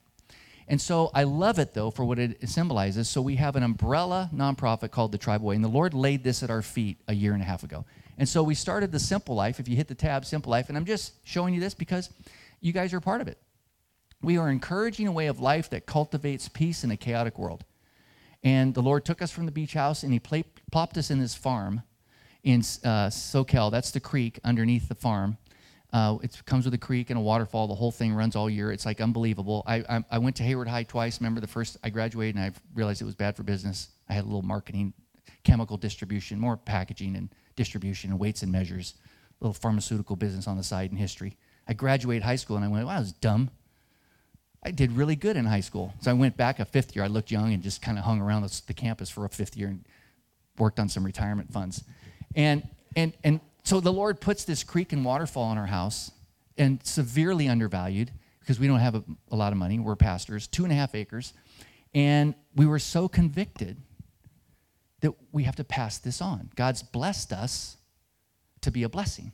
And 0.69 0.81
so 0.81 1.11
I 1.13 1.25
love 1.25 1.59
it 1.59 1.75
though 1.75 1.91
for 1.91 2.05
what 2.05 2.21
it 2.21 2.49
symbolizes. 2.49 3.09
So 3.09 3.21
we 3.21 3.35
have 3.35 3.57
an 3.57 3.65
umbrella 3.65 4.31
nonprofit 4.33 4.93
called 4.93 5.11
the 5.11 5.19
Tribal 5.19 5.49
Way, 5.49 5.57
and 5.57 5.65
the 5.65 5.69
Lord 5.69 5.95
laid 5.95 6.23
this 6.23 6.45
at 6.45 6.49
our 6.49 6.63
feet 6.63 6.99
a 7.09 7.13
year 7.13 7.33
and 7.33 7.43
a 7.43 7.45
half 7.45 7.65
ago. 7.65 7.85
And 8.17 8.29
so 8.29 8.45
we 8.45 8.55
started 8.55 8.93
the 8.93 9.01
Simple 9.01 9.35
Life. 9.35 9.59
If 9.59 9.67
you 9.67 9.75
hit 9.75 9.89
the 9.89 9.97
tab, 9.97 10.25
Simple 10.25 10.53
Life, 10.53 10.69
and 10.69 10.79
I'm 10.79 10.85
just 10.85 11.15
showing 11.25 11.55
you 11.55 11.61
this 11.61 11.75
because 11.75 12.09
you 12.61 12.73
guys 12.73 12.95
are 12.95 13.01
part 13.01 13.21
of 13.21 13.27
it. 13.27 13.39
We 14.23 14.39
are 14.39 14.49
encouraging 14.49 15.09
a 15.09 15.13
way 15.13 15.27
of 15.27 15.41
life 15.41 15.71
that 15.71 15.87
cultivates 15.87 16.49
peace 16.49 16.85
in 16.85 16.93
a 16.93 16.97
chaotic 16.97 17.37
world. 17.37 17.65
And 18.45 18.75
the 18.75 18.83
Lord 18.83 19.05
took 19.05 19.23
us 19.23 19.31
from 19.31 19.47
the 19.47 19.53
beach 19.53 19.73
house 19.73 20.03
and 20.03 20.13
He 20.13 20.21
plopped 20.21 20.99
us 20.99 21.11
in 21.11 21.19
this 21.19 21.35
farm 21.35 21.83
in 22.45 22.61
uh, 22.61 23.09
Soquel. 23.09 23.73
That's 23.73 23.91
the 23.91 24.01
creek 24.01 24.39
underneath 24.45 24.89
the 24.89 24.95
farm. 24.95 25.39
Uh, 25.93 26.19
it 26.23 26.43
comes 26.45 26.65
with 26.65 26.75
a 26.75 26.79
creek 26.79 27.11
and 27.11 27.19
a 27.19 27.23
waterfall. 27.23 27.69
The 27.69 27.75
whole 27.75 27.93
thing 27.93 28.13
runs 28.15 28.37
all 28.37 28.51
year. 28.51 28.73
It's 28.73 28.85
like 28.85 29.01
unbelievable. 29.01 29.63
I, 29.65 29.77
I, 29.89 30.05
I, 30.11 30.19
went 30.19 30.35
to 30.37 30.43
Hayward 30.43 30.67
High 30.67 30.83
twice. 30.83 31.21
Remember 31.21 31.41
the 31.41 31.47
first 31.47 31.77
I 31.85 31.91
graduated 31.91 32.35
and 32.35 32.45
I 32.45 32.51
realized 32.75 33.01
it 33.01 33.05
was 33.05 33.15
bad 33.15 33.37
for 33.37 33.45
business. 33.45 33.91
I 34.09 34.13
had 34.13 34.25
a 34.25 34.27
little 34.27 34.43
marketing, 34.43 34.93
chemical 35.45 35.77
distribution, 35.77 36.41
more 36.41 36.57
packaging 36.57 37.15
and 37.15 37.29
distribution 37.55 38.11
and 38.11 38.19
weights 38.19 38.43
and 38.43 38.51
measures, 38.51 38.95
little 39.39 39.55
pharmaceutical 39.55 40.17
business 40.17 40.49
on 40.49 40.57
the 40.57 40.65
side 40.65 40.91
in 40.91 40.97
history. 40.97 41.37
I 41.69 41.75
graduated 41.75 42.25
high 42.25 42.37
school 42.37 42.57
and 42.57 42.65
I 42.65 42.69
went, 42.69 42.87
wow, 42.87 42.97
I 42.97 42.99
was 42.99 43.13
dumb. 43.13 43.51
I 44.65 44.71
did 44.71 44.93
really 44.93 45.17
good 45.17 45.37
in 45.37 45.45
high 45.45 45.61
school. 45.61 45.93
So 46.01 46.11
I 46.11 46.15
went 46.15 46.37
back 46.37 46.59
a 46.59 46.65
fifth 46.65 46.97
year. 46.97 47.05
I 47.05 47.09
looked 47.09 47.31
young 47.31 47.53
and 47.53 47.63
just 47.63 47.83
kind 47.83 47.99
of 47.99 48.05
hung 48.05 48.21
around 48.21 48.43
the, 48.43 48.63
the 48.67 48.75
campus 48.75 49.11
for 49.11 49.25
a 49.25 49.29
fifth 49.29 49.57
year 49.57 49.69
and 49.69 49.85
worked 50.59 50.81
on 50.81 50.89
some 50.89 51.05
retirement 51.05 51.53
funds. 51.53 51.85
And, 52.35 52.67
and, 52.97 53.13
and 53.23 53.41
so 53.63 53.81
the 53.81 53.93
Lord 53.93 54.21
puts 54.21 54.45
this 54.45 54.65
creek 54.65 54.93
and 54.93 55.05
waterfall 55.05 55.53
in 55.53 55.59
our 55.59 55.67
house 55.67 56.11
and 56.57 56.85
severely 56.85 57.49
undervalued 57.49 58.11
because 58.41 58.59
we 58.59 58.67
don't 58.67 58.81
have 58.81 58.95
a, 58.95 59.05
a 59.31 59.37
lot 59.37 59.53
of 59.53 59.59
money. 59.59 59.79
We're 59.79 59.97
pastors, 59.97 60.47
two 60.47 60.65
and 60.65 60.73
a 60.73 60.77
half 60.77 60.95
acres. 60.95 61.35
And 61.95 62.35
we 62.55 62.67
were 62.67 62.79
so 62.79 63.09
convicted 63.09 63.77
that 65.01 65.13
we 65.33 65.45
have 65.45 65.57
to 65.57 65.65
pass 65.65 65.99
this 65.99 66.23
on. 66.23 66.51
God's 66.57 66.83
blessed 66.83 67.33
us 67.33 67.77
to 68.63 68.71
be 68.71 68.83
a 68.83 68.89
blessing. 68.89 69.33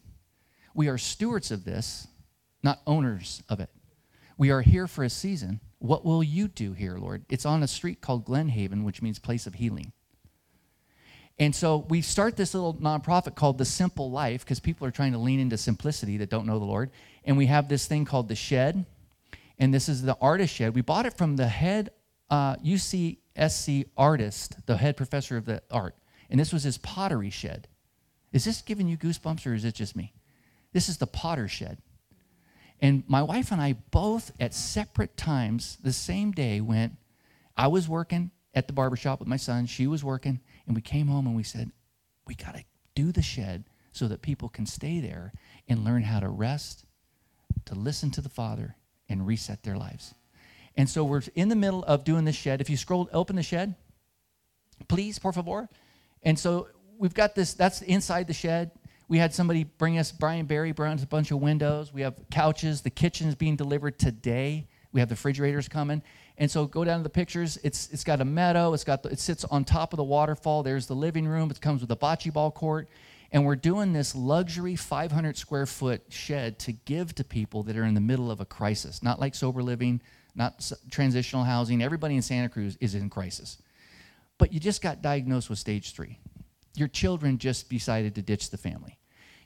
We 0.75 0.89
are 0.89 0.99
stewards 0.99 1.51
of 1.51 1.65
this, 1.65 2.09
not 2.63 2.81
owners 2.87 3.43
of 3.49 3.61
it. 3.61 3.71
We 4.41 4.49
are 4.53 4.63
here 4.63 4.87
for 4.87 5.05
a 5.05 5.11
season. 5.11 5.61
What 5.81 6.03
will 6.03 6.25
you 6.25 6.49
do 6.49 6.73
here, 6.73 6.97
Lord? 6.97 7.27
It's 7.29 7.45
on 7.45 7.63
a 7.63 7.69
street 7.69 8.01
called 8.01 8.25
Glen 8.25 8.49
Haven, 8.49 8.85
which 8.85 9.03
means 9.03 9.19
place 9.19 9.47
of 9.47 9.53
healing. 9.53 9.93
And 11.39 11.55
so 11.55 11.85
we 11.91 12.01
start 12.01 12.39
this 12.39 12.55
little 12.55 12.73
nonprofit 12.73 13.35
called 13.35 13.59
The 13.59 13.67
Simple 13.67 14.11
Life 14.11 14.43
because 14.43 14.59
people 14.59 14.87
are 14.87 14.91
trying 14.91 15.13
to 15.13 15.19
lean 15.19 15.41
into 15.41 15.59
simplicity 15.59 16.17
that 16.17 16.31
don't 16.31 16.47
know 16.47 16.59
the 16.59 16.65
Lord. 16.65 16.91
And 17.23 17.37
we 17.37 17.47
have 17.47 17.69
this 17.69 17.87
thing 17.87 18.07
called 18.07 18.29
The 18.29 18.35
Shed. 18.35 18.87
And 19.59 19.75
this 19.75 19.91
is 19.91 20.01
the 20.01 20.17
artist 20.23 20.55
shed. 20.55 20.75
We 20.75 20.81
bought 20.81 21.05
it 21.05 21.19
from 21.19 21.37
the 21.37 21.49
head 21.49 21.91
uh, 22.31 22.57
UCSC 22.57 23.89
artist, 23.95 24.57
the 24.65 24.79
head 24.79 24.97
professor 24.97 25.37
of 25.37 25.45
the 25.45 25.63
art. 25.71 25.97
And 26.31 26.41
this 26.41 26.51
was 26.51 26.63
his 26.63 26.79
pottery 26.79 27.29
shed. 27.29 27.69
Is 28.33 28.47
this 28.47 28.63
giving 28.63 28.89
you 28.89 28.97
goosebumps 28.97 29.47
or 29.47 29.53
is 29.53 29.67
it 29.67 29.75
just 29.75 29.95
me? 29.95 30.15
This 30.73 30.89
is 30.89 30.97
the 30.97 31.07
potter 31.07 31.47
shed. 31.47 31.77
And 32.81 33.05
my 33.07 33.23
wife 33.23 33.53
and 33.53 33.61
I 33.61 33.75
both 33.91 34.33
at 34.41 34.55
separate 34.55 35.17
times 35.17 35.79
the 35.83 35.93
same 35.93 36.33
day 36.33 36.61
went, 36.61 36.97
I 37.57 37.67
was 37.67 37.89
working 37.89 38.31
at 38.55 38.67
the 38.67 38.73
barbershop 38.73 39.21
with 39.21 39.29
my 39.29 39.37
son, 39.37 39.67
she 39.67 39.87
was 39.87 40.03
working, 40.03 40.41
and 40.67 40.75
we 40.75 40.83
came 40.83 41.07
home 41.07 41.27
and 41.27 41.37
we 41.37 41.43
said, 41.43 41.71
we 42.27 42.35
got 42.35 42.55
to 42.55 42.65
do 42.95 43.13
the 43.13 43.23
shed 43.23 43.65
so 43.93 44.09
that 44.09 44.23
people 44.23 44.49
can 44.49 44.67
stay 44.67 45.01
there 45.01 45.33
and 45.69 45.85
learn 45.85 46.03
how 46.03 46.21
to 46.21 46.29
rest, 46.29 46.85
to 47.67 47.75
listen 47.75 48.11
to 48.13 48.21
the 48.21 48.29
Father, 48.29 48.77
and 49.09 49.27
reset 49.27 49.63
their 49.63 49.77
lives. 49.77 50.15
And 50.77 50.89
so 50.89 51.05
we're 51.05 51.23
in 51.35 51.49
the 51.49 51.57
middle 51.57 51.85
of 51.85 52.05
doing 52.05 52.25
the 52.25 52.33
shed. 52.33 52.61
If 52.61 52.71
you 52.71 52.77
scroll, 52.77 53.09
open 53.13 53.37
the 53.37 53.43
shed, 53.43 53.75
please, 54.89 55.19
por 55.19 55.33
favor. 55.33 55.69
And 56.23 56.39
so 56.39 56.69
we've 56.99 57.15
got 57.15 57.35
this, 57.35 57.55
that's 57.55 57.83
inside 57.83 58.27
the 58.27 58.33
shed. 58.33 58.71
We 59.11 59.19
had 59.19 59.35
somebody 59.35 59.65
bring 59.65 59.99
us, 59.99 60.13
Brian 60.13 60.47
Barry 60.47 60.71
brought 60.71 61.03
a 61.03 61.07
bunch 61.07 61.33
of 61.33 61.41
windows. 61.41 61.93
We 61.93 62.03
have 62.03 62.15
couches. 62.31 62.83
The 62.83 62.91
kitchen 62.91 63.27
is 63.27 63.35
being 63.35 63.57
delivered 63.57 63.99
today. 63.99 64.69
We 64.93 65.01
have 65.01 65.09
the 65.09 65.15
refrigerators 65.15 65.69
coming. 65.69 66.05
And 66.39 66.49
so 66.49 66.65
go 66.65 66.85
down 66.85 67.01
to 67.01 67.03
the 67.03 67.11
pictures. 67.11 67.59
It's, 67.65 67.89
it's 67.91 68.05
got 68.05 68.21
a 68.21 68.25
meadow. 68.25 68.73
It's 68.73 68.85
got 68.85 69.03
the, 69.03 69.09
it 69.09 69.19
sits 69.19 69.45
on 69.45 69.65
top 69.65 69.93
of 69.93 69.97
the 69.97 70.05
waterfall. 70.05 70.63
There's 70.63 70.87
the 70.87 70.95
living 70.95 71.27
room. 71.27 71.51
It 71.51 71.61
comes 71.61 71.81
with 71.81 71.91
a 71.91 71.97
bocce 71.97 72.33
ball 72.33 72.53
court. 72.53 72.89
And 73.33 73.45
we're 73.45 73.57
doing 73.57 73.93
this 73.93 74.15
luxury 74.15 74.77
500 74.77 75.37
square 75.37 75.67
foot 75.67 76.03
shed 76.09 76.61
to 76.61 76.73
give 76.73 77.13
to 77.17 77.25
people 77.25 77.65
that 77.65 77.77
are 77.77 77.85
in 77.85 77.95
the 77.95 78.01
middle 78.01 78.31
of 78.31 78.41
a 78.41 78.45
crisis. 78.45 79.03
Not 79.03 79.19
like 79.19 79.35
sober 79.35 79.61
living, 79.61 80.01
not 80.37 80.71
transitional 80.89 81.43
housing. 81.43 81.83
Everybody 81.83 82.15
in 82.15 82.23
Santa 82.23 82.49
Cruz 82.49 82.79
is 82.81 82.95
in 82.95 83.11
crisis. 83.11 83.59
But 84.39 84.53
you 84.53 84.61
just 84.61 84.83
got 84.83 85.03
diagnosed 85.03 85.51
with 85.51 85.59
stage 85.59 85.95
three. 85.95 86.21
Your 86.77 86.87
children 86.87 87.39
just 87.39 87.69
decided 87.69 88.15
to 88.15 88.23
ditch 88.23 88.51
the 88.51 88.57
family. 88.57 88.99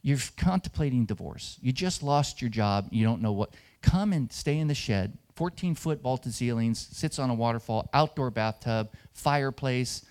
You're 0.05 0.19
contemplating 0.37 1.07
divorce. 1.07 1.59
You 1.63 1.73
just 1.73 2.03
lost 2.03 2.43
your 2.43 2.51
job. 2.51 2.89
You 2.91 3.07
don't 3.07 3.23
know 3.23 3.33
what. 3.33 3.55
Come 3.81 4.13
and 4.13 4.31
stay 4.31 4.59
in 4.59 4.69
the 4.69 4.75
shed. 4.75 5.17
14 5.35 5.75
foot 5.75 6.03
vaulted 6.03 6.35
ceilings, 6.35 6.79
sits 6.93 7.19
on 7.19 7.31
a 7.31 7.35
waterfall, 7.35 7.89
outdoor 7.95 8.31
bathtub, 8.31 8.93
fireplace, 9.15 10.05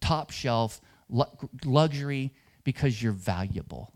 top 0.00 0.30
shelf, 0.30 0.80
luxury, 1.64 2.32
because 2.62 3.02
you're 3.02 3.12
valuable. 3.12 3.92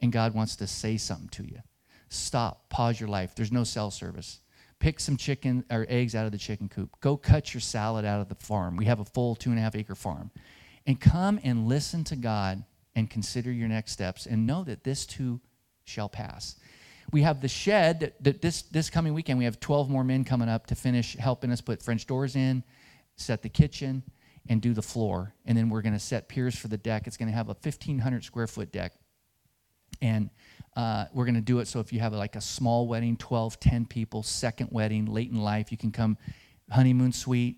And 0.00 0.12
God 0.12 0.34
wants 0.34 0.54
to 0.56 0.68
say 0.68 0.96
something 0.96 1.28
to 1.30 1.42
you. 1.42 1.58
Stop, 2.08 2.70
pause 2.70 3.00
your 3.00 3.08
life. 3.08 3.34
There's 3.34 3.52
no 3.52 3.64
cell 3.64 3.90
service. 3.90 4.38
Pick 4.78 5.00
some 5.00 5.16
chicken 5.16 5.64
or 5.68 5.84
eggs 5.88 6.14
out 6.14 6.26
of 6.26 6.32
the 6.32 6.38
chicken 6.38 6.68
coop. 6.68 6.94
Go 7.00 7.16
cut 7.16 7.52
your 7.52 7.60
salad 7.60 8.04
out 8.04 8.20
of 8.20 8.28
the 8.28 8.36
farm. 8.36 8.76
We 8.76 8.84
have 8.84 9.00
a 9.00 9.04
full 9.04 9.34
two 9.34 9.50
and 9.50 9.58
a 9.58 9.62
half 9.62 9.74
acre 9.74 9.96
farm. 9.96 10.30
And 10.86 10.98
come 10.98 11.40
and 11.42 11.66
listen 11.66 12.04
to 12.04 12.16
God 12.16 12.64
and 12.94 13.08
consider 13.08 13.52
your 13.52 13.68
next 13.68 13.92
steps 13.92 14.26
and 14.26 14.46
know 14.46 14.64
that 14.64 14.84
this 14.84 15.06
too 15.06 15.40
shall 15.84 16.08
pass. 16.08 16.56
We 17.12 17.22
have 17.22 17.40
the 17.40 17.48
shed 17.48 18.00
that, 18.00 18.24
that 18.24 18.42
this, 18.42 18.62
this 18.62 18.90
coming 18.90 19.14
weekend, 19.14 19.38
we 19.38 19.44
have 19.44 19.58
12 19.58 19.90
more 19.90 20.04
men 20.04 20.24
coming 20.24 20.48
up 20.48 20.66
to 20.68 20.74
finish 20.74 21.16
helping 21.16 21.50
us 21.50 21.60
put 21.60 21.82
French 21.82 22.06
doors 22.06 22.36
in, 22.36 22.62
set 23.16 23.42
the 23.42 23.48
kitchen, 23.48 24.02
and 24.48 24.62
do 24.62 24.72
the 24.72 24.82
floor. 24.82 25.34
And 25.44 25.56
then 25.56 25.68
we're 25.68 25.82
going 25.82 25.92
to 25.92 26.00
set 26.00 26.28
piers 26.28 26.56
for 26.56 26.68
the 26.68 26.76
deck. 26.76 27.06
It's 27.06 27.16
going 27.16 27.28
to 27.28 27.34
have 27.34 27.48
a 27.48 27.56
1,500 27.60 28.24
square 28.24 28.46
foot 28.46 28.72
deck. 28.72 28.92
And 30.00 30.30
uh, 30.76 31.06
we're 31.12 31.24
going 31.24 31.34
to 31.34 31.40
do 31.40 31.58
it 31.58 31.66
so 31.66 31.80
if 31.80 31.92
you 31.92 31.98
have 32.00 32.12
like 32.12 32.36
a 32.36 32.40
small 32.40 32.86
wedding, 32.86 33.16
12, 33.16 33.58
10 33.58 33.86
people, 33.86 34.22
second 34.22 34.68
wedding, 34.70 35.06
late 35.06 35.30
in 35.30 35.42
life, 35.42 35.72
you 35.72 35.78
can 35.78 35.90
come 35.90 36.16
honeymoon 36.70 37.12
suite, 37.12 37.56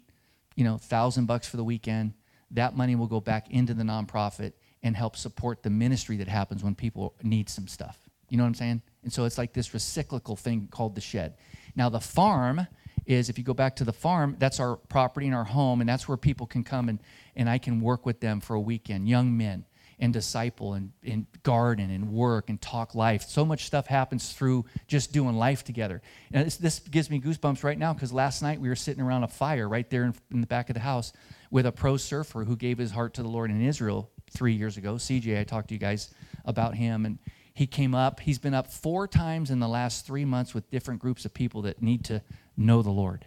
you 0.57 0.65
know, 0.65 0.79
thousand 0.79 1.27
bucks 1.27 1.47
for 1.47 1.59
the 1.59 1.65
weekend. 1.65 2.15
That 2.51 2.77
money 2.77 2.97
will 2.97 3.07
go 3.07 3.21
back 3.21 3.51
into 3.51 3.75
the 3.75 3.83
nonprofit 3.83 4.53
and 4.83 4.97
help 4.97 5.17
support 5.17 5.63
the 5.63 5.71
ministry 5.71 6.17
that 6.17 6.29
happens 6.29 6.65
when 6.65 6.75
people 6.75 7.15
need 7.23 7.49
some 7.49 7.69
stuff. 7.69 7.99
You 8.29 8.39
know 8.39 8.45
what 8.45 8.49
I'm 8.49 8.55
saying? 8.55 8.83
And 9.03 9.13
so 9.13 9.25
it's 9.25 9.39
like 9.39 9.53
this 9.53 9.71
recyclical 9.71 10.39
thing 10.39 10.69
called 10.71 10.95
the 10.95 11.01
shed. 11.01 11.35
Now, 11.77 11.89
the 11.89 12.01
farm 12.01 12.67
is, 13.07 13.29
if 13.29 13.39
you 13.39 13.45
go 13.45 13.55
back 13.55 13.77
to 13.77 13.85
the 13.85 13.93
farm, 13.93 14.37
that's 14.39 14.61
our 14.61 14.77
property 14.77 15.27
and 15.27 15.35
our 15.35 15.45
home, 15.45 15.81
and 15.81 15.89
that's 15.89 16.09
where 16.09 16.17
people 16.17 16.47
can 16.47 16.65
come 16.65 16.89
and, 16.89 16.99
and 17.37 17.49
I 17.49 17.59
can 17.59 17.81
work 17.81 18.07
with 18.07 18.21
them 18.21 18.41
for 18.41 18.55
a 18.55 18.61
weekend, 18.61 19.09
young 19.09 19.37
men, 19.37 19.65
and 19.99 20.13
disciple 20.13 20.75
and, 20.75 20.91
and 21.05 21.27
garden 21.43 21.91
and 21.91 22.11
work 22.11 22.49
and 22.49 22.61
talk 22.61 22.95
life. 22.95 23.23
So 23.23 23.45
much 23.45 23.67
stuff 23.67 23.87
happens 23.87 24.33
through 24.33 24.65
just 24.89 25.13
doing 25.13 25.37
life 25.37 25.63
together. 25.63 26.03
And 26.33 26.47
this, 26.47 26.57
this 26.57 26.79
gives 26.81 27.09
me 27.09 27.21
goosebumps 27.21 27.63
right 27.63 27.79
now 27.79 27.93
because 27.93 28.13
last 28.13 28.43
night 28.43 28.61
we 28.61 28.69
were 28.69 28.77
sitting 28.77 29.03
around 29.03 29.23
a 29.23 29.29
fire 29.29 29.69
right 29.69 29.89
there 29.91 30.05
in, 30.05 30.15
in 30.33 30.41
the 30.41 30.47
back 30.47 30.71
of 30.71 30.75
the 30.75 30.81
house 30.81 31.13
with 31.51 31.67
a 31.67 31.73
pro 31.73 31.97
surfer 31.97 32.45
who 32.45 32.57
gave 32.57 32.79
his 32.79 32.91
heart 32.91 33.15
to 33.15 33.23
the 33.23 33.29
Lord 33.29 33.51
in 33.51 33.63
Israel 33.63 34.11
three 34.33 34.55
years 34.55 34.77
ago. 34.77 34.95
CJ, 34.95 35.39
I 35.39 35.45
talked 35.45 35.69
to 35.69 35.75
you 35.75 35.81
guys 35.81 36.13
about 36.45 36.75
him, 36.75 37.07
and 37.07 37.19
he 37.55 37.67
came 37.67 37.95
up. 37.95 38.21
He's 38.21 38.39
been 38.39 38.55
up 38.55 38.73
four 38.73 39.07
times 39.07 39.51
in 39.51 39.61
the 39.61 39.69
last 39.69 40.07
three 40.07 40.25
months 40.25 40.55
with 40.55 40.71
different 40.71 41.01
groups 41.01 41.25
of 41.25 41.35
people 41.35 41.63
that 41.63 41.83
need 41.83 42.05
to 42.07 42.23
know 42.57 42.83
the 42.83 42.91
Lord. 42.91 43.27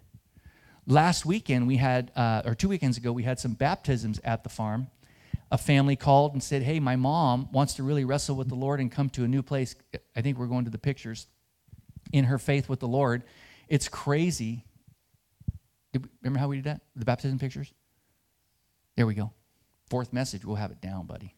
Last 0.87 1.25
weekend, 1.25 1.67
we 1.67 1.77
had, 1.77 2.11
uh, 2.15 2.43
or 2.45 2.55
two 2.55 2.69
weekends 2.69 2.97
ago, 2.97 3.11
we 3.11 3.23
had 3.23 3.39
some 3.39 3.53
baptisms 3.53 4.19
at 4.23 4.43
the 4.43 4.49
farm 4.49 4.87
a 5.51 5.57
family 5.57 5.95
called 5.95 6.33
and 6.33 6.41
said, 6.41 6.63
Hey, 6.63 6.79
my 6.79 6.95
mom 6.95 7.51
wants 7.51 7.75
to 7.75 7.83
really 7.83 8.05
wrestle 8.05 8.35
with 8.35 8.49
the 8.49 8.55
Lord 8.55 8.79
and 8.79 8.91
come 8.91 9.09
to 9.11 9.23
a 9.23 9.27
new 9.27 9.41
place. 9.41 9.75
I 10.15 10.21
think 10.21 10.37
we're 10.37 10.47
going 10.47 10.65
to 10.65 10.71
the 10.71 10.77
pictures 10.77 11.27
in 12.11 12.25
her 12.25 12.37
faith 12.37 12.67
with 12.67 12.79
the 12.79 12.87
Lord. 12.87 13.23
It's 13.67 13.87
crazy. 13.87 14.65
Remember 16.21 16.39
how 16.39 16.47
we 16.47 16.57
did 16.57 16.65
that? 16.65 16.81
The 16.95 17.05
baptism 17.05 17.39
pictures? 17.39 17.71
There 18.95 19.05
we 19.05 19.13
go. 19.13 19.31
Fourth 19.95 20.11
message. 20.11 20.43
We'll 20.43 20.57
have 20.57 20.71
it 20.71 20.81
down, 20.81 21.05
buddy. 21.05 21.33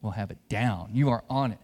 We'll 0.00 0.12
have 0.12 0.30
it 0.30 0.38
down. 0.48 0.88
You 0.94 1.10
are 1.10 1.22
on 1.28 1.52
it. 1.52 1.58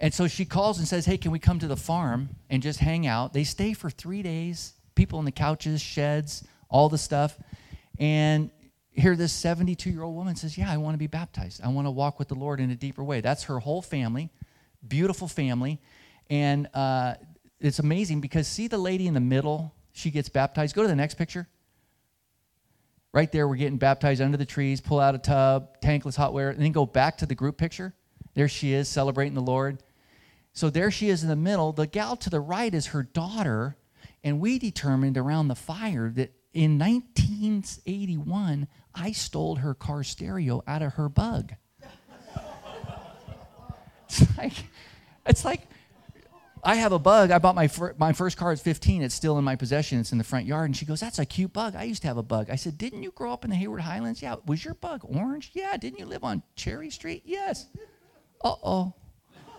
And 0.00 0.12
so 0.12 0.26
she 0.26 0.44
calls 0.44 0.80
and 0.80 0.88
says, 0.88 1.06
Hey, 1.06 1.16
can 1.16 1.30
we 1.30 1.38
come 1.38 1.60
to 1.60 1.68
the 1.68 1.76
farm 1.76 2.30
and 2.50 2.60
just 2.60 2.80
hang 2.80 3.06
out? 3.06 3.32
They 3.32 3.44
stay 3.44 3.72
for 3.72 3.88
three 3.88 4.20
days, 4.20 4.72
people 4.96 5.20
in 5.20 5.24
the 5.24 5.30
couches, 5.30 5.80
sheds, 5.80 6.42
all 6.68 6.88
the 6.88 6.98
stuff. 6.98 7.38
And 8.00 8.50
here, 8.90 9.14
this 9.14 9.32
72 9.32 9.90
year 9.90 10.02
old 10.02 10.16
woman 10.16 10.34
says, 10.34 10.58
Yeah, 10.58 10.68
I 10.68 10.76
want 10.76 10.94
to 10.94 10.98
be 10.98 11.06
baptized. 11.06 11.60
I 11.62 11.68
want 11.68 11.86
to 11.86 11.92
walk 11.92 12.18
with 12.18 12.26
the 12.26 12.34
Lord 12.34 12.58
in 12.58 12.72
a 12.72 12.74
deeper 12.74 13.04
way. 13.04 13.20
That's 13.20 13.44
her 13.44 13.60
whole 13.60 13.80
family, 13.80 14.30
beautiful 14.88 15.28
family. 15.28 15.80
And 16.30 16.68
uh, 16.74 17.14
it's 17.60 17.78
amazing 17.78 18.20
because 18.20 18.48
see 18.48 18.66
the 18.66 18.78
lady 18.78 19.06
in 19.06 19.14
the 19.14 19.20
middle? 19.20 19.72
She 19.92 20.10
gets 20.10 20.28
baptized. 20.28 20.74
Go 20.74 20.82
to 20.82 20.88
the 20.88 20.96
next 20.96 21.14
picture. 21.14 21.46
Right 23.14 23.30
there, 23.30 23.46
we're 23.46 23.54
getting 23.54 23.78
baptized 23.78 24.20
under 24.20 24.36
the 24.36 24.44
trees, 24.44 24.80
pull 24.80 24.98
out 24.98 25.14
a 25.14 25.18
tub, 25.18 25.80
tankless 25.80 26.16
hot 26.16 26.34
water, 26.34 26.50
and 26.50 26.60
then 26.60 26.72
go 26.72 26.84
back 26.84 27.18
to 27.18 27.26
the 27.26 27.36
group 27.36 27.56
picture. 27.56 27.94
There 28.34 28.48
she 28.48 28.72
is 28.72 28.88
celebrating 28.88 29.34
the 29.34 29.40
Lord. 29.40 29.84
So 30.52 30.68
there 30.68 30.90
she 30.90 31.10
is 31.10 31.22
in 31.22 31.28
the 31.28 31.36
middle. 31.36 31.70
The 31.70 31.86
gal 31.86 32.16
to 32.16 32.28
the 32.28 32.40
right 32.40 32.74
is 32.74 32.86
her 32.86 33.04
daughter. 33.04 33.76
And 34.24 34.40
we 34.40 34.58
determined 34.58 35.16
around 35.16 35.46
the 35.46 35.54
fire 35.54 36.10
that 36.16 36.32
in 36.52 36.76
1981, 36.76 38.66
I 38.96 39.12
stole 39.12 39.54
her 39.56 39.74
car 39.74 40.02
stereo 40.02 40.64
out 40.66 40.82
of 40.82 40.94
her 40.94 41.08
bug. 41.08 41.52
it's 44.08 44.36
like, 44.36 44.54
it's 45.24 45.44
like, 45.44 45.68
I 46.64 46.76
have 46.76 46.92
a 46.92 46.98
bug. 46.98 47.30
I 47.30 47.38
bought 47.38 47.54
my, 47.54 47.68
fir- 47.68 47.94
my 47.98 48.14
first 48.14 48.38
car 48.38 48.50
at 48.50 48.58
15. 48.58 49.02
It's 49.02 49.14
still 49.14 49.36
in 49.38 49.44
my 49.44 49.54
possession. 49.54 50.00
It's 50.00 50.12
in 50.12 50.18
the 50.18 50.24
front 50.24 50.46
yard. 50.46 50.64
And 50.64 50.76
she 50.76 50.86
goes, 50.86 51.00
That's 51.00 51.18
a 51.18 51.26
cute 51.26 51.52
bug. 51.52 51.76
I 51.76 51.84
used 51.84 52.02
to 52.02 52.08
have 52.08 52.16
a 52.16 52.22
bug. 52.22 52.48
I 52.48 52.56
said, 52.56 52.78
Didn't 52.78 53.02
you 53.02 53.10
grow 53.10 53.32
up 53.32 53.44
in 53.44 53.50
the 53.50 53.56
Hayward 53.56 53.82
Highlands? 53.82 54.22
Yeah. 54.22 54.36
Was 54.46 54.64
your 54.64 54.74
bug 54.74 55.02
orange? 55.04 55.50
Yeah. 55.52 55.76
Didn't 55.76 55.98
you 55.98 56.06
live 56.06 56.24
on 56.24 56.42
Cherry 56.56 56.90
Street? 56.90 57.22
Yes. 57.26 57.66
Uh 58.42 58.54
oh. 58.62 58.94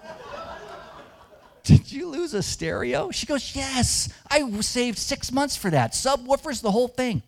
Did 1.64 1.92
you 1.92 2.10
lose 2.10 2.34
a 2.34 2.42
stereo? 2.42 3.12
She 3.12 3.28
goes, 3.28 3.56
Yes. 3.56 4.10
I 4.30 4.50
saved 4.62 4.98
six 4.98 5.32
months 5.32 5.56
for 5.56 5.70
that. 5.70 5.92
Subwoofers, 5.92 6.62
the 6.62 6.72
whole 6.72 6.88
thing. 6.88 7.22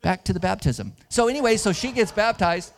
Back 0.00 0.24
to 0.26 0.32
the 0.32 0.40
baptism. 0.40 0.92
So, 1.08 1.28
anyway, 1.28 1.56
so 1.56 1.72
she 1.72 1.90
gets 1.90 2.12
baptized. 2.12 2.72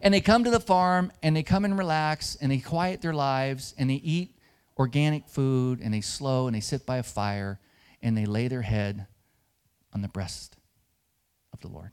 And 0.00 0.14
they 0.14 0.20
come 0.20 0.44
to 0.44 0.50
the 0.50 0.60
farm 0.60 1.10
and 1.22 1.34
they 1.36 1.42
come 1.42 1.64
and 1.64 1.76
relax 1.76 2.36
and 2.40 2.52
they 2.52 2.58
quiet 2.58 3.02
their 3.02 3.14
lives 3.14 3.74
and 3.76 3.90
they 3.90 3.94
eat 3.94 4.37
organic 4.78 5.26
food 5.28 5.80
and 5.80 5.92
they 5.92 6.00
slow 6.00 6.46
and 6.46 6.54
they 6.54 6.60
sit 6.60 6.86
by 6.86 6.98
a 6.98 7.02
fire 7.02 7.58
and 8.02 8.16
they 8.16 8.26
lay 8.26 8.48
their 8.48 8.62
head 8.62 9.06
on 9.92 10.02
the 10.02 10.08
breast 10.08 10.56
of 11.52 11.60
the 11.60 11.68
Lord. 11.68 11.90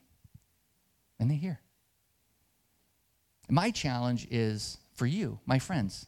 And 1.20 1.32
they 1.32 1.36
hear. 1.36 1.60
My 3.50 3.72
challenge 3.72 4.28
is 4.30 4.78
for 4.96 5.06
you, 5.06 5.40
my 5.46 5.60
friends, 5.60 6.08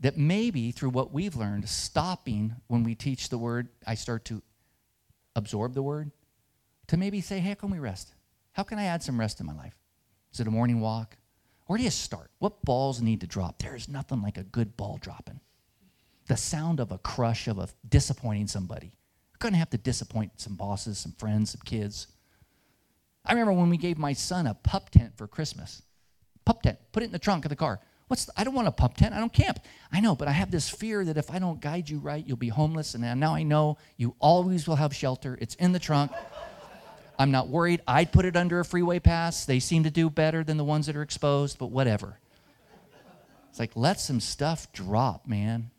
that 0.00 0.16
maybe 0.16 0.70
through 0.70 0.90
what 0.90 1.12
we've 1.12 1.36
learned, 1.36 1.68
stopping 1.68 2.56
when 2.66 2.82
we 2.82 2.94
teach 2.94 3.28
the 3.28 3.38
word, 3.38 3.68
I 3.86 3.94
start 3.94 4.24
to 4.26 4.42
absorb 5.36 5.74
the 5.74 5.82
word, 5.82 6.10
to 6.88 6.96
maybe 6.96 7.20
say, 7.20 7.40
hey, 7.40 7.50
how 7.50 7.54
can 7.54 7.70
we 7.70 7.78
rest? 7.78 8.14
How 8.52 8.62
can 8.62 8.78
I 8.78 8.84
add 8.84 9.02
some 9.02 9.18
rest 9.18 9.40
in 9.40 9.46
my 9.46 9.54
life? 9.54 9.76
Is 10.32 10.40
it 10.40 10.46
a 10.46 10.50
morning 10.50 10.80
walk? 10.80 11.16
Where 11.66 11.78
do 11.78 11.84
you 11.84 11.90
start? 11.90 12.30
What 12.38 12.62
balls 12.64 13.00
need 13.00 13.20
to 13.22 13.26
drop? 13.26 13.58
There's 13.58 13.88
nothing 13.88 14.22
like 14.22 14.36
a 14.36 14.42
good 14.42 14.76
ball 14.76 14.98
dropping. 15.00 15.40
The 16.26 16.36
sound 16.36 16.80
of 16.80 16.92
a 16.92 16.98
crush, 16.98 17.48
of 17.48 17.58
a 17.58 17.68
disappointing 17.88 18.46
somebody. 18.46 18.86
You're 19.32 19.38
going 19.38 19.52
to 19.52 19.58
have 19.58 19.70
to 19.70 19.78
disappoint 19.78 20.32
some 20.36 20.54
bosses, 20.54 20.98
some 20.98 21.12
friends, 21.12 21.50
some 21.50 21.60
kids. 21.64 22.06
I 23.24 23.32
remember 23.32 23.52
when 23.52 23.70
we 23.70 23.76
gave 23.76 23.98
my 23.98 24.12
son 24.12 24.46
a 24.46 24.54
pup 24.54 24.90
tent 24.90 25.16
for 25.16 25.26
Christmas. 25.26 25.82
Pup 26.44 26.62
tent, 26.62 26.78
put 26.92 27.02
it 27.02 27.06
in 27.06 27.12
the 27.12 27.18
trunk 27.18 27.44
of 27.44 27.48
the 27.48 27.56
car. 27.56 27.80
What's 28.08 28.26
the, 28.26 28.32
I 28.36 28.44
don't 28.44 28.54
want 28.54 28.68
a 28.68 28.72
pup 28.72 28.96
tent. 28.96 29.14
I 29.14 29.18
don't 29.18 29.32
camp. 29.32 29.60
I 29.90 30.00
know, 30.00 30.14
but 30.14 30.28
I 30.28 30.32
have 30.32 30.50
this 30.50 30.68
fear 30.68 31.04
that 31.06 31.16
if 31.16 31.30
I 31.30 31.38
don't 31.38 31.60
guide 31.60 31.88
you 31.88 31.98
right, 31.98 32.24
you'll 32.26 32.36
be 32.36 32.48
homeless. 32.48 32.94
And 32.94 33.02
now 33.18 33.34
I 33.34 33.42
know 33.42 33.78
you 33.96 34.14
always 34.18 34.68
will 34.68 34.76
have 34.76 34.94
shelter. 34.94 35.38
It's 35.40 35.54
in 35.54 35.72
the 35.72 35.78
trunk. 35.78 36.12
I'm 37.18 37.30
not 37.30 37.48
worried. 37.48 37.80
I'd 37.86 38.12
put 38.12 38.24
it 38.24 38.36
under 38.36 38.60
a 38.60 38.64
freeway 38.64 38.98
pass. 38.98 39.46
They 39.46 39.58
seem 39.58 39.84
to 39.84 39.90
do 39.90 40.10
better 40.10 40.44
than 40.44 40.56
the 40.58 40.64
ones 40.64 40.86
that 40.86 40.96
are 40.96 41.02
exposed, 41.02 41.58
but 41.58 41.70
whatever. 41.70 42.18
It's 43.50 43.58
like, 43.58 43.72
let 43.74 44.00
some 44.00 44.20
stuff 44.20 44.70
drop, 44.72 45.26
man. 45.26 45.70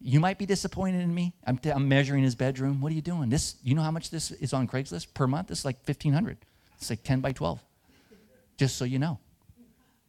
You 0.00 0.20
might 0.20 0.38
be 0.38 0.46
disappointed 0.46 1.00
in 1.00 1.14
me. 1.14 1.34
I'm, 1.46 1.56
t- 1.56 1.70
I'm 1.70 1.88
measuring 1.88 2.22
his 2.22 2.34
bedroom. 2.34 2.80
What 2.80 2.92
are 2.92 2.94
you 2.94 3.02
doing? 3.02 3.30
This, 3.30 3.56
you 3.62 3.74
know 3.74 3.82
how 3.82 3.90
much 3.90 4.10
this 4.10 4.30
is 4.30 4.52
on 4.52 4.68
Craigslist 4.68 5.14
per 5.14 5.26
month? 5.26 5.50
It's 5.50 5.64
like 5.64 5.76
1500 5.86 6.36
It's 6.76 6.90
like 6.90 7.02
10 7.02 7.20
by 7.20 7.32
12. 7.32 7.62
Just 8.58 8.76
so 8.76 8.84
you 8.84 8.98
know. 8.98 9.18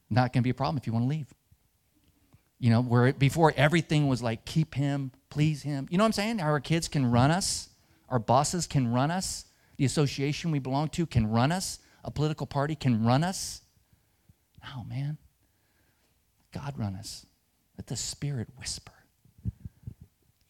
Not 0.10 0.34
going 0.34 0.42
to 0.42 0.44
be 0.44 0.50
a 0.50 0.54
problem 0.54 0.78
if 0.78 0.88
you 0.88 0.94
want 0.94 1.06
to 1.06 1.10
leave. 1.10 1.34
You 2.60 2.70
know, 2.72 2.82
where 2.82 3.14
before 3.14 3.54
everything 3.56 4.08
was 4.08 4.22
like, 4.22 4.46
keep 4.46 4.74
him, 4.74 5.12
please 5.30 5.62
him. 5.62 5.88
You 5.90 5.98
know 5.98 6.04
what 6.04 6.08
I'm 6.08 6.14
saying? 6.14 6.42
Our 6.42 6.60
kids 6.60 6.88
can 6.88 7.10
run 7.12 7.30
us, 7.30 7.70
our 8.10 8.20
bosses 8.20 8.68
can 8.68 8.92
run 8.92 9.12
us. 9.12 9.46
The 9.78 9.86
association 9.86 10.52
we 10.52 10.60
belong 10.60 10.90
to 10.90 11.06
can 11.06 11.28
run 11.28 11.52
us. 11.52 11.80
A 12.04 12.10
political 12.10 12.48
party 12.48 12.76
can 12.76 13.06
run 13.06 13.24
us. 13.24 13.62
No, 14.64 14.84
man. 14.86 15.18
God 16.52 16.74
run 16.78 16.96
us. 16.96 17.26
Let 17.78 17.88
the 17.88 17.96
Spirit 17.96 18.48
whisper. 18.58 18.97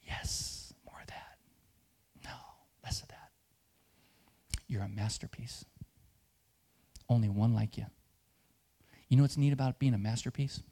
Yes, 0.08 0.74
more 0.86 0.99
of 1.01 1.08
that. 1.08 1.38
No, 2.24 2.36
less 2.84 3.01
of 3.01 3.10
that. 3.10 3.32
You're 4.68 4.84
a 4.84 4.89
masterpiece. 4.89 5.66
Only 7.10 7.30
one 7.30 7.53
like 7.53 7.78
you. 7.78 7.86
You 9.10 9.18
know 9.18 9.24
what's 9.24 9.38
neat 9.38 9.53
about 9.53 9.80
being 9.80 9.93
a 9.93 9.97
masterpiece? 9.97 10.64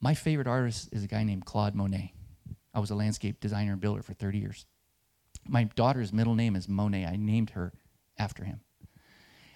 My 0.00 0.14
favorite 0.14 0.46
artist 0.46 0.88
is 0.92 1.04
a 1.04 1.06
guy 1.06 1.22
named 1.22 1.44
Claude 1.44 1.74
Monet. 1.74 2.12
I 2.74 2.80
was 2.80 2.90
a 2.90 2.94
landscape 2.94 3.40
designer 3.40 3.72
and 3.72 3.80
builder 3.80 4.02
for 4.02 4.14
30 4.14 4.38
years. 4.38 4.66
My 5.46 5.64
daughter's 5.64 6.12
middle 6.12 6.34
name 6.34 6.56
is 6.56 6.68
Monet. 6.68 7.06
I 7.06 7.16
named 7.16 7.50
her 7.50 7.72
after 8.18 8.44
him. 8.44 8.60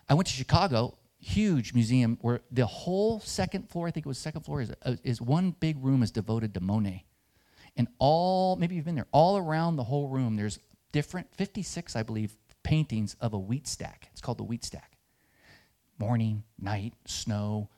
I 0.09 0.15
went 0.15 0.29
to 0.29 0.33
Chicago, 0.33 0.99
huge 1.19 1.75
museum 1.75 2.19
where 2.21 2.41
the 2.51 2.67
whole 2.67 3.21
second 3.21 3.71
floor, 3.71 3.89
I 3.89 3.91
think 3.91 4.07
it 4.07 4.09
was 4.09 4.19
second 4.19 4.43
floor, 4.43 4.61
is, 4.61 4.73
is 5.03 5.21
one 5.21 5.51
big 5.59 5.83
room 5.85 6.03
is 6.03 6.11
devoted 6.11 6.55
to 6.55 6.61
Monet. 6.61 7.05
And 7.77 7.89
all, 7.99 8.57
maybe 8.57 8.75
you've 8.75 8.85
been 8.85 8.95
there, 8.95 9.07
all 9.13 9.37
around 9.37 9.77
the 9.77 9.85
whole 9.85 10.09
room, 10.09 10.37
there's 10.37 10.59
different, 10.93 11.35
56, 11.35 11.95
I 11.95 12.03
believe, 12.03 12.37
paintings 12.63 13.17
of 13.21 13.35
a 13.35 13.39
wheat 13.39 13.67
stack. 13.67 14.09
It's 14.13 14.21
called 14.21 14.39
the 14.39 14.45
wheat 14.45 14.65
stack. 14.65 14.97
Morning, 15.99 16.43
night, 16.59 16.95
snow, 17.07 17.69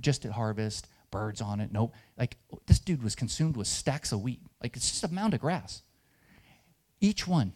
just 0.00 0.24
at 0.24 0.32
harvest, 0.32 0.88
birds 1.10 1.40
on 1.40 1.60
it. 1.60 1.72
Nope. 1.72 1.94
Like, 2.16 2.36
this 2.66 2.78
dude 2.78 3.02
was 3.02 3.14
consumed 3.14 3.56
with 3.56 3.66
stacks 3.66 4.12
of 4.12 4.22
wheat. 4.22 4.40
Like, 4.62 4.76
it's 4.76 4.90
just 4.90 5.04
a 5.04 5.12
mound 5.12 5.34
of 5.34 5.40
grass. 5.40 5.82
Each 7.00 7.26
one. 7.26 7.52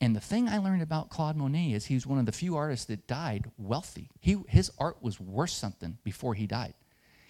And 0.00 0.14
the 0.14 0.20
thing 0.20 0.48
I 0.48 0.58
learned 0.58 0.82
about 0.82 1.08
Claude 1.08 1.36
Monet 1.36 1.72
is 1.72 1.86
he 1.86 1.94
was 1.94 2.06
one 2.06 2.18
of 2.18 2.26
the 2.26 2.32
few 2.32 2.56
artists 2.56 2.86
that 2.86 3.06
died 3.06 3.50
wealthy. 3.56 4.10
He, 4.20 4.36
his 4.48 4.70
art 4.78 5.02
was 5.02 5.18
worth 5.20 5.50
something 5.50 5.98
before 6.04 6.34
he 6.34 6.46
died. 6.46 6.74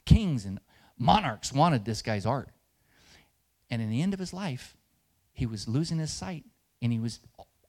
Kings 0.05 0.45
and 0.45 0.59
monarchs 0.99 1.53
wanted 1.53 1.85
this 1.85 2.03
guy's 2.03 2.27
art. 2.27 2.49
And 3.71 3.81
in 3.83 3.91
the 3.91 4.03
end 4.03 4.15
of 4.15 4.21
his 4.21 4.33
life, 4.33 4.77
he 5.33 5.47
was 5.47 5.69
losing 5.69 5.99
his 5.99 6.13
sight 6.13 6.45
and 6.81 6.93
he 6.93 6.99
was 6.99 7.21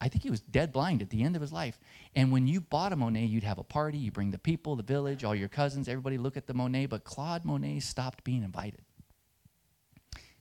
I 0.01 0.09
think 0.09 0.23
he 0.23 0.29
was 0.29 0.41
dead 0.41 0.71
blind 0.71 1.01
at 1.01 1.09
the 1.09 1.23
end 1.23 1.35
of 1.35 1.41
his 1.41 1.53
life. 1.53 1.79
And 2.15 2.31
when 2.31 2.47
you 2.47 2.61
bought 2.61 2.93
a 2.93 2.95
Monet, 2.95 3.25
you'd 3.25 3.43
have 3.43 3.57
a 3.57 3.63
party, 3.63 3.97
you 3.97 4.11
bring 4.11 4.31
the 4.31 4.37
people, 4.37 4.75
the 4.75 4.83
village, 4.83 5.23
all 5.23 5.33
your 5.33 5.47
cousins, 5.47 5.87
everybody 5.87 6.17
look 6.17 6.37
at 6.37 6.47
the 6.47 6.53
Monet, 6.53 6.87
but 6.87 7.03
Claude 7.03 7.45
Monet 7.45 7.79
stopped 7.79 8.23
being 8.23 8.43
invited. 8.43 8.81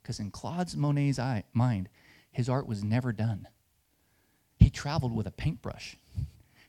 Because 0.03 0.21
in 0.21 0.31
Claude 0.31 0.75
Monet's 0.77 1.19
eye, 1.19 1.45
mind, 1.53 1.89
his 2.31 2.49
art 2.49 2.67
was 2.67 2.85
never 2.85 3.13
done. 3.13 3.49
He 4.59 4.71
traveled 4.71 5.15
with 5.15 5.27
a 5.27 5.31
paintbrush. 5.31 5.97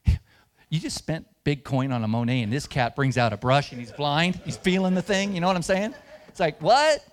you 0.70 0.80
just 0.80 0.98
spent 0.98 1.28
big 1.44 1.64
coin 1.64 1.92
on 1.92 2.04
a 2.04 2.08
Monet, 2.08 2.44
and 2.44 2.54
this 2.54 2.68
cat 2.68 2.96
brings 2.96 3.18
out 3.18 3.34
a 3.34 3.38
brush 3.38 3.72
and 3.72 3.82
he's 3.82 3.92
blind. 3.92 4.40
He's 4.46 4.58
feeling 4.58 4.94
the 4.94 5.02
thing. 5.02 5.34
You 5.34 5.42
know 5.42 5.48
what 5.48 5.56
I'm 5.56 5.64
saying? 5.64 5.94
It's 6.28 6.40
like, 6.40 6.62
what? 6.62 7.04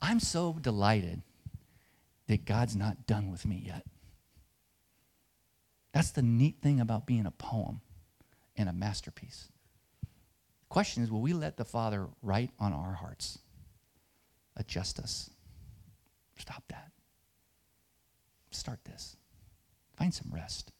I'm 0.00 0.20
so 0.20 0.54
delighted 0.60 1.22
that 2.26 2.44
God's 2.44 2.76
not 2.76 3.06
done 3.06 3.30
with 3.30 3.46
me 3.46 3.62
yet. 3.64 3.84
That's 5.92 6.10
the 6.10 6.22
neat 6.22 6.60
thing 6.60 6.80
about 6.80 7.06
being 7.06 7.26
a 7.26 7.30
poem 7.30 7.80
and 8.56 8.68
a 8.68 8.72
masterpiece. 8.72 9.48
Question 10.68 11.02
is 11.02 11.10
will 11.10 11.22
we 11.22 11.32
let 11.32 11.56
the 11.56 11.64
Father 11.64 12.08
write 12.22 12.50
on 12.58 12.72
our 12.72 12.94
hearts? 12.94 13.38
Adjust 14.56 14.98
us. 14.98 15.30
Stop 16.38 16.64
that. 16.68 16.90
Start 18.50 18.80
this. 18.84 19.16
Find 19.96 20.12
some 20.12 20.32
rest. 20.34 20.72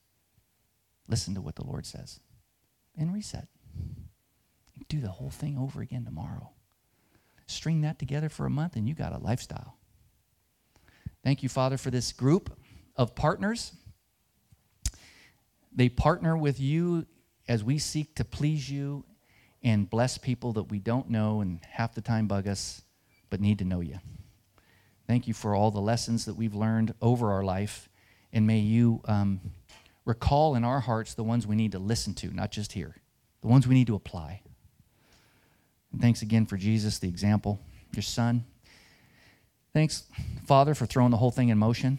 listen 1.08 1.34
to 1.34 1.40
what 1.40 1.54
the 1.56 1.64
Lord 1.64 1.86
says 1.86 2.20
and 2.96 3.12
reset. 3.12 3.48
Do 4.88 5.00
the 5.00 5.08
whole 5.08 5.30
thing 5.30 5.56
over 5.58 5.80
again 5.80 6.04
tomorrow. 6.04 6.50
String 7.47 7.82
that 7.82 7.99
together 7.99 8.28
for 8.28 8.47
a 8.47 8.51
month, 8.51 8.76
and 8.76 8.88
you 8.88 8.94
got 8.94 9.12
a 9.12 9.18
lifestyle. 9.18 9.76
Thank 11.22 11.42
you, 11.42 11.49
Father, 11.49 11.76
for 11.76 11.90
this 11.90 12.12
group 12.12 12.57
of 12.97 13.14
partners. 13.14 13.72
They 15.74 15.88
partner 15.88 16.36
with 16.36 16.59
you 16.59 17.07
as 17.49 17.62
we 17.62 17.78
seek 17.78 18.14
to 18.16 18.24
please 18.24 18.70
you 18.70 19.05
and 19.62 19.88
bless 19.88 20.18
people 20.18 20.53
that 20.55 20.64
we 20.64 20.78
don't 20.78 21.11
know 21.11 21.40
and 21.40 21.61
half 21.68 21.94
the 21.94 22.01
time 22.01 22.26
bug 22.26 22.47
us, 22.49 22.82
but 23.30 23.40
need 23.40 23.59
to 23.59 23.64
know 23.64 23.80
you. 23.80 23.99
Thank 25.07 25.28
you 25.28 25.34
for 25.34 25.55
all 25.55 25.70
the 25.70 25.80
lessons 25.80 26.24
that 26.24 26.34
we've 26.34 26.55
learned 26.55 26.94
over 27.01 27.32
our 27.32 27.44
life, 27.44 27.88
and 28.32 28.47
may 28.47 28.59
you 28.59 29.03
um, 29.07 29.40
recall 30.05 30.55
in 30.55 30.64
our 30.64 30.80
hearts 30.80 31.14
the 31.14 31.24
ones 31.24 31.47
we 31.47 31.57
need 31.57 31.72
to 31.72 31.78
listen 31.78 32.14
to, 32.14 32.32
not 32.32 32.51
just 32.51 32.72
hear, 32.72 32.97
the 33.40 33.49
ones 33.49 33.66
we 33.66 33.74
need 33.74 33.86
to 33.86 33.94
apply. 33.94 34.42
And 35.93 36.01
thanks 36.01 36.22
again 36.22 36.47
for 36.47 36.57
Jesus, 36.57 36.99
the 36.99 37.09
example, 37.09 37.61
your 37.95 38.03
son. 38.03 38.45
Thanks, 39.72 40.05
Father, 40.47 40.74
for 40.74 40.87
throwing 40.87 41.11
the 41.11 41.16
whole 41.16 41.30
thing 41.30 41.51
in 41.51 41.59
motion 41.59 41.99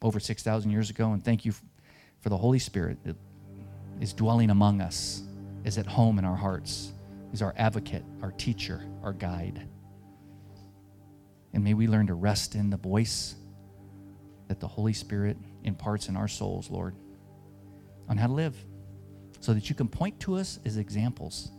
over 0.00 0.20
6,000 0.20 0.70
years 0.70 0.90
ago, 0.90 1.12
and 1.12 1.24
thank 1.24 1.44
you 1.44 1.52
for 2.20 2.28
the 2.28 2.36
Holy 2.36 2.58
Spirit 2.58 2.98
that 3.04 3.16
is 4.00 4.12
dwelling 4.12 4.50
among 4.50 4.80
us, 4.80 5.22
is 5.64 5.76
at 5.76 5.86
home 5.86 6.18
in 6.18 6.24
our 6.24 6.36
hearts, 6.36 6.92
is 7.32 7.42
our 7.42 7.54
advocate, 7.56 8.04
our 8.22 8.30
teacher, 8.32 8.84
our 9.02 9.12
guide. 9.12 9.66
And 11.52 11.64
may 11.64 11.74
we 11.74 11.88
learn 11.88 12.06
to 12.06 12.14
rest 12.14 12.54
in 12.54 12.70
the 12.70 12.76
voice 12.76 13.34
that 14.46 14.60
the 14.60 14.68
Holy 14.68 14.92
Spirit 14.92 15.36
imparts 15.64 16.08
in 16.08 16.16
our 16.16 16.28
souls, 16.28 16.70
Lord, 16.70 16.94
on 18.08 18.16
how 18.16 18.28
to 18.28 18.32
live, 18.32 18.56
so 19.40 19.52
that 19.52 19.68
you 19.68 19.74
can 19.74 19.88
point 19.88 20.18
to 20.20 20.36
us 20.36 20.58
as 20.64 20.76
examples 20.76 21.50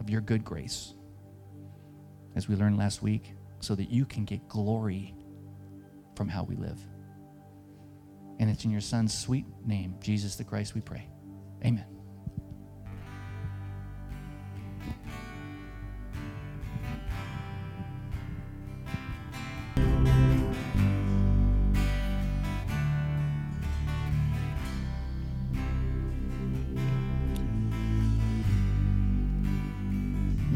of 0.00 0.10
your 0.10 0.20
good 0.20 0.44
grace, 0.44 0.94
as 2.34 2.48
we 2.48 2.56
learned 2.56 2.78
last 2.78 3.02
week, 3.02 3.34
so 3.60 3.74
that 3.74 3.90
you 3.90 4.04
can 4.04 4.24
get 4.24 4.48
glory 4.48 5.14
from 6.16 6.28
how 6.28 6.42
we 6.42 6.56
live. 6.56 6.78
And 8.38 8.50
it's 8.50 8.64
in 8.64 8.70
your 8.70 8.80
Son's 8.80 9.16
sweet 9.16 9.46
name, 9.64 9.96
Jesus 10.00 10.36
the 10.36 10.44
Christ, 10.44 10.74
we 10.74 10.80
pray. 10.80 11.06
Amen. 11.64 11.99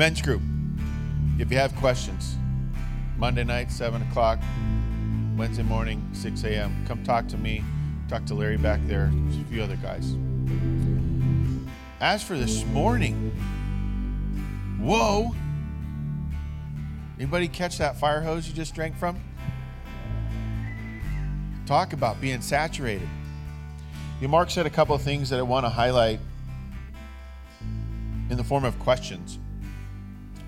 Men's 0.04 0.20
group, 0.20 0.42
if 1.38 1.50
you 1.50 1.56
have 1.56 1.74
questions, 1.76 2.36
Monday 3.16 3.42
night, 3.42 3.72
7 3.72 4.02
o'clock, 4.02 4.38
Wednesday 5.34 5.62
morning, 5.62 6.06
6 6.12 6.44
a.m., 6.44 6.84
come 6.86 7.02
talk 7.02 7.26
to 7.28 7.38
me. 7.38 7.64
Talk 8.06 8.26
to 8.26 8.34
Larry 8.34 8.58
back 8.58 8.80
there, 8.86 9.10
a 9.30 9.44
few 9.50 9.62
other 9.62 9.76
guys. 9.76 10.14
As 12.02 12.22
for 12.22 12.36
this 12.36 12.66
morning, 12.66 13.30
whoa! 14.78 15.34
Anybody 17.18 17.48
catch 17.48 17.78
that 17.78 17.96
fire 17.96 18.20
hose 18.20 18.46
you 18.46 18.52
just 18.52 18.74
drank 18.74 18.94
from? 18.98 19.18
Talk 21.64 21.94
about 21.94 22.20
being 22.20 22.42
saturated. 22.42 23.08
You 24.20 24.28
Mark 24.28 24.50
said 24.50 24.66
a 24.66 24.70
couple 24.70 24.94
of 24.94 25.00
things 25.00 25.30
that 25.30 25.38
I 25.38 25.42
want 25.42 25.64
to 25.64 25.70
highlight 25.70 26.20
in 28.28 28.36
the 28.36 28.44
form 28.44 28.66
of 28.66 28.78
questions. 28.78 29.38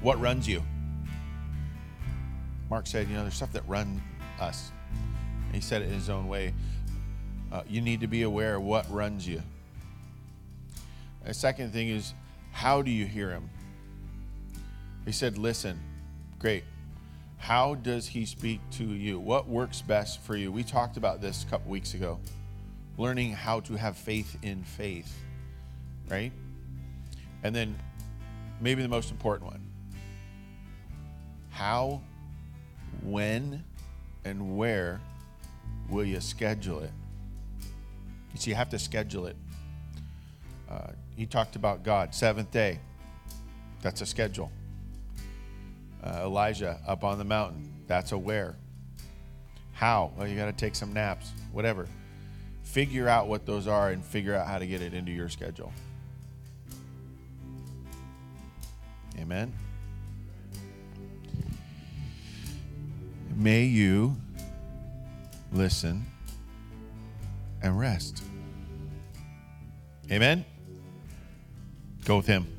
What 0.07 0.21
runs 0.21 0.47
you? 0.47 0.63
Mark 2.71 2.87
said, 2.87 3.09
you 3.09 3.17
know, 3.17 3.23
there's 3.23 3.35
stuff 3.35 3.53
that 3.55 3.67
run 3.67 4.01
us. 4.39 4.71
And 5.47 5.53
he 5.57 5.61
said 5.61 5.83
it 5.83 5.87
in 5.87 5.95
his 5.95 6.09
own 6.09 6.29
way. 6.29 6.55
Uh, 7.51 7.65
you 7.69 7.81
need 7.81 8.03
to 8.03 8.07
be 8.07 8.23
aware 8.23 8.55
of 8.55 8.63
what 8.63 8.89
runs 8.89 9.27
you. 9.27 9.43
The 11.25 11.35
second 11.35 11.73
thing 11.73 11.89
is, 11.89 12.15
how 12.53 12.83
do 12.83 12.91
you 12.93 13.05
hear 13.05 13.31
him? 13.31 13.51
He 15.05 15.11
said, 15.11 15.39
listen. 15.39 15.81
Great. 16.39 16.63
How 17.39 17.75
does 17.75 18.07
he 18.07 18.27
speak 18.27 18.61
to 18.75 18.85
you? 18.85 19.19
What 19.19 19.49
works 19.49 19.83
best 19.83 20.21
for 20.21 20.37
you? 20.37 20.53
We 20.53 20.63
talked 20.63 20.97
about 20.97 21.21
this 21.21 21.43
a 21.43 21.47
couple 21.49 21.69
weeks 21.69 21.95
ago. 21.95 22.21
Learning 22.97 23.33
how 23.33 23.59
to 23.59 23.75
have 23.75 23.97
faith 23.97 24.39
in 24.43 24.63
faith, 24.63 25.13
right? 26.09 26.31
And 27.43 27.53
then 27.53 27.77
maybe 28.61 28.83
the 28.83 28.89
most 28.89 29.11
important 29.11 29.51
one 29.51 29.66
how, 31.57 32.03
when, 33.03 33.65
and 34.27 34.59
where 34.59 35.01
will 35.89 36.05
you 36.05 36.21
schedule 36.21 36.81
it? 36.81 36.91
You 38.35 38.39
see, 38.39 38.51
you 38.51 38.57
have 38.57 38.69
to 38.69 38.79
schedule 38.79 39.25
it. 39.25 39.37
Uh, 40.71 40.89
he 41.17 41.25
talked 41.25 41.57
about 41.57 41.83
God, 41.83 42.15
seventh 42.15 42.51
day. 42.51 42.79
That's 43.81 44.03
a 44.03 44.07
schedule. 44.07 44.53
Uh, 46.05 46.25
Elijah 46.25 46.79
up 46.87 47.05
on 47.05 47.17
the 47.17 47.25
mountain. 47.25 47.73
That's 47.87 48.13
a 48.13 48.19
where. 48.19 48.55
How? 49.73 50.13
Well, 50.15 50.29
you 50.29 50.37
got 50.37 50.47
to 50.47 50.53
take 50.53 50.75
some 50.75 50.93
naps, 50.93 51.33
whatever. 51.53 51.89
Figure 52.65 53.09
out 53.09 53.29
what 53.29 53.47
those 53.47 53.67
are 53.67 53.93
and 53.93 54.05
figure 54.05 54.35
out 54.35 54.47
how 54.47 54.59
to 54.59 54.67
get 54.67 54.83
it 54.83 54.93
into 54.93 55.13
your 55.13 55.31
schedule. 55.31 55.73
Amen. 59.19 59.55
May 63.37 63.65
you 63.65 64.17
listen 65.53 66.07
and 67.63 67.79
rest. 67.79 68.23
Amen. 70.11 70.45
Go 72.07 72.17
with 72.17 72.27
him. 72.27 72.56